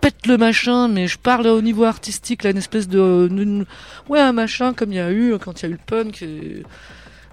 pètent 0.00 0.26
le 0.26 0.36
machin, 0.36 0.88
mais 0.88 1.06
je 1.06 1.16
parle 1.16 1.46
au 1.46 1.62
niveau 1.62 1.84
artistique, 1.84 2.42
là, 2.42 2.50
une 2.50 2.56
espèce 2.56 2.88
de... 2.88 3.28
une- 3.30 3.66
ouais, 4.08 4.18
un 4.18 4.32
machin 4.32 4.74
comme 4.74 4.90
il 4.90 4.96
y 4.96 5.00
a 5.00 5.12
eu 5.12 5.38
quand 5.38 5.60
il 5.60 5.62
y 5.62 5.66
a 5.66 5.68
eu 5.68 5.72
le 5.72 5.78
punk. 5.86 6.24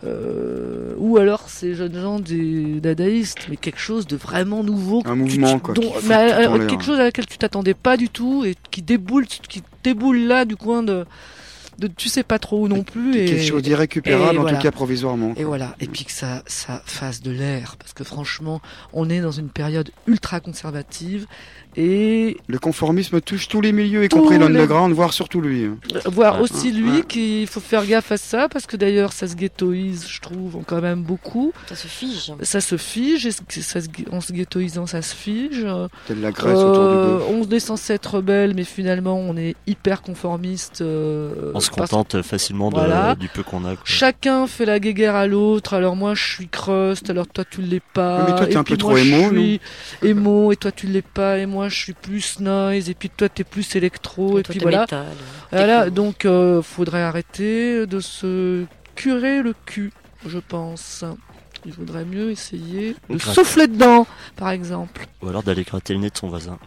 Euh, 0.03 0.93
ou 0.97 1.17
alors 1.17 1.49
ces 1.49 1.75
jeunes 1.75 1.99
gens 1.99 2.19
des 2.19 2.79
dadaïstes, 2.79 3.47
mais 3.49 3.57
quelque 3.57 3.79
chose 3.79 4.07
de 4.07 4.15
vraiment 4.15 4.63
nouveau. 4.63 5.01
Un 5.05 5.15
mouvement, 5.15 5.55
tu- 5.55 5.59
quoi, 5.59 5.73
dont- 5.73 5.81
qui 5.81 5.93
fout 5.93 6.03
mais, 6.07 6.45
tout 6.45 6.53
euh, 6.53 6.67
quelque 6.67 6.83
chose 6.83 6.99
à 6.99 7.03
laquelle 7.03 7.25
tu 7.25 7.37
t'attendais 7.37 7.73
pas 7.73 7.97
du 7.97 8.09
tout 8.09 8.45
et 8.45 8.55
qui 8.71 8.81
déboule, 8.81 9.25
qui 9.25 9.61
déboule 9.83 10.19
là 10.19 10.45
du 10.45 10.55
coin 10.55 10.83
de, 10.83 11.05
de 11.79 11.87
tu 11.87 12.09
sais 12.09 12.23
pas 12.23 12.39
trop 12.39 12.63
où 12.63 12.67
non 12.67 12.83
plus. 12.83 13.17
Et, 13.17 13.25
quelque 13.25 13.43
chose 13.43 13.61
d'irrécupérable, 13.61 14.37
en 14.37 14.41
voilà. 14.41 14.57
tout 14.57 14.63
cas 14.63 14.71
provisoirement. 14.71 15.33
et 15.37 15.43
voilà, 15.43 15.75
et 15.79 15.87
puis 15.87 16.05
que 16.05 16.11
ça, 16.11 16.43
ça 16.45 16.81
fasse 16.85 17.21
de 17.21 17.31
l'air, 17.31 17.75
parce 17.77 17.93
que 17.93 18.03
franchement, 18.03 18.61
on 18.93 19.09
est 19.09 19.21
dans 19.21 19.31
une 19.31 19.49
période 19.49 19.89
ultra 20.07 20.39
conservative, 20.39 21.25
et 21.75 22.37
Le 22.47 22.59
conformisme 22.59 23.21
touche 23.21 23.47
tous 23.47 23.61
les 23.61 23.71
milieux, 23.71 24.03
y 24.03 24.09
Tous 24.09 24.17
compris 24.17 24.37
les- 24.37 24.45
l'underground, 24.45 24.93
voire 24.93 25.13
surtout 25.13 25.39
lui. 25.41 25.63
euh, 25.65 25.75
voir 26.05 26.35
Ouais, 26.37 26.41
aussi 26.43 26.67
ouais, 26.67 26.73
lui 26.73 26.91
ouais. 26.97 27.03
qu'il 27.07 27.47
faut 27.47 27.59
faire 27.59 27.85
gaffe 27.85 28.11
à 28.11 28.17
ça, 28.17 28.49
parce 28.49 28.65
que 28.65 28.75
d'ailleurs 28.75 29.13
ça 29.13 29.27
se 29.27 29.35
ghettoise, 29.35 30.07
je 30.07 30.19
trouve, 30.19 30.57
quand 30.65 30.81
même 30.81 31.03
beaucoup. 31.03 31.53
Ça 31.67 31.75
se 31.75 31.87
fige. 31.87 32.33
Ça 32.41 32.59
se 32.61 32.77
fige, 32.77 33.25
et 33.27 33.31
ça 33.31 33.81
se, 33.81 33.87
en 34.11 34.19
se 34.21 34.33
ghettoisant, 34.33 34.87
ça 34.87 35.01
se 35.01 35.15
fige. 35.15 35.65
Telle 36.07 36.21
la 36.21 36.31
Grèce 36.31 36.57
autour 36.57 36.89
du 36.89 36.95
Euh, 36.97 37.17
bœuf. 37.19 37.23
on 37.29 37.49
est 37.55 37.59
censé 37.59 37.93
être 37.93 38.15
rebelle, 38.15 38.53
mais 38.55 38.63
finalement 38.63 39.17
on 39.17 39.37
est 39.37 39.55
hyper 39.67 40.01
conformiste. 40.01 40.81
euh, 40.81 41.51
On 41.53 41.59
se 41.59 41.69
parce- 41.71 41.89
contente 41.91 42.21
facilement 42.23 42.69
de- 42.69 42.75
Voilà. 42.75 43.15
du 43.15 43.27
peu 43.27 43.43
qu'on 43.43 43.63
a. 43.65 43.75
quoi. 43.75 43.83
Chacun 43.85 44.47
fait 44.47 44.65
la 44.65 44.79
guéguerre 44.79 45.15
à 45.15 45.27
l'autre. 45.27 45.73
Alors 45.73 45.95
moi, 45.95 46.13
je 46.15 46.23
suis 46.25 46.47
crust, 46.47 47.09
alors 47.09 47.27
toi 47.27 47.43
tu 47.49 47.61
l'es 47.61 47.81
pas. 47.93 48.25
Mais 48.27 48.35
toi, 48.35 48.45
t'es 48.47 48.55
un 48.57 48.63
peu 48.63 48.73
moi, 48.73 48.77
trop 48.77 48.97
je 48.97 49.03
émo, 49.05 49.29
suis 49.29 49.61
émo, 50.03 50.51
et 50.51 50.55
toi 50.55 50.71
tu 50.71 50.87
l'es 50.87 51.01
pas. 51.01 51.37
Et 51.37 51.45
moi, 51.45 51.68
je 51.69 51.75
suis 51.77 51.93
plus 51.93 52.39
noise. 52.39 52.89
Et 52.89 52.93
puis 52.93 53.09
toi, 53.09 53.29
t'es 53.29 53.43
plus 53.43 53.75
électro. 53.75 54.39
Et, 54.39 54.43
Toi, 54.43 54.51
puis 54.51 54.59
voilà. 54.59 54.81
métal. 54.81 55.05
Voilà. 55.51 55.89
Donc, 55.89 56.25
euh, 56.25 56.61
faudrait 56.61 57.01
arrêter 57.03 57.85
de 57.87 57.99
se 57.99 58.65
curer 58.95 59.41
le 59.41 59.53
cul, 59.65 59.91
je 60.27 60.39
pense. 60.39 61.03
Il 61.65 61.73
vaudrait 61.73 62.05
mieux 62.05 62.31
essayer 62.31 62.95
de 63.09 63.17
Gratte. 63.17 63.35
souffler 63.35 63.67
dedans, 63.67 64.07
par 64.35 64.49
exemple. 64.49 65.05
Ou 65.21 65.27
alors 65.29 65.43
d'aller 65.43 65.63
gratter 65.63 65.93
le 65.93 65.99
nez 65.99 66.09
de 66.09 66.17
son 66.17 66.29
voisin. 66.29 66.57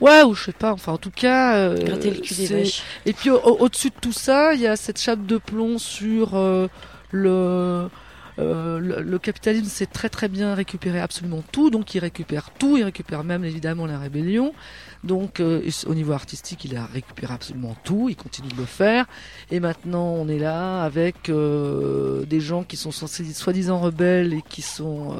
Ouais, 0.00 0.22
ou 0.22 0.34
je 0.34 0.44
sais 0.44 0.52
pas. 0.52 0.72
Enfin, 0.72 0.92
en 0.92 0.98
tout 0.98 1.10
cas. 1.10 1.54
euh, 1.56 1.84
Gratter 1.84 2.10
le 2.10 2.20
cul 2.20 2.34
des 2.34 2.46
vaches. 2.46 2.82
et 3.06 3.12
puis 3.12 3.30
au- 3.30 3.38
au- 3.40 3.58
au-dessus 3.64 3.88
de 3.90 3.94
tout 4.00 4.12
ça, 4.12 4.54
il 4.54 4.60
y 4.60 4.66
a 4.66 4.76
cette 4.76 4.98
chape 5.00 5.24
de 5.26 5.36
plomb 5.38 5.78
sur 5.78 6.36
euh, 6.36 6.68
le, 7.10 7.88
euh, 8.40 8.78
le 8.80 9.18
capitalisme. 9.18 9.66
C'est 9.68 9.90
très 9.90 10.08
très 10.08 10.28
bien 10.28 10.54
récupérer 10.54 11.00
absolument 11.00 11.42
tout, 11.52 11.70
donc 11.70 11.94
il 11.94 11.98
récupère 11.98 12.50
tout, 12.58 12.76
il 12.76 12.84
récupère 12.84 13.24
même 13.24 13.44
évidemment 13.44 13.86
la 13.86 13.98
rébellion. 13.98 14.54
Donc 15.04 15.40
euh, 15.40 15.62
au 15.86 15.94
niveau 15.94 16.12
artistique, 16.12 16.64
il 16.64 16.76
a 16.76 16.86
récupéré 16.86 17.34
absolument 17.34 17.76
tout, 17.84 18.08
il 18.08 18.16
continue 18.16 18.48
de 18.48 18.56
le 18.56 18.64
faire. 18.64 19.06
Et 19.50 19.60
maintenant, 19.60 20.06
on 20.06 20.28
est 20.28 20.38
là 20.38 20.82
avec 20.82 21.28
euh, 21.28 22.24
des 22.24 22.40
gens 22.40 22.64
qui 22.64 22.76
sont 22.76 22.92
soi-disant 22.92 23.78
rebelles 23.78 24.32
et 24.34 24.42
qui 24.48 24.62
sont 24.62 25.14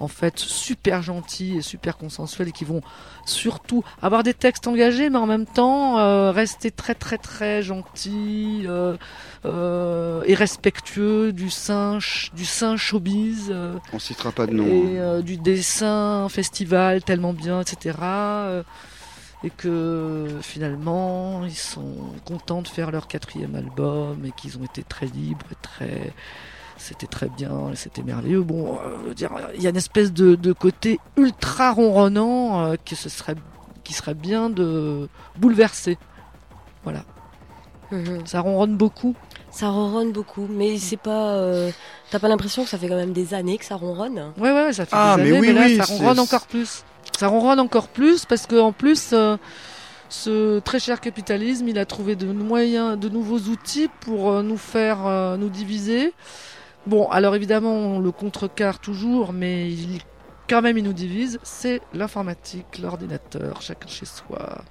en 0.00 0.08
fait 0.08 0.38
super 0.38 1.02
gentils 1.02 1.58
et 1.58 1.62
super 1.62 1.96
consensuels 1.98 2.48
et 2.48 2.52
qui 2.52 2.64
vont 2.64 2.80
surtout 3.26 3.84
avoir 4.02 4.22
des 4.22 4.34
textes 4.34 4.66
engagés, 4.66 5.10
mais 5.10 5.18
en 5.18 5.26
même 5.26 5.46
temps 5.46 5.98
euh, 5.98 6.30
rester 6.32 6.70
très 6.70 6.94
très 6.94 7.18
très 7.18 7.62
gentil 7.62 8.62
euh, 8.66 8.96
euh, 9.44 10.22
et 10.26 10.34
respectueux 10.34 11.32
du 11.32 11.50
ch- 11.50 12.30
du 12.34 12.44
saint 12.44 12.76
showbiz 12.76 13.54
On 13.92 13.98
citera 13.98 14.32
pas 14.32 14.46
de 14.46 14.52
nom. 14.52 14.66
et 14.66 14.98
hein. 14.98 15.20
du 15.20 15.36
dessin 15.36 16.28
festival 16.30 17.02
tellement 17.04 17.32
bien, 17.34 17.60
etc. 17.60 17.96
et 19.44 19.50
que 19.50 20.28
finalement 20.42 21.44
ils 21.46 21.54
sont 21.54 21.94
contents 22.26 22.62
de 22.62 22.68
faire 22.68 22.90
leur 22.90 23.06
quatrième 23.06 23.54
album 23.54 24.24
et 24.26 24.32
qu'ils 24.32 24.58
ont 24.58 24.64
été 24.64 24.82
très 24.82 25.06
libres 25.06 25.46
et 25.52 25.56
très 25.62 26.12
c'était 26.80 27.06
très 27.06 27.28
bien, 27.28 27.70
et 27.72 27.76
c'était 27.76 28.02
merveilleux. 28.02 28.42
Bon, 28.42 28.78
euh, 29.06 29.14
dire, 29.14 29.30
il 29.54 29.62
y 29.62 29.66
a 29.66 29.70
une 29.70 29.76
espèce 29.76 30.12
de, 30.12 30.34
de 30.34 30.52
côté 30.52 30.98
ultra 31.16 31.72
ronronnant 31.72 32.64
euh, 32.64 32.76
que 32.84 32.96
ce 32.96 33.08
serait, 33.08 33.34
qui 33.84 33.92
serait 33.92 34.14
bien 34.14 34.50
de 34.50 35.08
bouleverser. 35.38 35.98
Voilà, 36.84 37.02
Mhm. 37.92 38.26
ça 38.26 38.40
ronronne 38.40 38.76
beaucoup. 38.76 39.14
Ça 39.50 39.68
ronronne 39.68 40.12
beaucoup, 40.12 40.46
mais 40.48 40.78
c'est 40.78 40.96
pas. 40.96 41.34
euh, 41.34 41.70
T'as 42.10 42.18
pas 42.18 42.28
l'impression 42.28 42.64
que 42.64 42.70
ça 42.70 42.78
fait 42.78 42.88
quand 42.88 42.96
même 42.96 43.12
des 43.12 43.34
années 43.34 43.58
que 43.58 43.64
ça 43.64 43.76
ronronne? 43.76 44.32
Ouais, 44.38 44.52
ouais, 44.52 44.72
ça 44.72 44.84
fait 44.86 44.96
Ah, 44.96 45.16
des 45.16 45.22
mais 45.22 45.28
années, 45.30 45.40
oui, 45.40 45.46
mais 45.48 45.52
là, 45.52 45.66
oui, 45.66 45.76
ça 45.76 45.84
ronronne 45.84 46.18
encore 46.20 46.46
plus. 46.46 46.82
Ça 47.18 47.28
ronronne 47.28 47.60
encore 47.60 47.88
plus 47.88 48.24
parce 48.24 48.46
que 48.46 48.58
en 48.60 48.72
plus, 48.72 49.10
euh, 49.12 49.36
ce 50.08 50.58
très 50.60 50.78
cher 50.80 51.00
capitalisme, 51.00 51.68
il 51.68 51.78
a 51.78 51.84
trouvé 51.84 52.16
de 52.16 52.26
moyens, 52.32 52.98
de 52.98 53.08
nouveaux 53.08 53.38
outils 53.38 53.88
pour 54.00 54.30
euh, 54.30 54.42
nous 54.42 54.56
faire 54.56 55.06
euh, 55.06 55.36
nous 55.36 55.48
diviser. 55.50 56.12
Bon, 56.86 57.08
alors 57.10 57.34
évidemment, 57.36 57.74
on 57.74 58.00
le 58.00 58.10
contrecarre 58.10 58.78
toujours, 58.78 59.32
mais 59.32 59.70
il, 59.70 60.00
quand 60.48 60.62
même, 60.62 60.78
il 60.78 60.84
nous 60.84 60.92
divise. 60.92 61.38
C'est 61.42 61.80
l'informatique, 61.92 62.78
l'ordinateur, 62.82 63.60
chacun 63.62 63.88
chez 63.88 64.06
soi. 64.06 64.62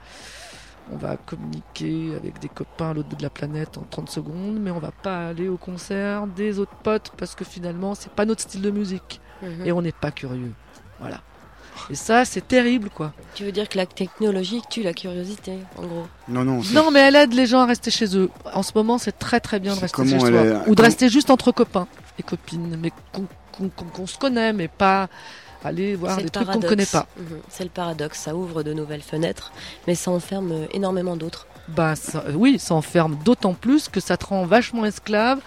On 0.92 0.98
va 0.98 1.18
communiquer 1.18 2.16
avec 2.16 2.40
des 2.40 2.50
copains 2.50 2.90
à 2.90 2.94
l'autre 2.96 3.10
bout 3.10 3.16
de 3.16 3.22
la 3.22 3.30
planète 3.30 3.78
en 3.78 3.84
30 3.90 4.10
secondes, 4.10 4.58
mais 4.60 4.72
on 4.72 4.80
va 4.80 4.92
pas 4.92 5.28
aller 5.28 5.48
au 5.48 5.58
concert 5.58 6.26
des 6.26 6.58
autres 6.58 6.76
potes 6.84 7.12
parce 7.16 7.36
que 7.36 7.46
finalement, 7.46 7.94
c'est 7.94 8.12
pas 8.12 8.26
notre 8.26 8.42
style 8.42 8.64
de 8.64 8.72
musique 8.72 9.22
Mhm. 9.44 9.66
et 9.66 9.72
on 9.72 9.82
n'est 9.84 9.92
pas 9.94 10.12
curieux. 10.12 10.54
Voilà. 11.00 11.22
Et 11.90 11.96
ça, 11.96 12.26
c'est 12.26 12.48
terrible, 12.48 12.90
quoi. 12.90 13.14
Tu 13.36 13.44
veux 13.44 13.52
dire 13.52 13.68
que 13.70 13.78
la 13.78 13.86
technologie 13.86 14.62
tue 14.70 14.84
la 14.84 14.94
curiosité, 14.94 15.54
en 15.78 15.82
gros 15.84 16.08
Non, 16.28 16.44
non, 16.44 16.62
Non, 16.74 16.92
mais 16.92 17.00
elle 17.00 17.16
aide 17.16 17.34
les 17.34 17.46
gens 17.46 17.62
à 17.62 17.66
rester 17.66 17.92
chez 17.92 18.16
eux. 18.18 18.30
En 18.54 18.64
ce 18.64 18.72
moment, 18.76 18.98
c'est 18.98 19.18
très 19.18 19.40
très 19.40 19.60
bien 19.60 19.76
de 19.76 19.80
rester 19.80 20.04
chez 20.08 20.20
soi. 20.20 20.30
est- 20.30 20.52
Ou 20.52 20.60
de 20.72 20.76
comment- 20.76 20.82
rester 20.88 21.10
juste 21.10 21.30
entre 21.30 21.52
copains 21.52 21.88
et 22.18 22.24
copines, 22.24 22.78
mais 22.82 22.92
qu'on 23.94 24.08
se 24.08 24.18
connaît, 24.18 24.54
mais 24.54 24.68
pas 24.68 25.10
aller 25.64 25.96
voir 25.96 26.18
des 26.18 26.30
trucs 26.30 26.48
qu'on 26.48 26.60
ne 26.60 26.68
connaît 26.68 26.86
pas. 26.86 27.08
Mhm. 27.18 27.40
C'est 27.50 27.64
le 27.64 27.70
paradoxe, 27.70 28.20
ça 28.20 28.36
ouvre 28.36 28.64
de 28.64 28.74
nouvelles 28.74 29.02
fenêtres, 29.02 29.52
mais 29.88 29.96
ça 29.96 30.10
enferme 30.12 30.52
euh, 30.54 30.66
énormément 30.72 31.18
d'autres. 31.18 31.48
Bah 31.68 31.96
ça- 31.96 32.24
euh, 32.28 32.34
oui, 32.34 32.58
ça 32.60 32.74
enferme 32.76 33.18
d'autant 33.26 33.54
plus 33.54 33.90
que 33.90 34.00
ça 34.00 34.16
te 34.18 34.26
rend 34.28 34.46
vachement 34.46 34.86
esclave. 34.86 35.40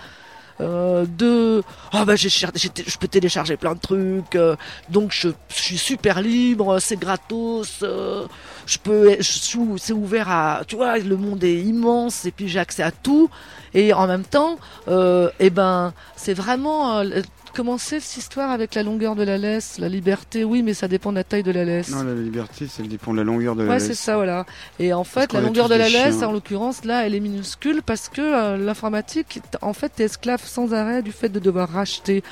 Euh, 0.63 1.05
de 1.07 1.63
ah 1.93 2.05
bah 2.05 2.15
j'ai 2.15 2.29
je 2.29 2.99
peux 2.99 3.09
télécharger 3.09 3.57
plein 3.57 3.75
de 3.75 3.81
trucs 3.81 4.37
euh, 4.37 4.55
donc 4.91 5.11
je, 5.13 5.29
suis 5.49 5.77
super 5.77 6.21
libre 6.21 6.79
c'est 6.79 6.97
gratos 6.97 7.81
euh, 7.83 8.27
je 8.67 8.79
peux 8.79 9.17
c'est 9.21 9.93
ouvert 9.93 10.31
à 10.31 10.63
tu 10.67 10.77
vois 10.77 10.99
le 10.99 11.17
monde 11.17 11.43
est 11.43 11.61
immense 11.61 12.25
et 12.27 12.31
puis 12.31 12.49
j'ai 12.49 12.61
accès 12.61 12.83
à 12.83 12.93
tout. 12.93 13.29
Et 13.75 13.95
en 13.95 14.07
même 14.07 14.25
temps 14.25 14.59
et 14.87 15.51
ben 15.51 15.95
c'est 16.15 16.35
vraiment 16.35 17.03
comment 17.55 17.79
c'est 17.79 18.01
cette 18.01 18.17
histoire 18.19 18.51
avec 18.51 18.75
la 18.75 18.83
longueur 18.83 19.15
de 19.17 19.23
la 19.23 19.39
laisse 19.39 19.79
la 19.79 19.89
liberté? 19.89 20.45
Oui 20.45 20.63
mais 20.63 20.75
ça 20.75 20.89
dépend 20.89 21.11
de 21.11 21.17
la 21.17 21.25
taille 21.25 21.43
de 21.43 21.51
la 21.53 21.65
laisse 21.65 21.91
Non, 21.91 22.03
la 22.03 22.15
liberté, 22.15 22.67
ça 22.67 22.83
dépend 22.83 23.13
de 23.13 23.19
la 23.19 23.25
longueur 23.25 23.55
de 23.57 23.63
la 23.63 23.69
Ouais, 23.69 23.75
laisse. 23.79 23.87
c'est 23.89 23.95
ça, 23.95 24.17
voilà. 24.17 24.47
Et 24.79 24.93
en 24.93 25.05
fait, 25.05 25.33
la 25.33 25.41
est 25.41 25.43
longueur 25.43 25.69
de 25.69 25.75
la 25.75 25.89
laisse, 25.89 26.19
chiens. 26.19 26.29
en 26.29 26.33
l'occurrence, 26.33 26.85
là, 26.85 27.07
elle 27.07 27.15
est 27.15 27.21
minuscule 27.21 27.83
parce 27.83 28.09
que 28.09 28.21
euh, 28.21 28.57
l'informatique, 28.57 29.41
en 29.61 29.73
fait, 29.73 29.91
t'es 29.97 30.05
esclave 30.05 30.43
sans 30.45 30.73
arrêt 30.75 31.03
du 31.03 31.13
fait 31.13 31.29
de 31.29 31.39
devoir 31.39 31.69
racheter 31.69 32.23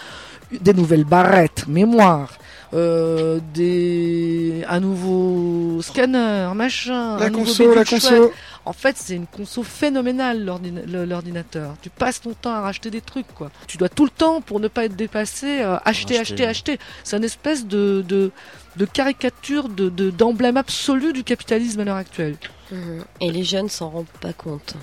des 0.52 0.74
nouvelles 0.74 1.04
barrettes, 1.04 1.66
mémoire, 1.68 2.38
euh, 2.72 3.40
des 3.54 4.64
un 4.68 4.80
nouveau 4.80 5.82
scanner, 5.82 6.50
machin, 6.54 7.16
La 7.18 7.26
un 7.26 7.30
conso, 7.30 7.74
la 7.74 7.84
conso. 7.84 8.08
chouette. 8.08 8.32
En 8.64 8.72
fait, 8.72 8.96
c'est 8.98 9.14
une 9.16 9.26
conso 9.26 9.62
phénoménale 9.62 10.44
l'ordina- 10.44 10.82
le- 10.86 11.04
l'ordinateur. 11.04 11.74
Tu 11.82 11.88
passes 11.90 12.20
ton 12.20 12.34
temps 12.34 12.52
à 12.52 12.60
racheter 12.60 12.90
des 12.90 13.00
trucs, 13.00 13.26
quoi. 13.34 13.50
Tu 13.66 13.78
dois 13.78 13.88
tout 13.88 14.04
le 14.04 14.10
temps, 14.10 14.40
pour 14.40 14.60
ne 14.60 14.68
pas 14.68 14.84
être 14.84 14.94
dépassé, 14.96 15.62
euh, 15.62 15.78
acheter, 15.84 16.18
acheter, 16.18 16.46
acheter. 16.46 16.78
C'est 17.02 17.16
une 17.16 17.24
espèce 17.24 17.66
de, 17.66 18.04
de, 18.06 18.30
de 18.76 18.84
caricature, 18.84 19.68
de, 19.68 19.88
de- 19.88 20.10
d'emblème 20.10 20.56
absolu 20.58 21.12
du 21.12 21.24
capitalisme 21.24 21.80
à 21.80 21.84
l'heure 21.84 21.96
actuelle. 21.96 22.36
Mhm. 22.70 23.04
Et 23.20 23.32
les 23.32 23.42
jeunes 23.44 23.68
s'en 23.68 23.88
rendent 23.88 24.06
pas 24.20 24.32
compte. 24.34 24.74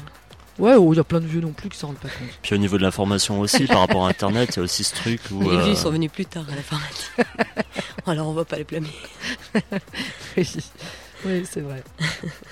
Ouais, 0.59 0.73
oh, 0.75 0.91
il 0.93 0.97
y 0.97 0.99
a 0.99 1.03
plein 1.03 1.19
de 1.19 1.25
vieux 1.27 1.41
non 1.41 1.51
plus 1.51 1.69
qui 1.69 1.77
s'en 1.77 1.87
rendent 1.87 1.97
pas 1.97 2.07
compte. 2.09 2.27
Puis 2.41 2.55
au 2.55 2.57
niveau 2.57 2.77
de 2.77 2.83
l'information 2.83 3.39
aussi, 3.39 3.65
par 3.67 3.79
rapport 3.79 4.05
à 4.05 4.09
Internet, 4.09 4.49
il 4.53 4.57
y 4.57 4.59
a 4.59 4.63
aussi 4.63 4.83
ce 4.83 4.95
truc 4.95 5.21
où. 5.31 5.41
Les 5.41 5.57
vieux 5.57 5.71
euh, 5.73 5.75
sont 5.75 5.91
venus 5.91 6.11
plus 6.11 6.25
tard 6.25 6.45
à 6.51 6.55
l'informatique. 6.55 7.11
Alors 8.07 8.27
on 8.27 8.33
va 8.33 8.43
pas 8.45 8.55
les 8.57 8.63
blâmer. 8.63 8.87
oui, 10.37 10.47
oui 11.25 11.43
c'est 11.49 11.61
vrai. 11.61 11.83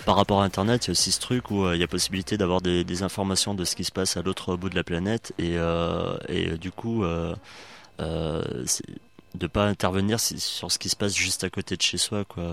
par 0.05 0.15
rapport 0.17 0.41
à 0.41 0.45
Internet, 0.45 0.85
il 0.85 0.87
y 0.87 0.91
a 0.91 0.93
aussi 0.93 1.11
ce 1.11 1.19
truc 1.19 1.49
où 1.51 1.65
euh, 1.65 1.75
il 1.75 1.81
y 1.81 1.83
a 1.83 1.87
possibilité 1.87 2.37
d'avoir 2.37 2.61
des, 2.61 2.83
des 2.83 3.03
informations 3.03 3.53
de 3.53 3.63
ce 3.65 3.75
qui 3.75 3.83
se 3.83 3.91
passe 3.91 4.17
à 4.17 4.21
l'autre 4.21 4.55
bout 4.55 4.69
de 4.69 4.75
la 4.75 4.83
planète 4.83 5.33
et, 5.39 5.57
euh, 5.57 6.17
et 6.29 6.57
du 6.57 6.71
coup, 6.71 7.03
euh, 7.03 7.35
euh, 7.99 8.43
c'est- 8.65 8.85
de 9.35 9.47
pas 9.47 9.65
intervenir 9.65 10.17
sur 10.19 10.71
ce 10.71 10.79
qui 10.79 10.87
se 10.87 10.95
passe 10.95 11.13
juste 11.13 11.43
à 11.43 11.49
côté 11.49 11.75
de 11.75 11.81
chez 11.81 11.97
soi, 11.97 12.23
quoi. 12.23 12.43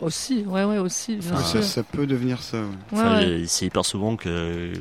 Aussi, 0.00 0.44
ouais, 0.46 0.64
ouais, 0.64 0.78
aussi, 0.78 1.16
bien 1.16 1.32
Enfin, 1.32 1.42
Ça, 1.42 1.48
sûr. 1.50 1.64
ça 1.64 1.82
peut 1.82 2.06
devenir 2.06 2.42
ça. 2.42 2.58
ouais. 2.58 2.64
Enfin, 2.92 3.20
ouais. 3.20 3.44
C'est 3.46 3.66
hyper 3.66 3.84
souvent 3.84 4.16
que 4.16 4.72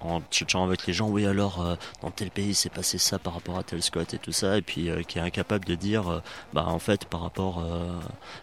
en 0.00 0.20
tchatchant 0.30 0.64
avec 0.64 0.86
les 0.86 0.92
gens, 0.92 1.08
oui 1.08 1.26
alors 1.26 1.60
euh, 1.60 1.74
dans 2.02 2.10
tel 2.10 2.30
pays 2.30 2.54
s'est 2.54 2.70
passé 2.70 2.98
ça 2.98 3.18
par 3.18 3.34
rapport 3.34 3.58
à 3.58 3.62
tel 3.62 3.82
squat 3.82 4.12
et 4.14 4.18
tout 4.18 4.32
ça, 4.32 4.56
et 4.56 4.62
puis 4.62 4.88
euh, 4.90 5.02
qui 5.02 5.18
est 5.18 5.22
incapable 5.22 5.64
de 5.66 5.74
dire, 5.74 6.08
euh, 6.10 6.20
bah 6.54 6.64
en 6.66 6.78
fait 6.78 7.04
par 7.04 7.20
rapport 7.22 7.58
euh, 7.60 7.86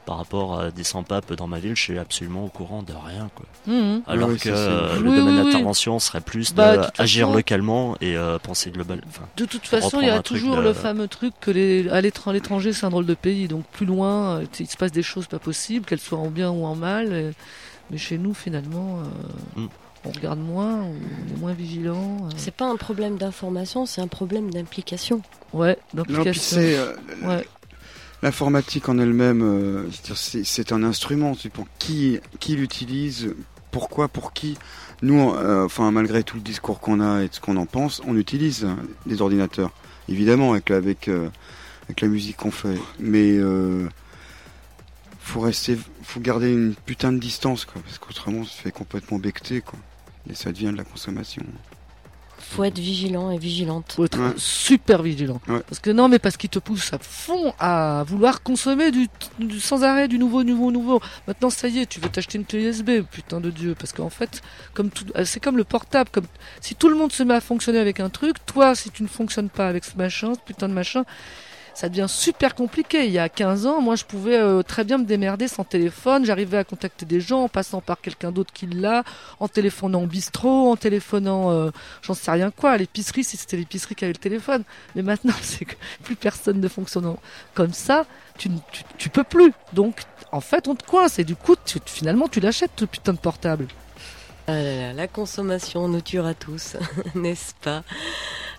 par 0.05 0.17
rapport 0.17 0.59
à 0.59 0.71
des 0.71 0.83
sans-papes 0.83 1.33
dans 1.33 1.47
ma 1.47 1.59
ville, 1.59 1.75
je 1.75 1.81
suis 1.81 1.97
absolument 1.99 2.45
au 2.45 2.49
courant 2.49 2.83
de 2.83 2.93
rien 2.93 3.29
quoi. 3.35 3.45
Mhm. 3.65 4.03
Alors 4.07 4.29
oui, 4.29 4.37
que 4.37 4.49
euh, 4.49 4.99
le 4.99 5.09
Oui, 5.09 5.15
domaine 5.15 5.35
oui, 5.35 5.41
oui. 5.41 5.51
d'intervention 5.51 5.99
serait 5.99 6.21
plus 6.21 6.53
Bah, 6.53 6.77
de 6.77 6.81
de 6.81 6.85
toute 6.85 6.99
agir 6.99 7.25
façon- 7.27 7.37
localement 7.37 7.95
et 8.01 8.15
euh, 8.15 8.37
penser 8.39 8.69
global. 8.71 9.01
Enfin, 9.07 9.23
De 9.35 9.45
toute 9.45 9.65
façon, 9.65 9.99
il 10.01 10.07
y 10.07 10.09
a 10.11 10.21
toujours 10.21 10.57
de- 10.57 10.61
le 10.61 10.73
fameux 10.73 11.07
truc 11.07 11.33
que 11.41 11.51
les, 11.51 11.89
à 11.89 12.01
l'étran- 12.01 12.31
l'étranger, 12.31 12.71
c'est 12.73 12.85
un 12.85 12.89
drôle 12.89 13.05
de 13.05 13.13
pays. 13.15 13.47
Donc 13.47 13.65
plus 13.65 13.85
loin, 13.85 14.41
il 14.59 14.67
se 14.67 14.77
passe 14.77 14.91
des 14.91 15.03
choses 15.03 15.27
pas 15.27 15.39
possibles, 15.39 15.85
qu'elles 15.85 15.99
soient 15.99 16.19
en 16.19 16.29
bien 16.29 16.49
ou 16.51 16.65
en 16.65 16.75
mal. 16.75 17.13
et- 17.13 17.31
Mais 17.89 17.97
chez 17.97 18.17
nous, 18.17 18.33
finalement, 18.33 18.99
euh, 19.55 19.61
Mm. 19.61 19.67
On 20.07 20.11
regarde 20.11 20.39
moins, 20.39 20.81
on 20.83 20.93
est 21.35 21.39
moins 21.39 21.53
vigilant. 21.53 22.17
euh. 22.25 22.29
C'est 22.37 22.53
pas 22.55 22.65
un 22.65 22.75
problème 22.77 23.17
d'information, 23.17 23.85
c'est 23.85 24.01
un 24.01 24.07
problème 24.07 24.49
d'implication. 24.51 25.21
Ouais, 25.53 25.77
d'implication. 25.93 26.41
c'est 26.41 26.77
euh, 26.77 26.93
Ouais. 27.23 27.45
l'informatique 28.23 28.89
en 28.89 28.97
elle-même, 28.99 29.41
euh, 29.43 29.89
c'est 30.43 30.71
un 30.71 30.83
instrument. 30.83 31.33
C'est 31.39 31.49
pour 31.51 31.67
qui 31.79 32.19
qui 32.39 32.55
l'utilise, 32.55 33.33
pourquoi, 33.71 34.07
pour 34.07 34.33
qui. 34.33 34.57
Nous, 35.03 35.31
euh, 35.35 35.65
enfin 35.65 35.91
malgré 35.91 36.23
tout 36.23 36.37
le 36.37 36.41
discours 36.41 36.79
qu'on 36.79 36.99
a 37.01 37.21
et 37.23 37.27
de 37.27 37.33
ce 37.33 37.39
qu'on 37.39 37.57
en 37.57 37.65
pense, 37.67 38.01
on 38.07 38.17
utilise 38.17 38.67
des 39.05 39.21
ordinateurs, 39.21 39.71
évidemment 40.09 40.53
avec 40.53 40.71
avec 40.71 41.07
euh, 41.07 41.29
avec 41.85 42.01
la 42.01 42.07
musique 42.07 42.37
qu'on 42.37 42.51
fait, 42.51 42.79
mais 42.99 43.37
euh, 43.37 43.87
faut 45.19 45.39
rester, 45.39 45.77
faut 46.03 46.19
garder 46.19 46.51
une 46.51 46.73
putain 46.73 47.11
de 47.13 47.19
distance 47.19 47.65
quoi, 47.65 47.81
parce 47.83 47.97
qu'autrement 47.99 48.39
on 48.39 48.43
se 48.45 48.59
fait 48.59 48.71
complètement 48.71 49.19
becter 49.19 49.61
quoi, 49.61 49.77
et 50.29 50.35
ça 50.35 50.51
devient 50.51 50.71
de 50.71 50.77
la 50.77 50.83
consommation. 50.83 51.43
Faut 52.39 52.63
être 52.63 52.77
vigilant 52.79 53.31
et 53.31 53.37
vigilante. 53.37 53.93
Faut 53.95 54.05
être 54.05 54.19
Ouais. 54.19 54.33
super 54.37 55.01
vigilant. 55.01 55.41
Ouais. 55.49 55.59
Parce 55.67 55.79
que 55.79 55.89
non, 55.89 56.07
mais 56.07 56.17
parce 56.19 56.37
qu'ils 56.37 56.49
te 56.51 56.59
poussent 56.59 56.93
à 56.93 56.99
fond 56.99 57.51
à 57.59 58.05
vouloir 58.07 58.41
consommer 58.41 58.91
du, 58.91 59.07
du- 59.39 59.59
sans 59.59 59.83
arrêt 59.83 60.07
du 60.07 60.17
nouveau, 60.17 60.43
nouveau, 60.43 60.71
nouveau. 60.71 61.01
Maintenant, 61.27 61.49
ça 61.49 61.67
y 61.67 61.79
est, 61.79 61.87
tu 61.87 61.99
veux 61.99 62.09
t'acheter 62.09 62.37
une 62.37 62.45
clé 62.45 62.63
USB, 62.63 63.01
putain 63.11 63.41
de 63.41 63.49
dieu. 63.49 63.75
Parce 63.77 63.91
qu'en 63.91 64.09
fait, 64.11 64.41
comme 64.73 64.91
tout, 64.91 65.05
euh, 65.17 65.25
c'est 65.25 65.39
comme 65.41 65.57
le 65.57 65.63
portable. 65.65 66.09
Comme 66.11 66.27
si 66.61 66.75
tout 66.75 66.87
le 66.89 66.95
monde 66.95 67.11
se 67.11 67.23
met 67.23 67.33
à 67.33 67.41
fonctionner 67.41 67.79
avec 67.79 67.99
un 67.99 68.09
truc, 68.09 68.37
toi, 68.45 68.75
si 68.75 68.91
tu 68.91 69.03
ne 69.03 69.07
fonctionnes 69.09 69.49
pas 69.49 69.67
avec 69.67 69.83
ce 69.83 69.97
machin, 69.97 70.33
ce 70.35 70.39
putain 70.39 70.69
de 70.69 70.73
machin. 70.73 71.03
Ça 71.77 71.89
devient 71.89 72.07
super 72.09 72.55
compliqué. 72.55 73.05
Il 73.05 73.11
y 73.11 73.19
a 73.19 73.29
15 73.29 73.67
ans, 73.67 73.81
moi, 73.81 73.95
je 73.95 74.03
pouvais 74.03 74.35
euh, 74.35 74.63
très 74.63 74.83
bien 74.83 74.97
me 74.97 75.05
démerder 75.05 75.47
sans 75.47 75.63
téléphone. 75.63 76.25
J'arrivais 76.25 76.57
à 76.57 76.63
contacter 76.63 77.05
des 77.05 77.21
gens 77.21 77.43
en 77.43 77.49
passant 77.49 77.81
par 77.81 78.01
quelqu'un 78.01 78.31
d'autre 78.31 78.51
qui 78.51 78.65
l'a, 78.65 79.03
en 79.39 79.47
téléphonant 79.47 80.01
au 80.01 80.07
bistrot, 80.07 80.71
en 80.71 80.75
téléphonant 80.75 81.51
euh, 81.51 81.69
j'en 82.01 82.15
sais 82.15 82.31
rien 82.31 82.49
quoi, 82.49 82.71
à 82.71 82.77
l'épicerie, 82.77 83.23
si 83.23 83.37
c'était 83.37 83.57
l'épicerie 83.57 83.93
qui 83.93 84.05
avait 84.05 84.13
le 84.13 84.17
téléphone. 84.17 84.63
Mais 84.95 85.03
maintenant, 85.03 85.35
c'est 85.43 85.65
que 85.65 85.75
plus 86.01 86.15
personne 86.15 86.59
ne 86.59 86.67
fonctionne 86.67 87.15
comme 87.53 87.73
ça, 87.73 88.07
tu, 88.39 88.49
tu, 88.71 88.81
tu 88.97 89.09
peux 89.09 89.23
plus. 89.23 89.53
Donc, 89.73 90.01
en 90.31 90.41
fait, 90.41 90.67
on 90.67 90.73
te 90.73 90.83
coince 90.83 91.19
et 91.19 91.25
du 91.25 91.35
coup, 91.35 91.55
finalement, 91.85 92.27
tu 92.27 92.39
l'achètes, 92.39 92.71
ce 92.79 92.85
putain 92.85 93.13
de 93.13 93.19
portable. 93.19 93.67
Ah 94.47 94.93
la 94.93 95.07
consommation 95.07 95.87
nous 95.89 96.01
tuera 96.01 96.33
tous, 96.33 96.75
n'est-ce 97.13 97.53
pas? 97.61 97.83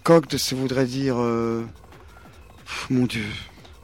cocked, 0.03 0.37
ça 0.39 0.57
voudrait 0.57 0.87
dire 0.87 1.17
euh, 1.19 1.63
pff, 2.65 2.87
mon 2.91 3.05
dieu. 3.05 3.27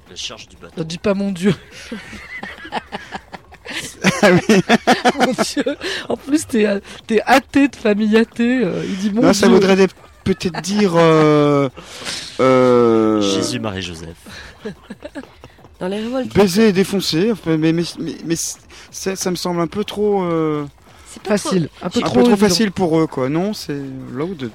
la 0.09 0.17
charge 0.17 0.49
du 0.49 0.57
bateau. 0.57 0.75
Ne 0.79 0.85
dis 0.85 0.99
pas 0.99 1.13
mon 1.15 1.31
Dieu. 1.31 1.55
Ah 4.23 4.31
mon 5.27 5.33
Dieu. 5.33 5.65
En 6.09 6.17
plus, 6.17 6.47
t'es, 6.47 6.67
t'es 7.07 7.21
athée 7.27 7.69
de 7.69 7.77
famille 7.77 8.17
athée. 8.17 8.61
euh, 8.65 8.83
il 8.89 8.97
dit 8.97 9.11
mon 9.13 9.23
Non, 9.23 9.33
ça 9.33 9.47
Dieu. 9.47 9.55
voudrait 9.57 9.77
dé- 9.77 9.87
peut-être 10.25 10.61
dire 10.61 10.93
euh, 10.97 11.69
euh, 12.41 13.21
Jésus, 13.21 13.61
Marie, 13.61 13.83
Joseph. 13.83 14.17
Dans 15.79 15.89
les 15.89 16.05
Revolting 16.05 16.33
baiser 16.35 16.69
et 16.69 16.73
défoncer. 16.73 17.33
mais 17.47 17.57
mais, 17.73 17.73
mais, 17.99 18.15
mais 18.25 18.37
ça, 18.91 19.17
ça 19.17 19.31
me 19.31 19.37
semble 19.37 19.61
un 19.61 19.67
peu 19.67 19.85
trop 19.85 20.23
euh, 20.25 20.67
c'est 21.07 21.23
pas 21.23 21.39
Facile. 21.39 21.69
Un 21.83 21.89
peu 21.89 21.99
un 22.01 22.03
trop, 22.03 22.15
peu 22.17 22.23
trop 22.25 22.37
facile 22.37 22.71
pour 22.71 23.01
eux 23.01 23.07
quoi. 23.07 23.29
Non, 23.31 23.55
c'est 23.55 23.81
loaded, 24.13 24.51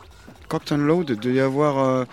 cocked 0.47 0.72
and 0.72 0.84
loaded. 0.84 1.20
De 1.20 1.32
y 1.32 1.39
avoir 1.39 1.80
euh, 1.80 2.05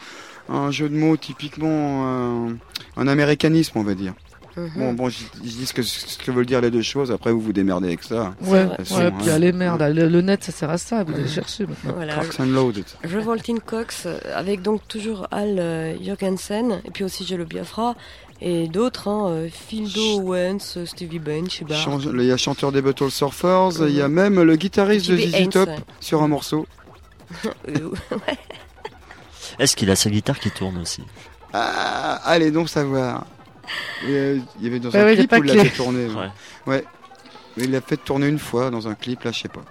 un 0.48 0.70
jeu 0.70 0.88
de 0.88 0.96
mots 0.96 1.16
typiquement 1.18 2.46
euh, 2.48 2.54
un 2.96 3.06
américanisme, 3.06 3.78
on 3.78 3.82
va 3.82 3.94
dire. 3.94 4.14
Mhm. 4.56 4.70
Bon, 4.76 4.92
bon, 4.92 5.08
je, 5.08 5.18
dis 5.42 5.64
ce 5.66 5.72
que, 5.72 5.82
ce 5.82 6.18
que 6.18 6.30
veulent 6.30 6.46
dire 6.46 6.60
les 6.60 6.70
deux 6.70 6.82
choses, 6.82 7.10
après 7.10 7.32
vous 7.32 7.40
vous 7.40 7.52
démerdez 7.52 7.88
avec 7.88 8.02
ça. 8.02 8.34
Ouais, 8.42 8.64
ouais, 8.64 8.76
Hein. 8.92 9.12
puis 9.18 9.30
allez, 9.30 9.52
merde. 9.52 9.80
Le, 9.82 10.08
le 10.08 10.20
net, 10.20 10.44
ça 10.44 10.52
sert 10.52 10.68
à 10.70 10.78
ça. 10.78 11.04
Vous 11.04 11.14
allez 11.14 11.28
chercher 11.28 11.66
maintenant. 11.66 11.92
Voilà. 11.96 12.16
Cox 12.16 12.40
and 12.40 12.44
loaded. 12.46 12.84
Revolting 13.04 13.60
Cox, 13.60 14.06
avec 14.34 14.60
donc 14.62 14.86
toujours 14.88 15.26
Al 15.30 15.58
euh, 15.58 15.94
Jorgensen, 16.04 16.80
et 16.84 16.90
puis 16.90 17.04
aussi 17.04 17.24
Jello 17.24 17.44
Biafra, 17.46 17.94
et 18.42 18.68
d'autres, 18.68 19.08
hein, 19.08 19.28
euh, 19.28 19.48
Phildo 19.50 20.20
Owens, 20.20 20.58
Stevie 20.84 21.18
Bench. 21.18 21.62
Chan- 21.70 22.00
Il 22.00 22.24
y 22.24 22.32
a 22.32 22.36
chanteur 22.36 22.72
des 22.72 22.82
Battle 22.82 23.10
Surfers, 23.10 23.70
il 23.88 23.94
y 23.94 24.02
a 24.02 24.08
même 24.08 24.42
le 24.42 24.56
guitariste 24.56 25.10
de 25.10 25.16
ZZ 25.16 25.48
Top 25.48 25.70
sur 26.00 26.22
un 26.22 26.28
morceau. 26.28 26.66
Euh, 27.68 27.88
Est-ce 29.58 29.76
qu'il 29.76 29.90
a 29.90 29.96
sa 29.96 30.10
guitare 30.10 30.38
qui 30.38 30.50
tourne 30.50 30.78
aussi? 30.78 31.02
Ah, 31.52 32.20
allez 32.24 32.50
donc 32.50 32.68
savoir. 32.68 33.24
Euh, 34.08 34.38
il 34.58 34.64
y 34.64 34.66
avait 34.68 34.80
dans 34.80 34.90
Ouais, 34.90 34.98
un 35.00 35.04
ouais, 35.04 35.16
clip 35.16 35.32
où 35.32 35.44
il 35.44 35.54
l'a 35.54 35.64
fait 35.64 35.70
tourner. 35.76 36.06
ouais. 36.06 36.28
Ouais. 36.66 36.84
Il 37.56 37.70
l'a 37.70 37.80
fait 37.80 37.96
tourner 37.98 38.28
une 38.28 38.38
fois 38.38 38.70
dans 38.70 38.88
un 38.88 38.94
clip, 38.94 39.22
là, 39.24 39.30
je 39.32 39.40
sais 39.40 39.48
pas. 39.48 39.62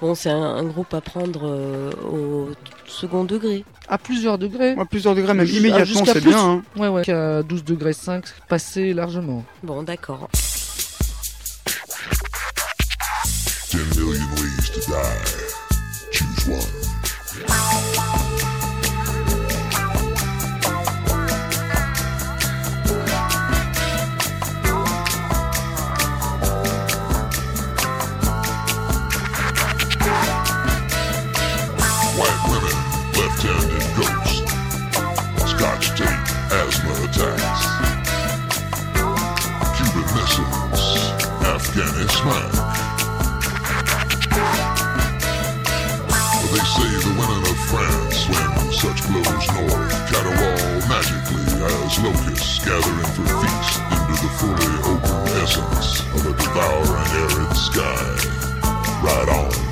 Bon, 0.00 0.14
c'est 0.14 0.30
un, 0.30 0.42
un 0.42 0.64
groupe 0.64 0.92
à 0.94 1.00
prendre 1.00 1.40
euh, 1.44 1.90
au 2.10 2.50
second 2.86 3.24
degré. 3.24 3.64
À 3.88 3.98
plusieurs 3.98 4.36
degrés. 4.38 4.74
À 4.78 4.84
plusieurs 4.84 5.14
degrés, 5.14 5.32
même 5.34 5.46
Jus- 5.46 5.58
immédiatement, 5.58 6.04
c'est 6.04 6.12
plus. 6.20 6.30
bien. 6.30 6.38
Hein. 6.44 6.62
Ouais, 6.76 6.88
ouais. 6.88 7.08
À 7.10 7.42
12 7.42 7.64
degrés 7.64 7.92
5, 7.94 8.24
passé 8.48 8.92
largement. 8.92 9.44
Bon, 9.62 9.82
d'accord. 9.82 10.28
10 13.70 13.76
million 13.98 14.26
ways 14.36 14.70
to 14.74 14.80
die. 14.80 16.12
Choose 16.12 16.48
one. 16.48 16.75
Magically 51.86 51.86
as 51.86 51.98
locusts 52.02 52.64
gathering 52.64 53.06
for 53.14 53.26
feast 53.46 53.80
into 53.92 54.14
the 54.22 54.30
fully 54.38 54.74
open 54.92 55.18
essence 55.42 56.00
of 56.14 56.26
a 56.26 56.32
devouring 56.42 57.12
arid 57.22 57.56
sky. 57.56 58.04
Right 59.02 59.28
on. 59.28 59.66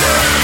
Choose 0.00 0.39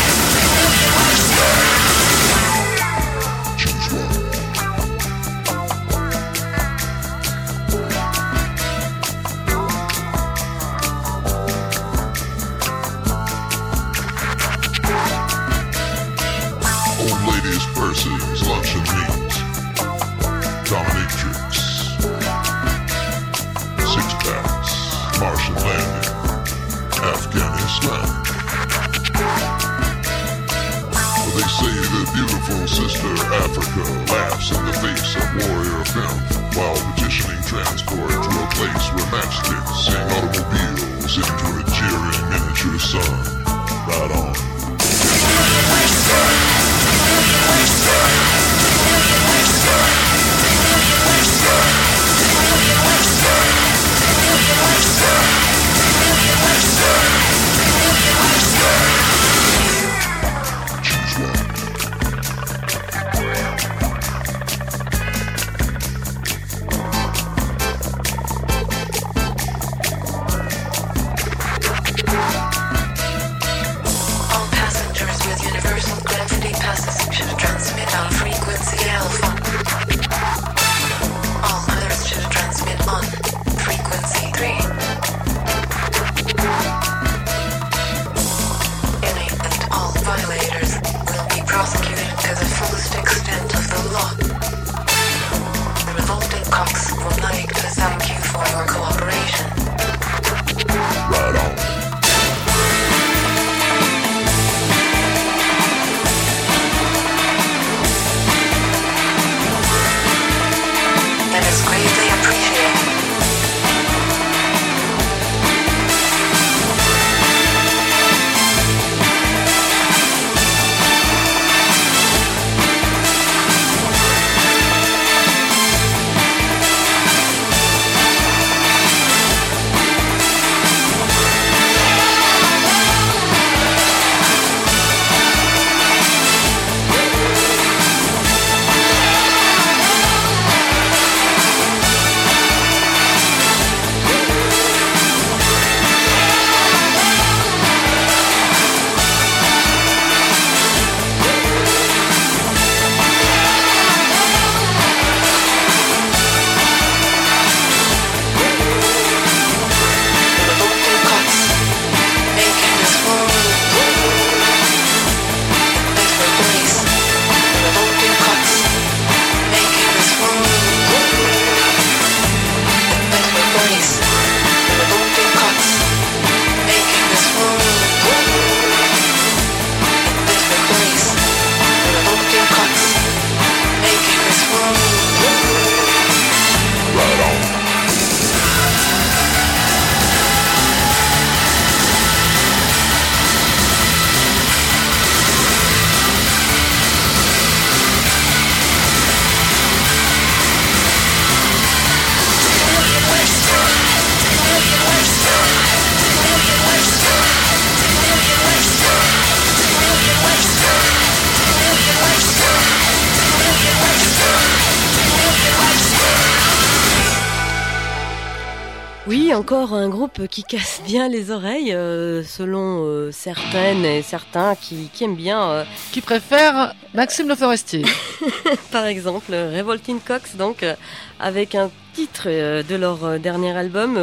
encore 219.37 219.75
un 219.75 219.89
groupe 219.89 220.27
qui 220.29 220.43
casse 220.45 220.81
bien 220.87 221.09
les 221.09 221.31
oreilles, 221.31 221.75
euh, 221.75 222.25
selon 222.25 222.85
euh, 222.85 223.13
certaines 223.13 223.85
et 223.85 224.01
certains 224.01 224.55
qui, 224.55 224.89
qui 224.93 225.05
aiment 225.05 225.15
bien, 225.15 225.43
euh, 225.43 225.65
Qui 225.93 226.01
préfère 226.01 226.75
Maxime 226.95 227.29
Le 227.29 227.35
Forestier 227.35 227.85
par 228.73 228.87
exemple, 228.87 229.33
Revolting 229.33 230.01
Cox, 230.01 230.37
donc 230.37 230.63
euh, 230.63 230.75
avec 231.21 231.55
un 231.55 231.71
titre 231.93 232.29
de 232.29 232.75
leur 232.75 233.19
dernier 233.19 233.57
album, 233.57 233.99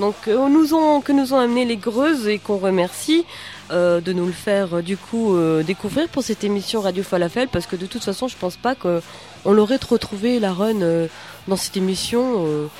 donc 0.00 0.26
nous 0.26 0.74
ont, 0.74 1.00
que 1.00 1.12
nous 1.12 1.34
ont 1.34 1.38
amené 1.38 1.64
les 1.64 1.76
Greuses 1.76 2.26
et 2.26 2.40
qu'on 2.40 2.58
remercie 2.58 3.24
euh, 3.70 4.00
de 4.00 4.14
nous 4.14 4.24
le 4.24 4.32
faire 4.32 4.76
euh, 4.78 4.82
du 4.82 4.96
coup 4.96 5.36
euh, 5.36 5.62
découvrir 5.62 6.08
pour 6.08 6.22
cette 6.22 6.42
émission 6.42 6.80
Radio 6.80 7.02
Falafel, 7.02 7.48
parce 7.48 7.66
que 7.66 7.76
de 7.76 7.84
toute 7.84 8.02
façon, 8.02 8.26
je 8.26 8.36
pense 8.36 8.56
pas 8.56 8.74
qu'on 8.74 9.52
l'aurait 9.52 9.78
retrouvé 9.86 10.40
la 10.40 10.54
run 10.54 11.08
dans 11.46 11.56
cette 11.56 11.76
émission. 11.76 12.70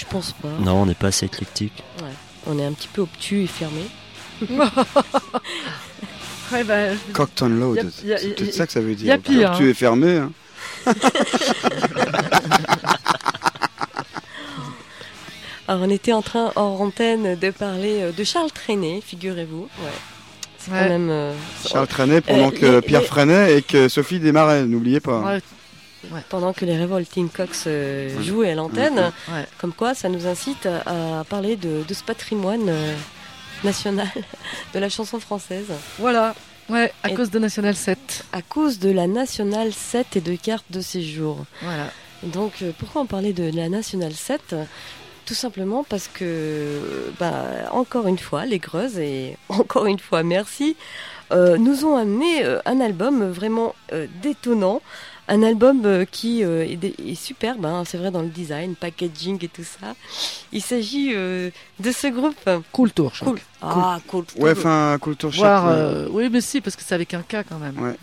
Je 0.00 0.04
pense 0.06 0.32
pas. 0.32 0.48
Non, 0.60 0.82
on 0.82 0.86
n'est 0.86 0.94
pas 0.94 1.08
assez 1.08 1.26
éclectique. 1.26 1.82
On 2.46 2.58
est 2.58 2.64
un 2.64 2.72
petit 2.72 2.88
peu 2.88 3.02
obtus 3.02 3.42
et 3.42 3.46
fermé. 3.46 3.82
Ouais, 6.52 6.64
bah, 6.64 6.94
Cockton 7.12 7.48
Load, 7.48 7.92
c'est 7.94 8.34
peut-être 8.34 8.52
ça 8.54 8.66
que 8.66 8.72
ça 8.72 8.80
veut 8.80 8.96
dire. 8.96 9.06
y 9.06 9.10
a 9.12 9.18
pire, 9.18 9.54
Tu 9.56 9.66
hein. 9.66 9.68
es 9.68 9.74
fermé. 9.74 10.16
Hein. 10.16 10.32
Alors 15.68 15.82
on 15.86 15.90
était 15.90 16.12
en 16.12 16.22
train 16.22 16.50
hors 16.56 16.80
antenne 16.80 17.36
de 17.38 17.50
parler 17.50 18.00
euh, 18.02 18.10
de 18.12 18.24
Charles 18.24 18.50
Trenet, 18.50 19.00
figurez-vous. 19.04 19.68
Ouais. 19.82 19.90
C'est 20.58 20.72
Ouais. 20.72 20.78
quand 20.82 20.88
même. 20.88 21.10
euh, 21.10 21.32
Charles 21.66 21.86
Trenet 21.86 22.20
pendant 22.20 22.48
Euh, 22.48 22.50
que 22.50 22.66
les- 22.66 22.80
Pierre 22.82 23.00
les- 23.02 23.06
Freinet 23.06 23.58
et 23.58 23.62
que 23.62 23.88
Sophie 23.88 24.18
démarrait, 24.18 24.64
n'oubliez 24.66 24.98
pas. 25.00 25.20
Ouais, 25.20 25.40
pendant 26.28 26.52
que 26.52 26.64
les 26.64 26.80
Revolting 26.80 27.28
Cox 27.28 27.64
euh, 27.66 28.20
jouaient 28.22 28.50
à 28.50 28.54
l'antenne, 28.54 29.12
ouais. 29.30 29.44
comme 29.58 29.72
quoi 29.72 29.94
ça 29.94 30.08
nous 30.08 30.26
incite 30.26 30.66
à, 30.66 31.20
à 31.20 31.24
parler 31.24 31.56
de, 31.56 31.82
de 31.86 31.94
ce 31.94 32.02
patrimoine 32.04 32.68
euh, 32.68 32.94
national 33.64 34.08
de 34.74 34.78
la 34.78 34.88
chanson 34.88 35.20
française. 35.20 35.66
Voilà. 35.98 36.34
Ouais, 36.68 36.92
à 37.02 37.10
Et- 37.10 37.14
cause 37.14 37.30
de 37.30 37.38
National 37.38 37.74
7. 37.74 38.24
À 38.32 38.42
cause 38.42 38.78
de 38.78 38.90
la 38.90 39.06
Nationale 39.06 39.72
7 39.72 40.16
et 40.16 40.20
de 40.20 40.36
cartes 40.36 40.66
de 40.70 40.80
séjour. 40.80 41.38
Voilà. 41.62 41.90
Donc 42.22 42.52
euh, 42.62 42.70
pourquoi 42.78 43.02
on 43.02 43.06
parlait 43.06 43.32
de 43.32 43.50
la 43.54 43.68
Nationale 43.68 44.12
7 44.14 44.54
Tout 45.26 45.34
simplement 45.34 45.84
parce 45.84 46.06
que, 46.08 46.78
bah, 47.18 47.34
encore 47.72 48.06
une 48.06 48.18
fois, 48.18 48.46
les 48.46 48.58
Greuses, 48.58 48.98
et 48.98 49.36
encore 49.48 49.86
une 49.86 49.98
fois 49.98 50.22
merci, 50.22 50.76
euh, 51.32 51.56
nous 51.58 51.84
ont 51.84 51.96
amené 51.96 52.44
euh, 52.44 52.58
un 52.66 52.80
album 52.80 53.28
vraiment 53.30 53.74
euh, 53.92 54.06
détonnant. 54.22 54.80
Un 55.32 55.42
album 55.44 55.82
euh, 55.84 56.04
qui 56.10 56.42
euh, 56.42 56.66
est, 56.66 57.14
superbe, 57.14 57.64
hein, 57.64 57.84
c'est 57.86 57.96
vrai 57.98 58.10
dans 58.10 58.20
le 58.20 58.28
design, 58.28 58.74
packaging 58.74 59.38
et 59.44 59.48
tout 59.48 59.62
ça. 59.62 59.94
Il 60.52 60.60
s'agit 60.60 61.12
euh, 61.14 61.50
de 61.78 61.92
ce 61.92 62.08
groupe. 62.08 62.50
Cool 62.72 62.90
tour, 62.90 63.12
je 63.14 63.24
Cool. 63.24 63.38
Ah, 63.62 64.00
cool. 64.08 64.24
Ouais, 64.38 64.52
enfin, 64.52 64.98
Culture 65.00 65.32
Shock. 65.32 65.40
Voir, 65.40 65.68
euh, 65.68 66.08
oui, 66.10 66.28
mais 66.32 66.40
si, 66.40 66.60
parce 66.60 66.74
que 66.74 66.82
c'est 66.84 66.94
avec 66.94 67.14
un 67.14 67.20
K 67.22 67.44
quand 67.48 67.58
même. 67.58 67.78
Ouais. 67.78 67.94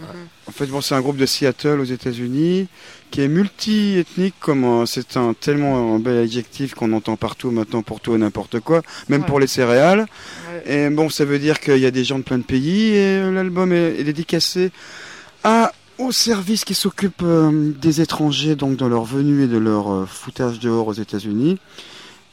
En 0.47 0.51
fait, 0.51 0.67
bon, 0.67 0.79
c'est 0.79 0.95
un 0.95 1.01
groupe 1.01 1.17
de 1.17 1.25
Seattle 1.25 1.79
aux 1.81 1.83
États-Unis 1.85 2.67
qui 3.11 3.21
est 3.21 3.27
multi-ethnique. 3.27 4.35
Comme 4.39 4.63
euh, 4.63 4.85
c'est 4.85 5.17
un 5.17 5.33
tellement 5.33 5.95
un 5.95 5.99
bel 5.99 6.17
adjectif 6.19 6.75
qu'on 6.75 6.93
entend 6.93 7.17
partout 7.17 7.51
maintenant 7.51 7.81
pour 7.81 7.99
tout 7.99 8.15
et 8.15 8.17
n'importe 8.17 8.61
quoi, 8.61 8.83
même 9.09 9.21
Ouais. 9.21 9.27
pour 9.27 9.39
les 9.41 9.47
céréales. 9.47 10.05
Ouais. 10.65 10.85
Et 10.85 10.89
bon, 10.89 11.09
ça 11.09 11.25
veut 11.25 11.39
dire 11.39 11.59
qu'il 11.59 11.79
y 11.79 11.85
a 11.85 11.91
des 11.91 12.05
gens 12.05 12.19
de 12.19 12.23
plein 12.23 12.37
de 12.37 12.43
pays 12.43 12.91
et 12.93 13.17
euh, 13.17 13.31
l'album 13.31 13.73
est, 13.73 13.99
est 13.99 14.03
dédicacé 14.05 14.71
à 15.43 15.73
au 15.97 16.11
service 16.11 16.65
qui 16.65 16.73
s'occupe 16.73 17.21
euh, 17.23 17.71
des 17.79 18.01
étrangers 18.01 18.55
donc 18.55 18.77
dans 18.77 18.87
leur 18.87 19.03
venue 19.03 19.43
et 19.43 19.47
de 19.47 19.57
leur 19.57 19.91
euh, 19.91 20.05
foutage 20.05 20.59
dehors 20.59 20.87
aux 20.87 20.93
États-Unis. 20.93 21.57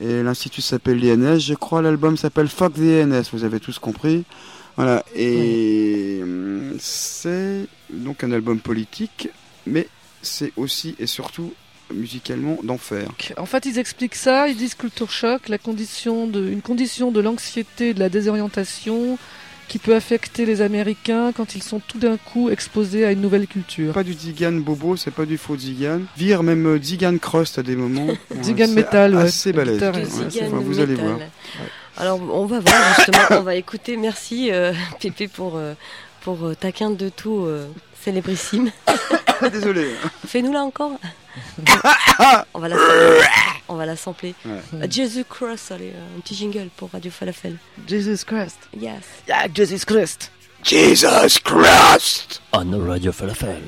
Et 0.00 0.22
l'institut 0.22 0.60
s'appelle 0.60 0.98
l'INS, 0.98 1.38
je 1.38 1.54
crois. 1.54 1.80
L'album 1.80 2.16
s'appelle 2.16 2.48
Fuck 2.48 2.74
the 2.74 3.04
INS. 3.04 3.24
Vous 3.32 3.44
avez 3.44 3.60
tous 3.60 3.78
compris. 3.78 4.24
Voilà. 4.76 5.04
Et 5.14 6.20
hum, 6.22 6.76
c'est 6.78 7.66
donc 7.90 8.24
un 8.24 8.32
album 8.32 8.58
politique, 8.58 9.28
mais 9.66 9.88
c'est 10.22 10.52
aussi 10.56 10.96
et 10.98 11.06
surtout 11.06 11.52
musicalement 11.92 12.58
d'enfer. 12.62 13.08
En 13.36 13.46
fait, 13.46 13.66
ils 13.66 13.78
expliquent 13.78 14.14
ça, 14.14 14.48
ils 14.48 14.56
disent 14.56 14.74
culture 14.74 15.10
choc, 15.10 15.48
la 15.48 15.58
condition 15.58 16.26
de, 16.26 16.48
une 16.48 16.62
condition 16.62 17.12
de 17.12 17.20
l'anxiété, 17.20 17.94
de 17.94 18.00
la 18.00 18.08
désorientation 18.08 19.18
qui 19.74 19.80
peut 19.80 19.96
affecter 19.96 20.46
les 20.46 20.62
Américains 20.62 21.32
quand 21.32 21.56
ils 21.56 21.62
sont 21.64 21.80
tout 21.80 21.98
d'un 21.98 22.16
coup 22.16 22.48
exposés 22.48 23.04
à 23.04 23.10
une 23.10 23.20
nouvelle 23.20 23.48
culture. 23.48 23.92
Pas 23.92 24.04
du 24.04 24.12
Zigan 24.12 24.52
Bobo, 24.52 24.94
c'est 24.94 25.10
pas 25.10 25.26
du 25.26 25.36
faux 25.36 25.56
Zigan. 25.56 26.02
Vire 26.16 26.44
même 26.44 26.64
euh, 26.64 26.80
Zigan 26.80 27.18
Crust 27.18 27.58
à 27.58 27.64
des 27.64 27.74
moments. 27.74 28.06
Zigan 28.40 28.66
c'est 28.68 28.72
Metal, 28.72 29.16
ouais. 29.16 29.22
Assez 29.22 29.50
La 29.50 29.64
balèze. 29.64 29.82
Ouais, 29.82 30.48
vous 30.48 30.78
allez 30.78 30.94
voir. 30.94 31.18
Alors 31.96 32.20
on 32.22 32.46
va 32.46 32.60
voir 32.60 32.94
justement, 32.94 33.40
on 33.40 33.42
va 33.42 33.56
écouter. 33.56 33.96
Merci 33.96 34.52
euh, 34.52 34.72
Pépé 35.00 35.26
pour 35.26 35.56
euh, 35.56 35.74
pour 36.20 36.44
euh, 36.44 36.54
ta 36.54 36.70
quinte 36.70 36.96
de 36.96 37.08
tout 37.08 37.44
euh, 37.44 37.66
célébrissime. 38.04 38.70
Désolé. 39.52 39.94
Fais-nous 40.26 40.52
là 40.52 40.62
encore. 40.62 40.98
on 42.54 42.60
va 42.60 42.68
la 42.68 42.76
sampler. 42.76 43.20
On 43.68 43.74
va 43.76 43.86
la 43.86 43.96
sampler. 43.96 44.34
Ouais. 44.44 44.60
Euh, 44.74 44.86
Jesus 44.88 45.24
Christ, 45.24 45.72
allez, 45.72 45.92
euh, 45.94 46.16
un 46.16 46.20
petit 46.20 46.34
jingle 46.34 46.68
pour 46.76 46.90
Radio 46.92 47.10
Falafel. 47.10 47.56
Jesus 47.88 48.24
Christ. 48.26 48.58
Yes. 48.78 49.02
Yeah, 49.26 49.46
Jesus 49.52 49.84
Christ. 49.84 50.30
Jesus 50.62 51.38
Christ 51.42 52.40
On 52.52 52.70
Radio 52.86 53.12
Falafel. 53.12 53.62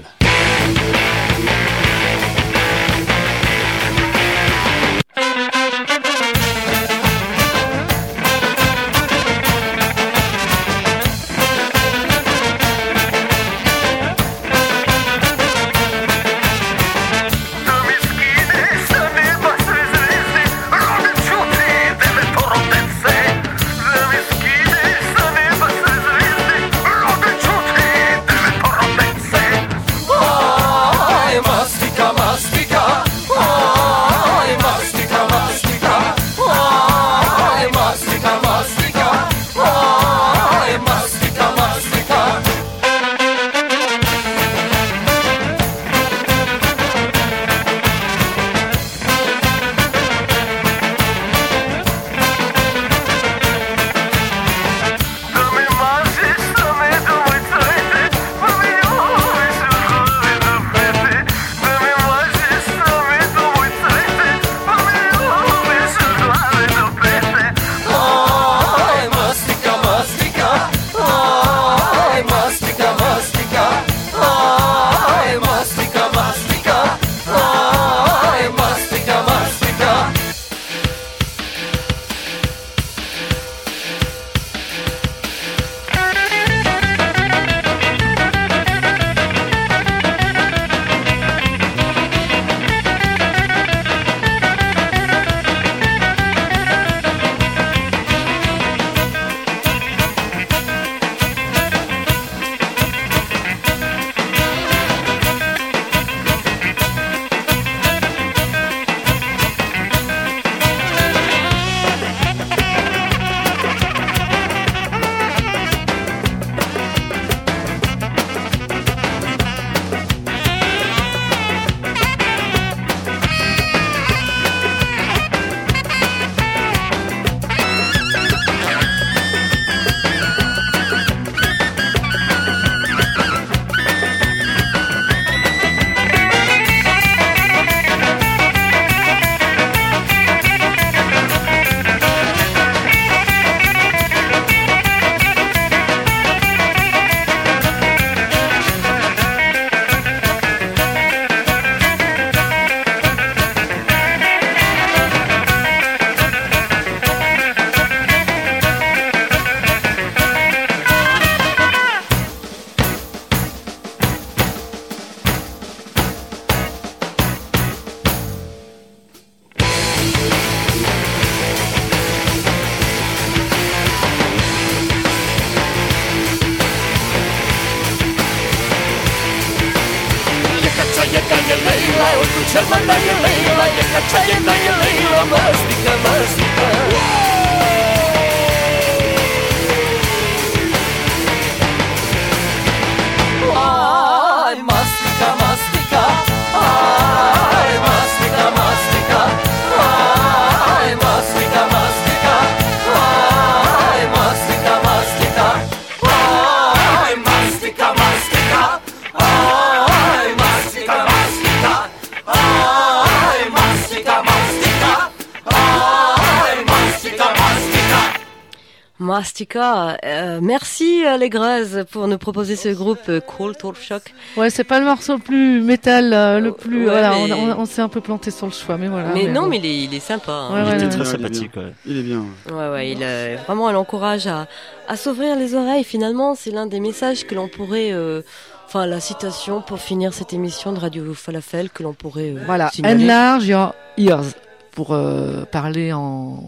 Mastika, 218.99 219.99
euh, 220.05 220.41
merci 220.43 221.05
Allegraz 221.05 221.85
pour 221.91 222.09
nous 222.09 222.17
proposer 222.19 222.57
ce 222.57 222.71
groupe 222.71 222.99
euh, 223.09 223.21
Culture 223.21 223.77
Shock. 223.77 224.03
Ouais, 224.37 224.49
c'est 224.51 224.65
pas 224.65 224.79
le 224.79 224.87
morceau 224.87 225.15
le 225.17 225.19
plus 225.21 225.61
métal, 225.61 226.13
euh, 226.15 226.41
le 226.41 226.53
plus. 226.53 226.85
Ouais, 226.87 226.91
voilà, 226.91 227.11
mais- 227.27 227.33
on, 227.35 227.51
on- 227.51 227.59
on 227.61 227.65
s'est 227.67 227.83
un 227.83 227.89
peu 227.89 228.01
planté 228.01 228.31
sur 228.31 228.47
le 228.47 228.53
choix, 228.53 228.79
mais 228.79 228.89
voilà. 228.89 229.11
mais 229.15 229.27
non, 229.27 229.43
bon. 229.43 229.49
mais 229.49 229.59
il 229.59 229.67
est, 229.67 229.79
il 229.85 229.95
est 229.95 230.01
sympa. 230.01 230.33
hein. 230.33 230.55
Ouais, 230.55 230.61
Il 230.63 230.69
ouais, 230.69 230.77
était 230.77 230.89
très 230.89 230.99
Ouais, 231.01 231.05
il 231.05 231.09
est 231.09 231.11
sympathique. 231.11 231.53
bien. 231.53 231.63
ouais. 231.63 231.73
Il 231.87 231.99
est 231.99 232.03
bien. 232.03 232.25
Ouais, 232.51 232.69
ouais, 232.71 232.91
il 232.93 232.99
euh, 233.03 233.37
vraiment, 233.47 233.69
elle 233.69 233.77
encourage 233.77 234.27
à, 234.27 234.47
à 234.89 234.97
s'ouvrir 234.97 235.37
les 235.37 235.55
oreilles. 235.55 235.85
Finalement, 235.85 236.35
c'est 236.35 236.51
l'un 236.51 236.67
des 236.67 236.81
messages 236.81 237.27
que 237.27 237.35
l'on 237.35 237.49
pourrait, 237.49 237.93
euh, 237.93 238.23
enfin, 238.67 238.87
la 238.87 239.01
citation 239.01 239.61
pour 239.61 239.79
finir 239.79 240.15
cette 240.15 240.33
émission 240.33 240.73
de 240.73 240.79
Radio 240.81 241.13
Falafel 241.13 241.69
que 241.69 241.83
l'on 241.83 241.93
pourrait 241.93 242.31
euh, 242.35 242.43
Voilà, 242.47 242.71
signaler. 242.71 243.05
enlarge 243.05 243.47
your 243.47 243.75
ears 243.99 244.25
pour 244.73 244.93
euh, 244.93 245.45
parler 245.45 245.93
en, 245.93 246.41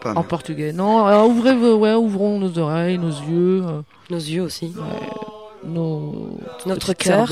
pas. 0.00 0.12
en 0.14 0.22
portugais. 0.22 0.72
Non, 0.72 1.06
euh, 1.06 1.22
ouvrez 1.24 1.54
vos, 1.54 1.76
ouais, 1.76 1.94
ouvrons 1.94 2.38
nos 2.38 2.58
oreilles, 2.58 2.98
nos 2.98 3.08
yeux, 3.10 3.62
euh, 3.64 3.80
Nos 4.10 4.16
yeux 4.18 4.42
aussi, 4.42 4.72
nos 5.64 6.38
notre 6.66 6.92
cœur, 6.92 7.28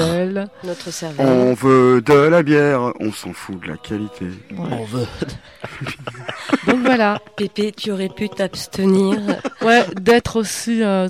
notre 0.65 0.91
cervelle. 0.93 1.27
On 1.27 1.55
veut 1.55 2.01
de 2.03 2.13
la 2.13 2.43
bière, 2.43 2.93
on 3.01 3.13
s'en 3.13 3.33
fout 3.33 3.61
de 3.63 3.69
la 3.69 3.77
qualité. 3.77 4.27
Ouais. 4.51 4.69
On 4.73 4.85
veut. 4.85 5.07
Donc 6.67 6.81
voilà, 6.85 7.21
Pépé, 7.37 7.73
tu 7.73 7.91
aurais 7.93 8.09
pu 8.09 8.29
t'abstenir, 8.29 9.19
ouais, 9.63 9.85
d'être 10.01 10.37
aussi 10.37 10.83
euh, 10.83 11.09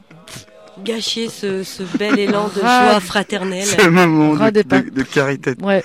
gâcher 0.85 1.29
ce, 1.29 1.63
ce 1.63 1.83
bel 1.99 2.19
élan 2.19 2.49
de 2.55 2.61
joie 2.61 3.01
fraternelle. 3.01 3.65
C'est 3.65 3.83
un 3.83 3.91
moment 3.91 4.35
de, 4.51 4.51
de, 4.63 4.91
de 4.91 5.03
carité. 5.03 5.55
ouais. 5.63 5.83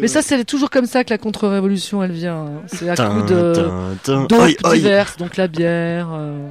Mais 0.00 0.08
ça, 0.08 0.22
c'est 0.22 0.44
toujours 0.44 0.70
comme 0.70 0.86
ça 0.86 1.04
que 1.04 1.10
la 1.10 1.18
contre-révolution, 1.18 2.02
elle 2.02 2.12
vient. 2.12 2.46
hein. 2.46 2.62
C'est 2.66 2.88
à 2.88 2.94
coup 2.96 3.22
de 3.22 3.52
aïe. 4.64 4.80
diverses, 4.80 5.16
donc 5.16 5.36
la 5.36 5.48
bière, 5.48 6.08
euh, 6.12 6.46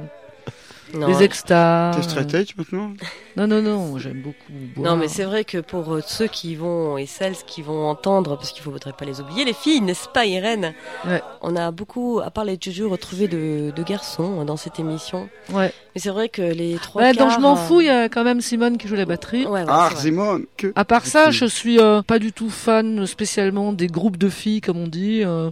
Non, 0.94 1.08
les 1.08 1.22
extas. 1.24 1.92
T'es 1.94 2.02
straight 2.02 2.32
edge 2.34 2.52
maintenant? 2.56 2.92
Non, 3.36 3.46
non, 3.48 3.60
non, 3.60 3.98
j'aime 3.98 4.22
beaucoup. 4.22 4.36
boire. 4.76 4.92
Non, 4.92 4.96
mais 4.96 5.08
c'est 5.08 5.24
vrai 5.24 5.44
que 5.44 5.58
pour 5.58 5.92
euh, 5.94 6.00
ceux 6.06 6.28
qui 6.28 6.54
vont 6.54 6.96
et 6.96 7.06
celles 7.06 7.34
qui 7.46 7.62
vont 7.62 7.88
entendre, 7.88 8.36
parce 8.36 8.52
qu'il 8.52 8.60
ne 8.66 8.72
faudrait 8.72 8.92
pas 8.92 9.04
les 9.04 9.20
oublier, 9.20 9.44
les 9.44 9.52
filles, 9.54 9.80
n'est-ce 9.80 10.08
pas, 10.08 10.24
Irène? 10.24 10.72
Ouais. 11.04 11.20
On 11.42 11.56
a 11.56 11.70
beaucoup, 11.72 12.20
à 12.24 12.30
part 12.30 12.44
les 12.44 12.56
Juju, 12.60 12.84
retrouvé 12.86 13.26
de, 13.28 13.72
de 13.74 13.82
garçons 13.82 14.38
hein, 14.40 14.44
dans 14.44 14.56
cette 14.56 14.78
émission. 14.78 15.28
Ouais. 15.52 15.72
Mais 15.94 16.00
c'est 16.00 16.10
vrai 16.10 16.28
que 16.28 16.42
les 16.42 16.76
trois 16.76 17.02
Ouais, 17.02 17.12
quarts... 17.12 17.26
donc 17.26 17.36
je 17.36 17.40
m'en 17.40 17.54
euh, 17.54 17.56
fous, 17.56 17.80
il 17.80 17.86
y 17.86 17.90
a 17.90 18.08
quand 18.08 18.24
même 18.24 18.40
Simone 18.40 18.78
qui 18.78 18.86
joue 18.86 18.94
la 18.94 19.04
batterie. 19.04 19.46
Ouais, 19.46 19.60
ouais, 19.62 19.66
Ah. 19.68 19.90
Simone 19.96 20.44
que... 20.56 20.72
À 20.76 20.84
part 20.84 21.06
ça, 21.06 21.30
je 21.32 21.44
suis 21.44 21.80
euh, 21.80 22.02
pas 22.02 22.18
du 22.20 22.32
tout 22.32 22.50
fan 22.50 23.04
spécialement 23.06 23.72
des 23.72 23.88
groupes 23.88 24.16
de 24.16 24.28
filles, 24.28 24.60
comme 24.60 24.78
on 24.78 24.86
dit. 24.86 25.22
euh, 25.24 25.50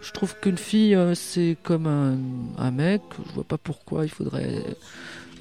je 0.00 0.12
trouve 0.12 0.34
qu'une 0.40 0.58
fille, 0.58 0.94
euh, 0.94 1.14
c'est 1.14 1.56
comme 1.62 1.86
un, 1.86 2.16
un 2.62 2.70
mec. 2.70 3.02
Je 3.28 3.34
vois 3.34 3.44
pas 3.44 3.58
pourquoi 3.58 4.04
il 4.04 4.10
faudrait. 4.10 4.62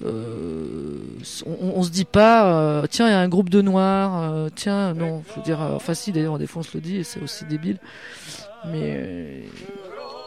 euh, 0.05 0.99
on, 1.45 1.73
on 1.79 1.83
se 1.83 1.89
dit 1.89 2.05
pas, 2.05 2.51
euh, 2.81 2.87
tiens, 2.89 3.07
il 3.07 3.11
y 3.11 3.13
a 3.13 3.19
un 3.19 3.29
groupe 3.29 3.49
de 3.49 3.61
noirs. 3.61 4.49
tiens, 4.55 4.93
non, 4.93 5.23
je 5.29 5.35
veux 5.39 5.43
dire, 5.43 5.59
enfin 5.75 5.93
si, 5.93 6.11
d'ailleurs, 6.11 6.37
des 6.39 6.47
fois 6.47 6.61
on 6.61 6.63
se 6.63 6.75
le 6.75 6.81
dit 6.81 6.97
et 6.97 7.03
c'est 7.03 7.21
aussi 7.21 7.45
débile. 7.45 7.77
Mais 8.71 9.43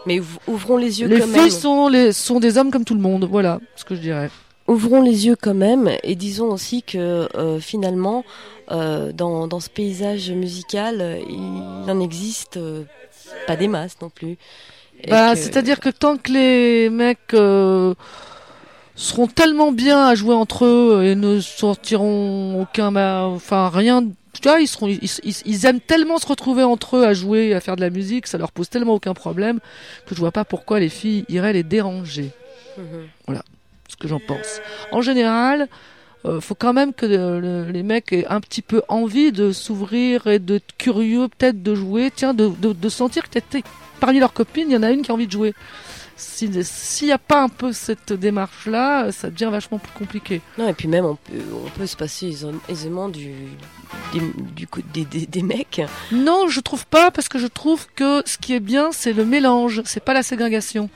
Mais 0.06 0.18
ouv- 0.20 0.38
ouvrons 0.46 0.76
les 0.76 1.00
yeux 1.00 1.08
les 1.08 1.18
quand 1.20 1.26
filles 1.26 1.40
même. 1.42 1.50
sont, 1.50 1.88
les, 1.88 2.12
sont 2.12 2.40
des 2.40 2.56
hommes 2.58 2.70
comme 2.70 2.84
tout 2.84 2.94
le 2.94 3.00
monde. 3.00 3.26
Voilà 3.30 3.60
ce 3.76 3.84
que 3.84 3.94
je 3.94 4.00
dirais. 4.00 4.30
Ouvrons 4.68 5.02
les 5.02 5.26
yeux 5.26 5.36
quand 5.40 5.54
même 5.54 5.90
et 6.04 6.14
disons 6.14 6.46
aussi 6.52 6.82
que 6.84 7.28
euh, 7.36 7.58
finalement, 7.58 8.24
euh, 8.70 9.10
dans, 9.12 9.48
dans 9.48 9.58
ce 9.58 9.68
paysage 9.68 10.30
musical, 10.30 11.18
il 11.28 11.90
en 11.90 11.98
existe 12.00 12.56
euh, 12.56 12.84
pas 13.46 13.56
des 13.56 13.68
masses 13.68 13.96
non 14.00 14.10
plus. 14.10 14.36
Bah, 15.08 15.32
que- 15.34 15.38
c'est-à-dire 15.40 15.80
que 15.80 15.88
tant 15.88 16.16
que 16.16 16.30
les 16.32 16.90
mecs 16.90 17.32
euh, 17.34 17.94
seront 18.96 19.26
tellement 19.26 19.72
bien 19.72 20.06
à 20.06 20.14
jouer 20.14 20.34
entre 20.34 20.64
eux 20.66 21.04
et 21.04 21.14
ne 21.14 21.40
sortiront 21.40 22.60
aucun, 22.60 22.90
ma- 22.90 23.24
enfin 23.24 23.68
rien. 23.70 24.04
Tu 24.32 24.48
vois, 24.48 24.60
ils 24.60 24.68
seront, 24.68 24.86
ils, 24.88 25.00
ils- 25.24 25.42
ils 25.46 25.66
aiment 25.66 25.80
tellement 25.80 26.18
se 26.18 26.26
retrouver 26.26 26.62
entre 26.62 26.98
eux 26.98 27.04
à 27.06 27.14
jouer, 27.14 27.48
et 27.48 27.54
à 27.54 27.60
faire 27.60 27.76
de 27.76 27.80
la 27.80 27.90
musique, 27.90 28.26
ça 28.26 28.38
leur 28.38 28.52
pose 28.52 28.68
tellement 28.68 28.94
aucun 28.94 29.14
problème 29.14 29.58
que 30.06 30.14
je 30.14 30.20
vois 30.20 30.30
pas 30.32 30.44
pourquoi 30.44 30.78
les 30.80 30.88
filles 30.88 31.24
iraient 31.28 31.52
les 31.52 31.62
déranger. 31.64 32.30
Mhm. 32.78 33.08
Ce 33.88 33.96
que 33.96 34.06
j'en 34.06 34.20
pense. 34.20 34.60
En 34.92 35.00
général. 35.02 35.66
Euh, 36.24 36.40
faut 36.40 36.54
quand 36.54 36.72
même 36.72 36.92
que 36.92 37.06
euh, 37.06 37.40
le- 37.40 37.70
les 37.72 37.82
mecs 37.82 38.12
aient 38.12 38.26
un 38.26 38.40
petit 38.40 38.62
peu 38.62 38.82
envie 38.88 39.32
de 39.32 39.52
s'ouvrir 39.52 40.26
et 40.26 40.38
d'être 40.38 40.76
curieux, 40.76 41.28
peut-être 41.28 41.62
de 41.62 41.74
jouer, 41.74 42.10
tiens, 42.14 42.34
de, 42.34 42.48
de, 42.48 42.72
de 42.72 42.88
sentir 42.88 43.28
que 43.30 43.38
parmi 44.00 44.18
leurs 44.20 44.32
copines, 44.32 44.68
il 44.68 44.74
y 44.74 44.76
en 44.76 44.82
a 44.82 44.90
une 44.90 45.02
qui 45.02 45.10
a 45.10 45.14
envie 45.14 45.26
de 45.26 45.32
jouer. 45.32 45.54
Si- 46.16 46.50
S'il 46.64 47.06
n'y 47.06 47.12
a 47.14 47.18
pas 47.18 47.42
un 47.42 47.48
peu 47.48 47.72
cette 47.72 48.12
démarche-là, 48.12 49.10
ça 49.10 49.30
devient 49.30 49.48
vachement 49.50 49.78
plus 49.78 49.92
compliqué. 49.98 50.42
Non, 50.58 50.68
et 50.68 50.74
puis 50.74 50.86
même, 50.86 51.06
on 51.06 51.14
peut, 51.16 51.32
on 51.66 51.70
peut 51.70 51.86
se 51.86 51.96
passer 51.96 52.26
aisé- 52.28 52.46
aisément 52.68 53.08
du, 53.08 53.30
des, 54.12 54.20
du, 54.54 54.66
coup- 54.66 54.82
des, 54.92 55.06
des, 55.06 55.24
des 55.26 55.42
mecs. 55.42 55.80
Non, 56.12 56.46
je 56.48 56.60
trouve 56.60 56.86
pas, 56.86 57.10
parce 57.10 57.30
que 57.30 57.38
je 57.38 57.46
trouve 57.46 57.86
que 57.94 58.22
ce 58.26 58.36
qui 58.36 58.52
est 58.52 58.60
bien, 58.60 58.90
c'est 58.92 59.14
le 59.14 59.24
mélange, 59.24 59.80
c'est 59.86 60.04
pas 60.04 60.12
la 60.12 60.22
ségrégation. 60.22 60.90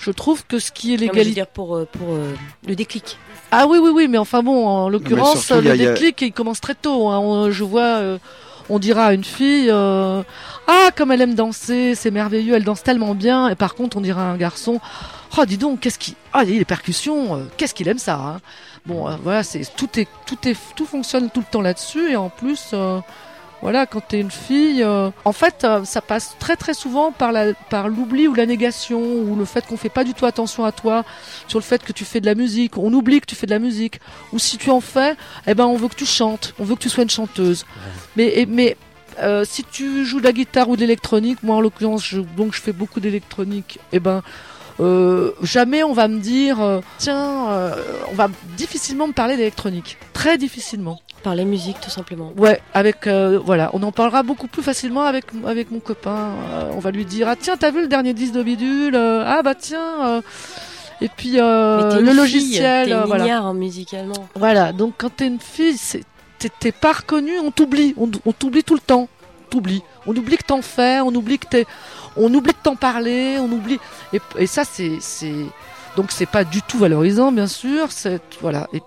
Je 0.00 0.10
trouve 0.10 0.44
que 0.44 0.58
ce 0.58 0.72
qui 0.72 0.94
est 0.94 0.96
l'égalité. 0.96 1.44
pour, 1.54 1.76
euh, 1.76 1.84
pour 1.92 2.14
euh, 2.14 2.32
le 2.66 2.74
déclic. 2.74 3.18
Ah 3.50 3.66
oui, 3.68 3.78
oui, 3.82 3.90
oui, 3.92 4.08
mais 4.08 4.18
enfin 4.18 4.42
bon, 4.42 4.66
en 4.66 4.88
l'occurrence, 4.88 5.44
surtout, 5.46 5.62
le 5.64 5.70
a- 5.70 5.72
a- 5.74 5.76
déclic, 5.76 6.22
il 6.22 6.32
commence 6.32 6.60
très 6.60 6.74
tôt. 6.74 7.08
hein. 7.08 7.18
On- 7.18 7.50
je 7.50 7.64
vois, 7.64 7.82
euh, 7.98 8.18
on 8.68 8.78
dira 8.78 9.06
à 9.06 9.12
une 9.12 9.24
fille, 9.24 9.68
euh, 9.70 10.22
ah, 10.68 10.90
comme 10.96 11.10
elle 11.10 11.20
aime 11.20 11.34
danser, 11.34 11.94
c'est 11.96 12.10
merveilleux, 12.12 12.54
elle 12.54 12.64
danse 12.64 12.82
tellement 12.82 13.14
bien. 13.14 13.48
Et 13.48 13.56
par 13.56 13.74
contre, 13.74 13.96
on 13.96 14.00
dira 14.00 14.22
à 14.22 14.26
un 14.26 14.36
garçon, 14.36 14.80
oh, 15.36 15.44
dis 15.44 15.58
donc, 15.58 15.80
qu'est-ce 15.80 15.98
qui, 15.98 16.14
ah, 16.32 16.44
les 16.44 16.64
percussions, 16.64 17.34
euh, 17.36 17.38
qu'est-ce 17.56 17.74
qu'il 17.74 17.88
aime 17.88 17.98
ça. 17.98 18.14
hein. 18.14 18.40
Bon, 18.86 19.08
voilà, 19.22 19.42
c'est 19.42 19.62
tout 19.76 19.88
est, 19.98 20.08
tout 20.26 20.38
est, 20.48 20.56
tout 20.76 20.86
fonctionne 20.86 21.28
tout 21.30 21.40
le 21.40 21.46
temps 21.50 21.60
là-dessus. 21.60 22.12
Et 22.12 22.16
en 22.16 22.28
plus, 22.30 22.70
euh, 22.72 23.00
voilà, 23.62 23.84
quand 23.86 24.00
t'es 24.00 24.20
une 24.20 24.30
fille, 24.30 24.82
euh, 24.82 25.10
en 25.24 25.32
fait, 25.32 25.64
euh, 25.64 25.84
ça 25.84 26.00
passe 26.00 26.34
très 26.38 26.56
très 26.56 26.72
souvent 26.74 27.12
par 27.12 27.30
la, 27.32 27.52
par 27.68 27.88
l'oubli 27.88 28.26
ou 28.26 28.34
la 28.34 28.46
négation 28.46 29.00
ou 29.00 29.36
le 29.36 29.44
fait 29.44 29.66
qu'on 29.66 29.76
fait 29.76 29.88
pas 29.90 30.02
du 30.04 30.14
tout 30.14 30.24
attention 30.26 30.64
à 30.64 30.72
toi 30.72 31.04
sur 31.46 31.58
le 31.58 31.64
fait 31.64 31.82
que 31.84 31.92
tu 31.92 32.04
fais 32.04 32.20
de 32.20 32.26
la 32.26 32.34
musique. 32.34 32.78
On 32.78 32.92
oublie 32.92 33.20
que 33.20 33.26
tu 33.26 33.34
fais 33.34 33.46
de 33.46 33.50
la 33.52 33.58
musique. 33.58 34.00
Ou 34.32 34.38
si 34.38 34.56
tu 34.56 34.70
en 34.70 34.80
fais, 34.80 35.14
eh 35.46 35.54
ben 35.54 35.66
on 35.66 35.76
veut 35.76 35.88
que 35.88 35.94
tu 35.94 36.06
chantes, 36.06 36.54
on 36.58 36.64
veut 36.64 36.74
que 36.74 36.80
tu 36.80 36.88
sois 36.88 37.02
une 37.04 37.10
chanteuse. 37.10 37.66
Mais, 38.16 38.28
et- 38.40 38.46
mais 38.46 38.76
euh, 39.18 39.44
si 39.44 39.62
tu 39.64 40.06
joues 40.06 40.20
de 40.20 40.24
la 40.24 40.32
guitare 40.32 40.68
ou 40.70 40.76
de 40.76 40.80
l'électronique, 40.80 41.42
moi 41.42 41.56
en 41.56 41.60
l'occurrence, 41.60 42.02
je, 42.04 42.20
donc 42.20 42.54
je 42.54 42.60
fais 42.62 42.72
beaucoup 42.72 43.00
d'électronique, 43.00 43.78
eh 43.92 44.00
ben 44.00 44.22
euh, 44.78 45.32
jamais 45.42 45.82
on 45.82 45.92
va 45.92 46.08
me 46.08 46.18
dire, 46.20 46.60
euh, 46.62 46.80
tiens, 46.96 47.50
euh, 47.50 47.74
on 48.10 48.14
va 48.14 48.28
difficilement 48.56 49.06
me 49.08 49.12
parler 49.12 49.36
d'électronique, 49.36 49.98
très 50.14 50.38
difficilement. 50.38 51.00
Par 51.22 51.34
les 51.34 51.44
musiques, 51.44 51.78
tout 51.82 51.90
simplement. 51.90 52.32
Ouais, 52.38 52.62
avec 52.72 53.06
euh, 53.06 53.38
voilà, 53.44 53.68
on 53.74 53.82
en 53.82 53.92
parlera 53.92 54.22
beaucoup 54.22 54.46
plus 54.46 54.62
facilement 54.62 55.02
avec 55.04 55.26
avec 55.46 55.70
mon 55.70 55.78
copain. 55.80 56.30
Euh, 56.52 56.70
on 56.74 56.78
va 56.78 56.90
lui 56.90 57.04
dire 57.04 57.28
ah 57.28 57.36
tiens 57.36 57.56
t'as 57.58 57.70
vu 57.70 57.82
le 57.82 57.88
dernier 57.88 58.14
disque 58.14 58.32
de 58.32 58.42
bidule 58.42 58.94
Euh, 58.96 59.22
ah 59.26 59.42
bah 59.42 59.54
tiens 59.54 60.22
et 61.02 61.08
puis 61.14 61.32
le 61.32 62.12
logiciel 62.14 62.84
fille, 62.86 62.94
euh, 62.94 63.00
T'es 63.02 63.06
voilà. 63.06 63.38
hein, 63.38 63.54
musicalement. 63.54 64.28
voilà 64.34 64.72
donc 64.72 64.94
quand 64.98 65.14
t'es 65.16 65.26
une 65.26 65.40
fille 65.40 65.76
t'es- 66.58 66.72
pas 66.72 66.92
reconnu 66.92 67.38
on 67.38 67.50
t'oublie. 67.50 67.94
On, 67.98 68.10
on 68.24 68.32
t'oublie 68.32 68.64
tout 68.64 68.74
le 68.74 68.80
temps. 68.80 69.08
T'oublies. 69.50 69.82
On 70.06 70.16
oublie 70.16 70.36
que 70.38 70.44
t'en 70.44 70.62
fais 70.62 71.00
on 71.00 71.14
oublie 71.14 71.38
que 71.38 71.48
t'es 71.48 71.66
on 72.16 72.32
oublie 72.32 72.52
de 72.52 72.58
t'en 72.62 72.76
parler 72.76 73.36
on 73.40 73.50
oublie. 73.52 73.78
Et, 74.14 74.20
et 74.38 74.46
ça 74.46 74.62
c'est 74.64 74.98
donc 75.96 76.12
c'est 76.12 76.24
pas 76.26 76.44
du 76.44 76.62
tout 76.62 76.78
valorisant 76.78 77.30
bien 77.30 77.46
sûr. 77.46 77.90
C'est 77.92 78.22
voilà. 78.40 78.68
Et, 78.72 78.80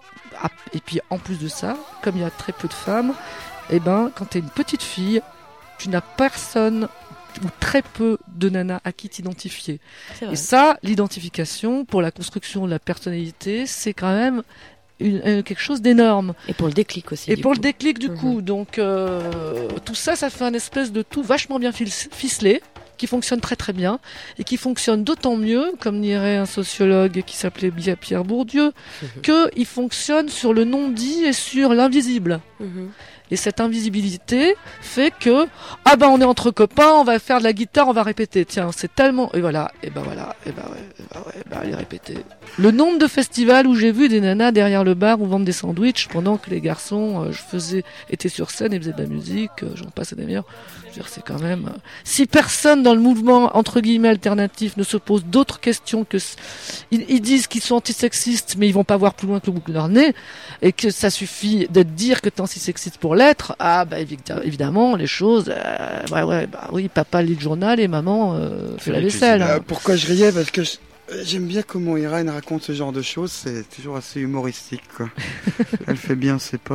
et 0.74 0.80
puis 0.80 1.00
en 1.10 1.18
plus 1.18 1.40
de 1.40 1.48
ça 1.48 1.76
comme 2.02 2.16
il 2.16 2.22
y 2.22 2.26
a 2.26 2.30
très 2.32 2.52
peu 2.54 2.68
de 2.68 2.74
femmes 2.74 3.14
eh 3.70 3.80
ben 3.80 4.12
quand 4.16 4.26
t'es 4.26 4.40
une 4.40 4.50
petite 4.50 4.84
fille 4.84 5.22
tu 5.80 5.90
n'as 5.90 6.02
personne 6.02 6.88
ou 7.44 7.48
très 7.60 7.82
peu 7.82 8.18
de 8.28 8.50
nanas 8.50 8.80
à 8.84 8.92
qui 8.92 9.10
t'identifier 9.10 9.80
et 10.32 10.36
ça, 10.36 10.78
l'identification 10.84 11.84
pour 11.86 12.02
la 12.02 12.12
construction 12.12 12.66
de 12.66 12.70
la 12.72 12.78
personnalité, 12.80 13.66
c'est 13.66 13.94
quand 13.94 14.14
même 14.14 14.44
une- 15.00 15.22
euh, 15.26 15.42
quelque 15.42 15.60
chose 15.62 15.82
d'énorme. 15.82 16.36
Et 16.48 16.54
pour 16.54 16.68
le 16.68 16.74
déclic 16.74 17.12
aussi. 17.12 17.32
Et 17.32 17.36
pour 17.38 17.52
coup. 17.54 17.58
le 17.58 17.62
déclic 17.62 17.98
du 17.98 18.10
Mhm. 18.10 18.18
coup, 18.20 18.42
donc 18.44 18.78
euh, 18.78 19.68
tout 19.84 19.96
ça, 19.96 20.16
ça 20.16 20.30
fait 20.30 20.44
un 20.46 20.54
espèce 20.54 20.92
de 20.92 21.02
tout 21.02 21.24
vachement 21.24 21.58
bien 21.60 21.72
ficelé, 21.72 22.62
qui 23.04 23.08
fonctionne 23.08 23.42
très 23.42 23.58
très 23.58 23.74
bien, 23.74 24.00
et 24.40 24.46
qui 24.46 24.56
fonctionne 24.56 25.04
d'autant 25.04 25.36
mieux, 25.36 25.74
comme 25.82 26.00
dirait 26.00 26.38
un 26.38 26.46
sociologue 26.46 27.22
qui 27.26 27.36
s'appelait 27.36 27.70
Pierre 28.00 28.24
Bourdieu, 28.24 28.72
Mhm. 29.02 29.22
que 29.22 29.50
il 29.58 29.66
fonctionne 29.66 30.30
sur 30.30 30.54
le 30.54 30.64
non-dit 30.64 31.26
et 31.26 31.34
sur 31.34 31.74
l'invisible. 31.74 32.40
Mhm. 32.62 32.92
Et 33.32 33.36
cette 33.36 33.60
invisibilité 33.62 34.56
fait 34.82 35.12
que 35.20 35.48
ah 35.86 35.96
ben 35.96 36.08
on 36.08 36.22
est 36.22 36.26
entre 36.26 36.52
copains, 36.52 36.92
on 36.92 37.04
va 37.04 37.18
faire 37.20 37.40
de 37.40 37.44
la 37.44 37.54
guitare, 37.54 37.88
on 37.88 37.94
va 37.94 38.04
répéter. 38.04 38.46
Tiens, 38.46 38.70
c'est 38.76 38.94
tellement 38.94 39.32
et 39.34 39.42
voilà, 39.42 39.72
et 39.82 39.90
ben 39.90 40.02
voilà, 40.02 40.36
et 40.46 40.52
ben 40.52 40.64
ouais, 40.72 40.84
et 41.00 41.04
ben 41.14 41.20
ouais, 41.26 41.44
ben 41.50 41.58
allez 41.62 41.76
répéter. 41.76 42.18
Le 42.60 42.72
nombre 42.72 43.00
de 43.00 43.08
festivals 43.08 43.66
où 43.66 43.76
j'ai 43.76 43.92
vu 43.92 44.10
des 44.10 44.22
nanas 44.22 44.52
derrière 44.52 44.84
le 44.84 44.94
bar 44.94 45.20
ou 45.22 45.26
vendre 45.26 45.46
des 45.46 45.52
sandwichs 45.52 46.08
pendant 46.10 46.38
que 46.38 46.50
les 46.50 46.62
garçons, 46.62 47.24
euh, 47.24 47.32
je 47.32 47.42
faisais, 47.42 47.84
étaient 48.10 48.30
sur 48.30 48.52
scène 48.52 48.74
et 48.74 48.80
faisaient 48.80 48.94
de 48.94 49.02
la 49.02 49.08
musique, 49.08 49.64
euh, 49.64 49.72
j'en 49.76 49.86
passe 49.90 50.14
des 50.14 50.26
meilleurs. 50.26 50.46
Je 50.84 50.88
veux 50.90 50.94
dire, 50.94 51.08
c'est 51.08 51.24
quand 51.24 51.40
même. 51.42 51.72
euh, 51.74 51.78
si 52.04 52.28
personne 52.28 52.84
dans 52.84 52.94
le 52.94 53.02
mouvement 53.02 53.58
entre 53.58 53.82
guillemets 53.82 54.10
alternatif 54.10 54.78
ne 54.78 54.84
se 54.84 54.98
pose 54.98 55.26
d'autres 55.26 55.60
questions 55.60 56.04
que 56.06 56.18
ils 56.92 57.22
disent 57.22 57.48
qu'ils 57.48 57.62
sont 57.62 57.76
antisexistes, 57.76 58.56
mais 58.58 58.68
ils 58.68 58.74
vont 58.74 58.84
pas 58.84 58.98
voir 58.98 59.16
plus 59.16 59.28
loin 59.28 59.40
que 59.40 59.48
le 59.48 59.54
bout 59.54 59.68
de 59.68 59.74
leur 59.74 59.88
nez 59.88 60.14
et 60.62 60.72
que 60.72 60.92
ça 60.92 61.10
suffit 61.10 61.68
de 61.70 61.82
dire 61.84 62.22
que 62.22 62.30
t'es 62.30 62.42
antisexiste 62.42 62.98
pour 62.98 63.13
l'être, 63.16 63.56
ah 63.60 63.86
bah 63.86 64.00
évi- 64.00 64.18
évidemment 64.44 64.96
les 64.96 65.08
choses, 65.08 65.50
euh, 65.56 66.00
ouais 66.12 66.24
ouais 66.24 66.48
bah 66.48 66.70
oui 66.72 66.88
papa 66.90 67.22
lit 67.22 67.36
le 67.36 67.42
journal 67.42 67.80
et 67.80 67.88
maman 67.88 68.34
euh, 68.36 68.78
fait 68.78 68.92
la 68.92 69.00
vaisselle. 69.02 69.42
Euh, 69.42 69.60
pourquoi 69.66 69.96
je 69.96 70.08
riais? 70.08 70.32
Parce 70.32 70.52
que 70.52 70.64
je- 70.64 70.78
j'aime 71.26 71.46
bien 71.48 71.62
comment 71.62 71.96
Irène 71.98 72.30
raconte 72.30 72.64
ce 72.64 72.72
genre 72.72 72.92
de 72.94 73.02
choses. 73.02 73.32
C'est 73.32 73.70
toujours 73.70 73.98
assez 73.98 74.20
humoristique. 74.22 74.82
Quoi. 74.98 75.10
Elle 75.88 75.98
fait 75.98 76.16
bien, 76.16 76.40
c'est 76.40 76.60
pas. 76.62 76.74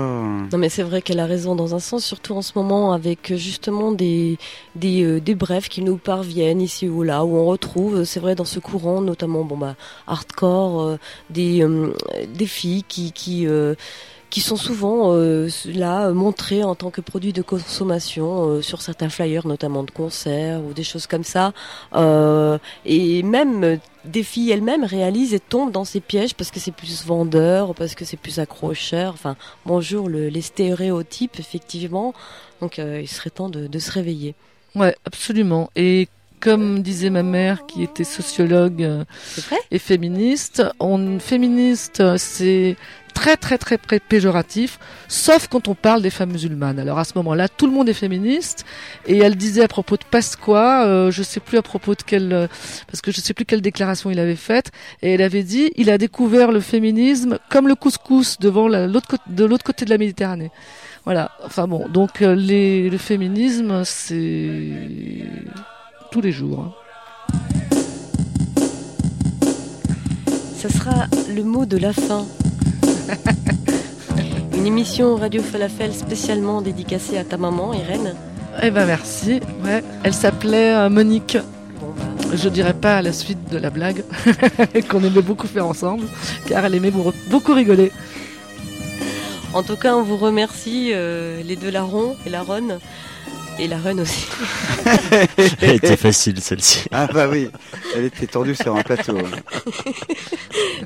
Non 0.53 0.59
mais 0.59 0.69
c'est 0.69 0.83
vrai 0.83 1.03
qu'elle 1.03 1.19
a 1.19 1.27
raison 1.27 1.57
dans 1.57 1.75
un 1.75 1.79
sens, 1.81 2.05
surtout 2.05 2.35
en 2.35 2.43
ce 2.43 2.53
moment 2.55 2.93
avec 2.93 3.35
justement 3.37 3.91
des 3.91 4.39
des, 4.77 5.03
euh, 5.03 5.21
des 5.21 5.35
brefs 5.35 5.69
qui 5.69 5.83
nous 5.83 5.97
parviennent 5.97 6.61
ici 6.61 6.89
ou 6.89 7.03
là, 7.03 7.25
où 7.25 7.37
on 7.37 7.47
retrouve, 7.47 8.05
c'est 8.05 8.21
vrai 8.21 8.35
dans 8.35 8.45
ce 8.45 8.61
courant 8.61 9.01
notamment 9.01 9.45
bon 9.45 9.57
bah 9.57 9.75
hardcore, 10.07 10.83
euh, 10.83 10.99
des 11.31 11.63
euh, 11.63 11.93
des 12.33 12.47
filles 12.47 12.85
qui 12.87 13.13
qui 13.13 13.47
euh, 13.47 13.75
qui 14.31 14.41
sont 14.41 14.57
souvent 14.57 15.13
euh, 15.15 15.49
là 15.65 16.11
montrées 16.11 16.63
en 16.63 16.75
tant 16.75 16.91
que 16.91 17.01
produits 17.01 17.33
de 17.33 17.43
consommation 17.43 18.49
euh, 18.49 18.63
sur 18.63 18.83
certains 18.83 19.09
flyers, 19.09 19.47
notamment 19.47 19.83
de 19.85 19.91
concerts 19.91 20.63
ou 20.63 20.73
des 20.75 20.85
choses 20.85 21.07
comme 21.07 21.25
ça. 21.25 21.53
Euh, 21.95 22.59
et 22.85 23.23
même 23.23 23.79
des 24.05 24.23
filles 24.23 24.51
elles-mêmes 24.51 24.85
réalisent 24.85 25.35
et 25.35 25.41
tombent 25.41 25.73
dans 25.73 25.85
ces 25.85 26.01
pièges 26.01 26.35
parce 26.35 26.51
que 26.51 26.61
c'est 26.61 26.73
plus 26.73 27.05
vendeur, 27.05 27.75
parce 27.75 27.95
que 27.95 28.05
c'est 28.05 28.17
plus 28.19 28.39
accrocheur. 28.39 29.15
Enfin, 29.15 29.37
bonjour 29.65 30.09
le, 30.09 30.29
les 30.29 30.43
stéréotypes 30.43 31.39
effectivement. 31.39 32.13
Donc 32.61 32.79
il 32.79 33.09
serait 33.09 33.31
temps 33.31 33.49
de, 33.49 33.67
de 33.67 33.79
se 33.79 33.91
réveiller. 33.91 34.35
Ouais 34.75 34.95
absolument 35.05 35.71
et 35.75 36.09
comme 36.41 36.83
disait 36.83 37.11
ma 37.11 37.25
mère 37.25 37.67
qui 37.67 37.83
était 37.83 38.05
sociologue 38.05 39.05
et 39.73 39.79
féministe, 39.79 40.63
on 40.79 41.19
féministe 41.19 42.17
c'est 42.17 42.77
très 43.37 43.59
très 43.59 43.79
très 43.79 43.99
péjoratif, 43.99 44.79
sauf 45.09 45.49
quand 45.49 45.69
on 45.69 45.75
parle 45.75 46.03
des 46.03 46.11
femmes 46.11 46.33
musulmanes. 46.33 46.79
Alors 46.79 46.99
à 46.99 47.05
ce 47.05 47.13
moment-là, 47.17 47.49
tout 47.49 47.67
le 47.67 47.73
monde 47.73 47.89
est 47.89 47.95
féministe. 47.95 48.65
Et 49.07 49.19
elle 49.19 49.37
disait 49.37 49.63
à 49.63 49.69
propos 49.69 49.97
de 49.97 50.05
Pasqua, 50.11 50.87
euh, 50.87 51.11
je 51.11 51.23
sais 51.23 51.41
plus 51.41 51.59
à 51.59 51.63
propos 51.63 51.95
de 51.95 52.03
quelle, 52.03 52.33
euh, 52.33 52.47
parce 52.87 53.01
que 53.01 53.11
je 53.13 53.21
sais 53.21 53.35
plus 53.35 53.45
quelle 53.45 53.61
déclaration 53.61 54.11
il 54.11 54.19
avait 54.19 54.37
faite, 54.37 54.71
et 55.03 55.15
elle 55.15 55.23
avait 55.23 55.43
dit, 55.43 55.71
il 55.77 55.91
a 55.91 55.99
découvert 55.99 56.53
le 56.53 56.61
féminisme 56.61 57.39
comme 57.51 57.69
le 57.69 57.75
couscous 57.75 58.39
devant 58.39 58.69
la- 58.69 58.87
l'autre 58.87 59.09
côté, 59.09 59.23
de 59.29 59.45
l'autre 59.45 59.65
côté 59.65 59.85
de 59.85 59.91
la 59.91 59.99
Méditerranée. 59.99 60.51
Voilà. 61.05 61.31
Enfin 61.45 61.67
bon, 61.67 61.89
donc 61.89 62.23
euh, 62.23 62.35
le 62.37 62.99
féminisme, 62.99 63.83
c'est 63.85 65.27
tous 66.13 66.21
les 66.21 66.33
jours. 66.33 66.61
hein. 66.61 66.73
Ça 70.57 70.69
sera 70.69 71.07
le 71.35 71.43
mot 71.45 71.67
de 71.67 71.77
la 71.79 71.93
fin. 71.93 72.27
Une 74.57 74.67
émission 74.67 75.17
Radio 75.17 75.43
Falafel 75.43 75.93
spécialement 75.95 76.61
dédicacée 76.63 77.17
à 77.19 77.25
ta 77.25 77.37
maman, 77.37 77.73
Irène. 77.75 78.15
Eh 78.63 78.71
ben 78.71 78.87
merci. 78.87 79.41
Ouais, 79.65 79.83
elle 80.03 80.15
s'appelait 80.15 80.75
euh, 80.75 80.89
Monique. 80.89 81.39
Je 82.35 82.49
dirais 82.49 82.75
pas 82.75 82.97
à 82.99 83.03
la 83.03 83.13
suite 83.13 83.39
de 83.51 83.57
la 83.59 83.71
blague 83.71 84.05
qu'on 84.91 85.03
aimait 85.03 85.23
beaucoup 85.23 85.47
faire 85.47 85.67
ensemble, 85.67 86.05
car 86.47 86.65
elle 86.65 86.75
aimait 86.75 86.91
beau- 86.91 87.15
beaucoup 87.31 87.55
rigoler. 87.55 87.91
en 89.55 89.63
tout 89.63 89.77
cas, 89.77 89.95
on 89.95 90.03
vous 90.03 90.17
remercie, 90.19 90.91
euh, 90.93 91.43
les 91.43 91.57
deux 91.57 91.71
larrons 91.71 92.17
et 92.27 92.31
la 92.31 92.43
ronne. 92.43 92.79
Et 93.61 93.67
la 93.67 93.79
reine 93.79 94.01
aussi. 94.01 94.27
Elle 95.61 95.75
était 95.77 95.97
facile 95.97 96.41
celle-ci. 96.41 96.85
Ah 96.93 97.09
bah 97.13 97.27
oui, 97.29 97.51
elle 97.97 98.05
était 98.05 98.27
tendue 98.29 98.55
sur 98.55 98.77
un 98.77 98.83
plateau. 98.83 99.19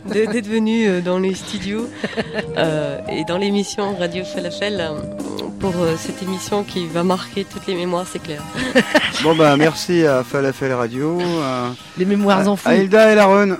de- 0.06 0.32
d'être 0.32 0.46
venu 0.48 0.86
euh, 0.88 1.00
dans 1.02 1.18
les 1.18 1.34
studios 1.34 1.88
euh, 2.56 2.98
et 3.10 3.24
dans 3.24 3.36
l'émission 3.36 3.94
Radio 3.96 4.24
Falafel 4.24 4.80
euh, 4.80 4.98
pour 5.62 5.74
euh, 5.80 5.94
cette 5.96 6.20
émission 6.22 6.64
qui 6.64 6.86
va 6.88 7.04
marquer 7.04 7.44
toutes 7.44 7.66
les 7.68 7.74
mémoires, 7.74 8.04
c'est 8.10 8.18
clair. 8.22 8.42
Bon 9.22 9.36
bah 9.36 9.56
merci 9.56 10.04
à 10.04 10.24
Falafel 10.24 10.72
Radio, 10.72 11.20
à, 11.42 11.72
Les 11.96 12.04
mémoires 12.04 12.42
à 12.64 12.74
Hilda 12.74 13.12
et 13.12 13.14
Laronne. 13.14 13.58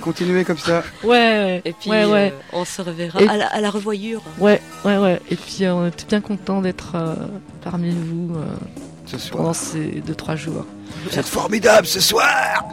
Continuez 0.00 0.44
comme 0.44 0.56
ça. 0.56 0.82
Ouais, 1.04 1.08
ouais, 1.10 1.62
Et 1.66 1.72
puis, 1.74 1.90
ouais, 1.90 2.06
ouais. 2.06 2.32
euh, 2.32 2.40
on 2.54 2.64
se 2.64 2.80
reverra 2.80 3.20
Et- 3.20 3.28
à, 3.28 3.36
la, 3.36 3.46
à 3.48 3.60
la 3.60 3.68
revoyure. 3.70 4.22
Ouais, 4.38 4.62
ouais, 4.86 4.96
ouais. 4.96 5.20
Et 5.30 5.36
puis 5.36 5.64
euh, 5.66 5.74
on 5.74 5.86
était 5.88 6.06
bien 6.06 6.22
content 6.22 6.62
d'être 6.62 6.92
euh, 6.94 7.14
parmi 7.62 7.90
vous 7.90 8.34
euh, 8.36 9.16
pendant 9.30 9.52
ces 9.52 10.02
deux 10.06 10.14
trois 10.14 10.36
jours. 10.36 10.64
Vous 11.04 11.18
êtes 11.18 11.26
formidable 11.26 11.86
ce 11.86 12.00
soir 12.00 12.64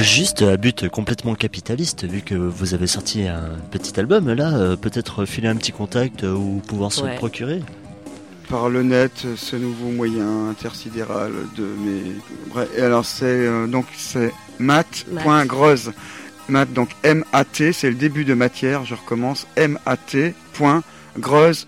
Juste 0.00 0.42
à 0.42 0.56
but 0.56 0.88
complètement 0.88 1.34
capitaliste, 1.34 2.04
vu 2.04 2.22
que 2.22 2.34
vous 2.34 2.74
avez 2.74 2.86
sorti 2.88 3.26
un 3.28 3.50
petit 3.70 3.98
album, 4.00 4.32
là, 4.32 4.54
euh, 4.56 4.76
peut-être 4.76 5.24
filer 5.24 5.48
un 5.48 5.56
petit 5.56 5.70
contact 5.72 6.24
euh, 6.24 6.34
ou 6.34 6.60
pouvoir 6.66 6.92
se 6.92 7.02
Ouais. 7.02 7.12
le 7.12 7.16
procurer. 7.16 7.62
Par 8.48 8.68
le 8.68 8.82
net, 8.82 9.12
ce 9.36 9.56
nouveau 9.56 9.90
moyen 9.90 10.48
intersidéral 10.50 11.32
de 11.56 11.62
mes... 11.62 12.12
Bref, 12.48 12.68
et 12.76 12.82
alors 12.82 13.04
c'est 13.04 13.24
euh, 13.26 13.66
donc 13.66 13.86
c'est 13.96 14.32
mat.groz. 14.58 15.92
Mat 16.48 16.72
donc 16.72 16.88
M-A-T, 17.04 17.72
c'est 17.72 17.90
le 17.90 17.96
début 17.96 18.24
de 18.24 18.32
matière, 18.34 18.84
je 18.86 18.94
recommence, 18.94 19.46
M-A-T.groz 19.56 20.82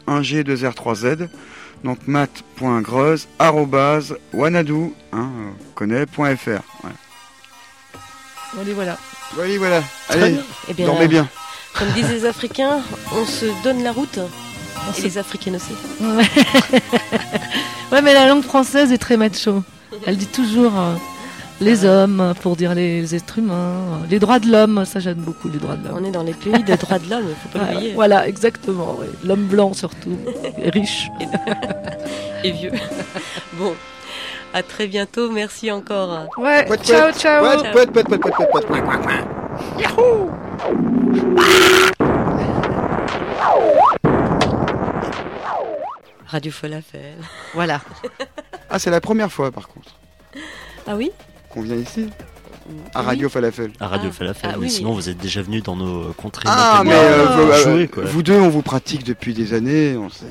1G2R3Z. 0.09 1.29
Donc 1.85 1.99
mat.groz 2.07 3.27
arrobase 3.39 4.15
wanadoo, 4.35 4.93
hein, 5.13 5.31
euh, 5.39 5.51
connaît.fr. 5.75 6.49
Ouais. 6.49 6.91
Allez, 8.61 8.73
voilà. 8.75 8.99
Voilà, 9.35 9.59
voilà. 9.59 9.83
Allez, 10.09 10.31
bien. 10.33 10.43
Eh 10.69 10.75
bien, 10.75 10.87
dormez 10.87 11.09
bien. 11.09 11.29
comme 11.79 11.89
disent 11.93 12.11
les 12.11 12.25
Africains, 12.27 12.81
on 13.13 13.25
se 13.25 13.47
donne 13.63 13.83
la 13.83 13.93
route. 13.93 14.19
On 14.89 14.93
Et 14.93 14.97
se- 14.97 15.03
les 15.03 15.19
Africaines 15.19 15.57
aussi. 15.57 15.73
Ouais. 16.01 16.25
ouais, 17.93 18.03
mais 18.03 18.13
la 18.15 18.27
langue 18.29 18.43
française 18.43 18.93
est 18.93 18.99
très 18.99 19.17
macho. 19.17 19.63
Elle 20.07 20.17
dit 20.17 20.27
toujours 20.27 20.79
euh, 20.79 20.95
les 21.61 21.85
hommes, 21.85 22.35
pour 22.41 22.57
dire 22.57 22.75
les, 22.75 23.15
êtres 23.15 23.39
humains, 23.39 24.01
les 24.09 24.19
droits 24.19 24.39
de 24.39 24.51
l'homme, 24.51 24.85
ça 24.85 24.99
j'aime 24.99 25.19
beaucoup 25.19 25.49
les 25.49 25.59
droits 25.59 25.77
de 25.77 25.87
l'homme. 25.87 25.99
On 26.01 26.05
est 26.05 26.11
dans 26.11 26.23
les 26.23 26.33
pays 26.33 26.63
des 26.65 26.77
droits 26.77 26.99
de 26.99 27.11
l'homme, 27.11 27.27
il 27.29 27.35
faut 27.35 27.59
pas 27.59 27.65
ah, 27.69 27.73
l'oublier. 27.73 27.93
Voilà, 27.95 28.27
exactement. 28.27 28.99
L'homme 29.25 29.47
blanc 29.47 29.75
surtout, 29.75 30.17
riche 30.65 31.09
et 32.45 32.51
vieux. 32.53 32.73
Bon, 33.55 33.75
à 34.55 34.63
très 34.63 34.87
bientôt, 34.87 35.31
merci 35.31 35.71
encore. 35.71 36.29
Ouais, 36.39 36.67
ciao, 36.83 37.13
ciao. 37.13 37.45
Yahoo 39.79 40.31
Radio 46.27 46.53
Folafel. 46.53 47.17
Voilà. 47.55 47.81
ah, 48.71 48.79
c'est 48.79 48.91
la 48.91 49.01
première 49.01 49.33
fois 49.33 49.51
par 49.51 49.69
contre. 49.69 49.97
Ah 50.87 50.95
oui? 50.97 51.11
Qu'on 51.51 51.63
vient 51.63 51.77
ici, 51.77 52.09
à 52.95 53.01
Oui. 53.01 53.07
Radio 53.07 53.29
Falafel. 53.29 53.73
À 53.81 53.89
Radio 53.89 54.11
Ah. 54.13 54.17
Falafel, 54.17 54.51
Ah 54.53 54.57
mais 54.57 54.65
oui. 54.67 54.71
sinon 54.71 54.93
vous 54.93 55.09
êtes 55.09 55.19
déjà 55.19 55.43
venu 55.43 55.61
dans 55.61 55.77
nos 55.77 56.03
euh, 56.11 56.15
contrées. 56.17 56.45
Ah, 56.47 56.83
mais 56.85 56.93
euh, 56.95 57.27
vous, 57.27 57.51
euh, 57.51 57.63
Jouer, 57.65 57.89
quoi. 57.89 58.05
vous 58.05 58.23
deux, 58.23 58.39
on 58.41 58.49
vous 58.49 58.63
pratique 58.63 59.05
depuis 59.05 59.35
des 59.35 59.53
années. 59.55 59.97
On 59.97 60.09
sait... 60.09 60.27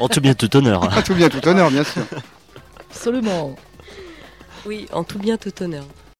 En 0.00 0.08
tout 0.08 0.20
bien, 0.20 0.34
tout 0.34 0.54
honneur. 0.56 0.84
hein. 0.84 0.88
Ah, 0.92 1.02
tout 1.02 1.14
bien, 1.14 1.28
tout 1.28 1.46
honneur, 1.46 1.70
bien 1.70 1.84
sûr. 1.84 2.02
Absolument. 2.90 3.54
Oui, 4.66 4.86
en 4.92 5.04
tout 5.04 5.18
bien, 5.18 5.36
tout 5.36 5.52
honneur. 5.62 5.84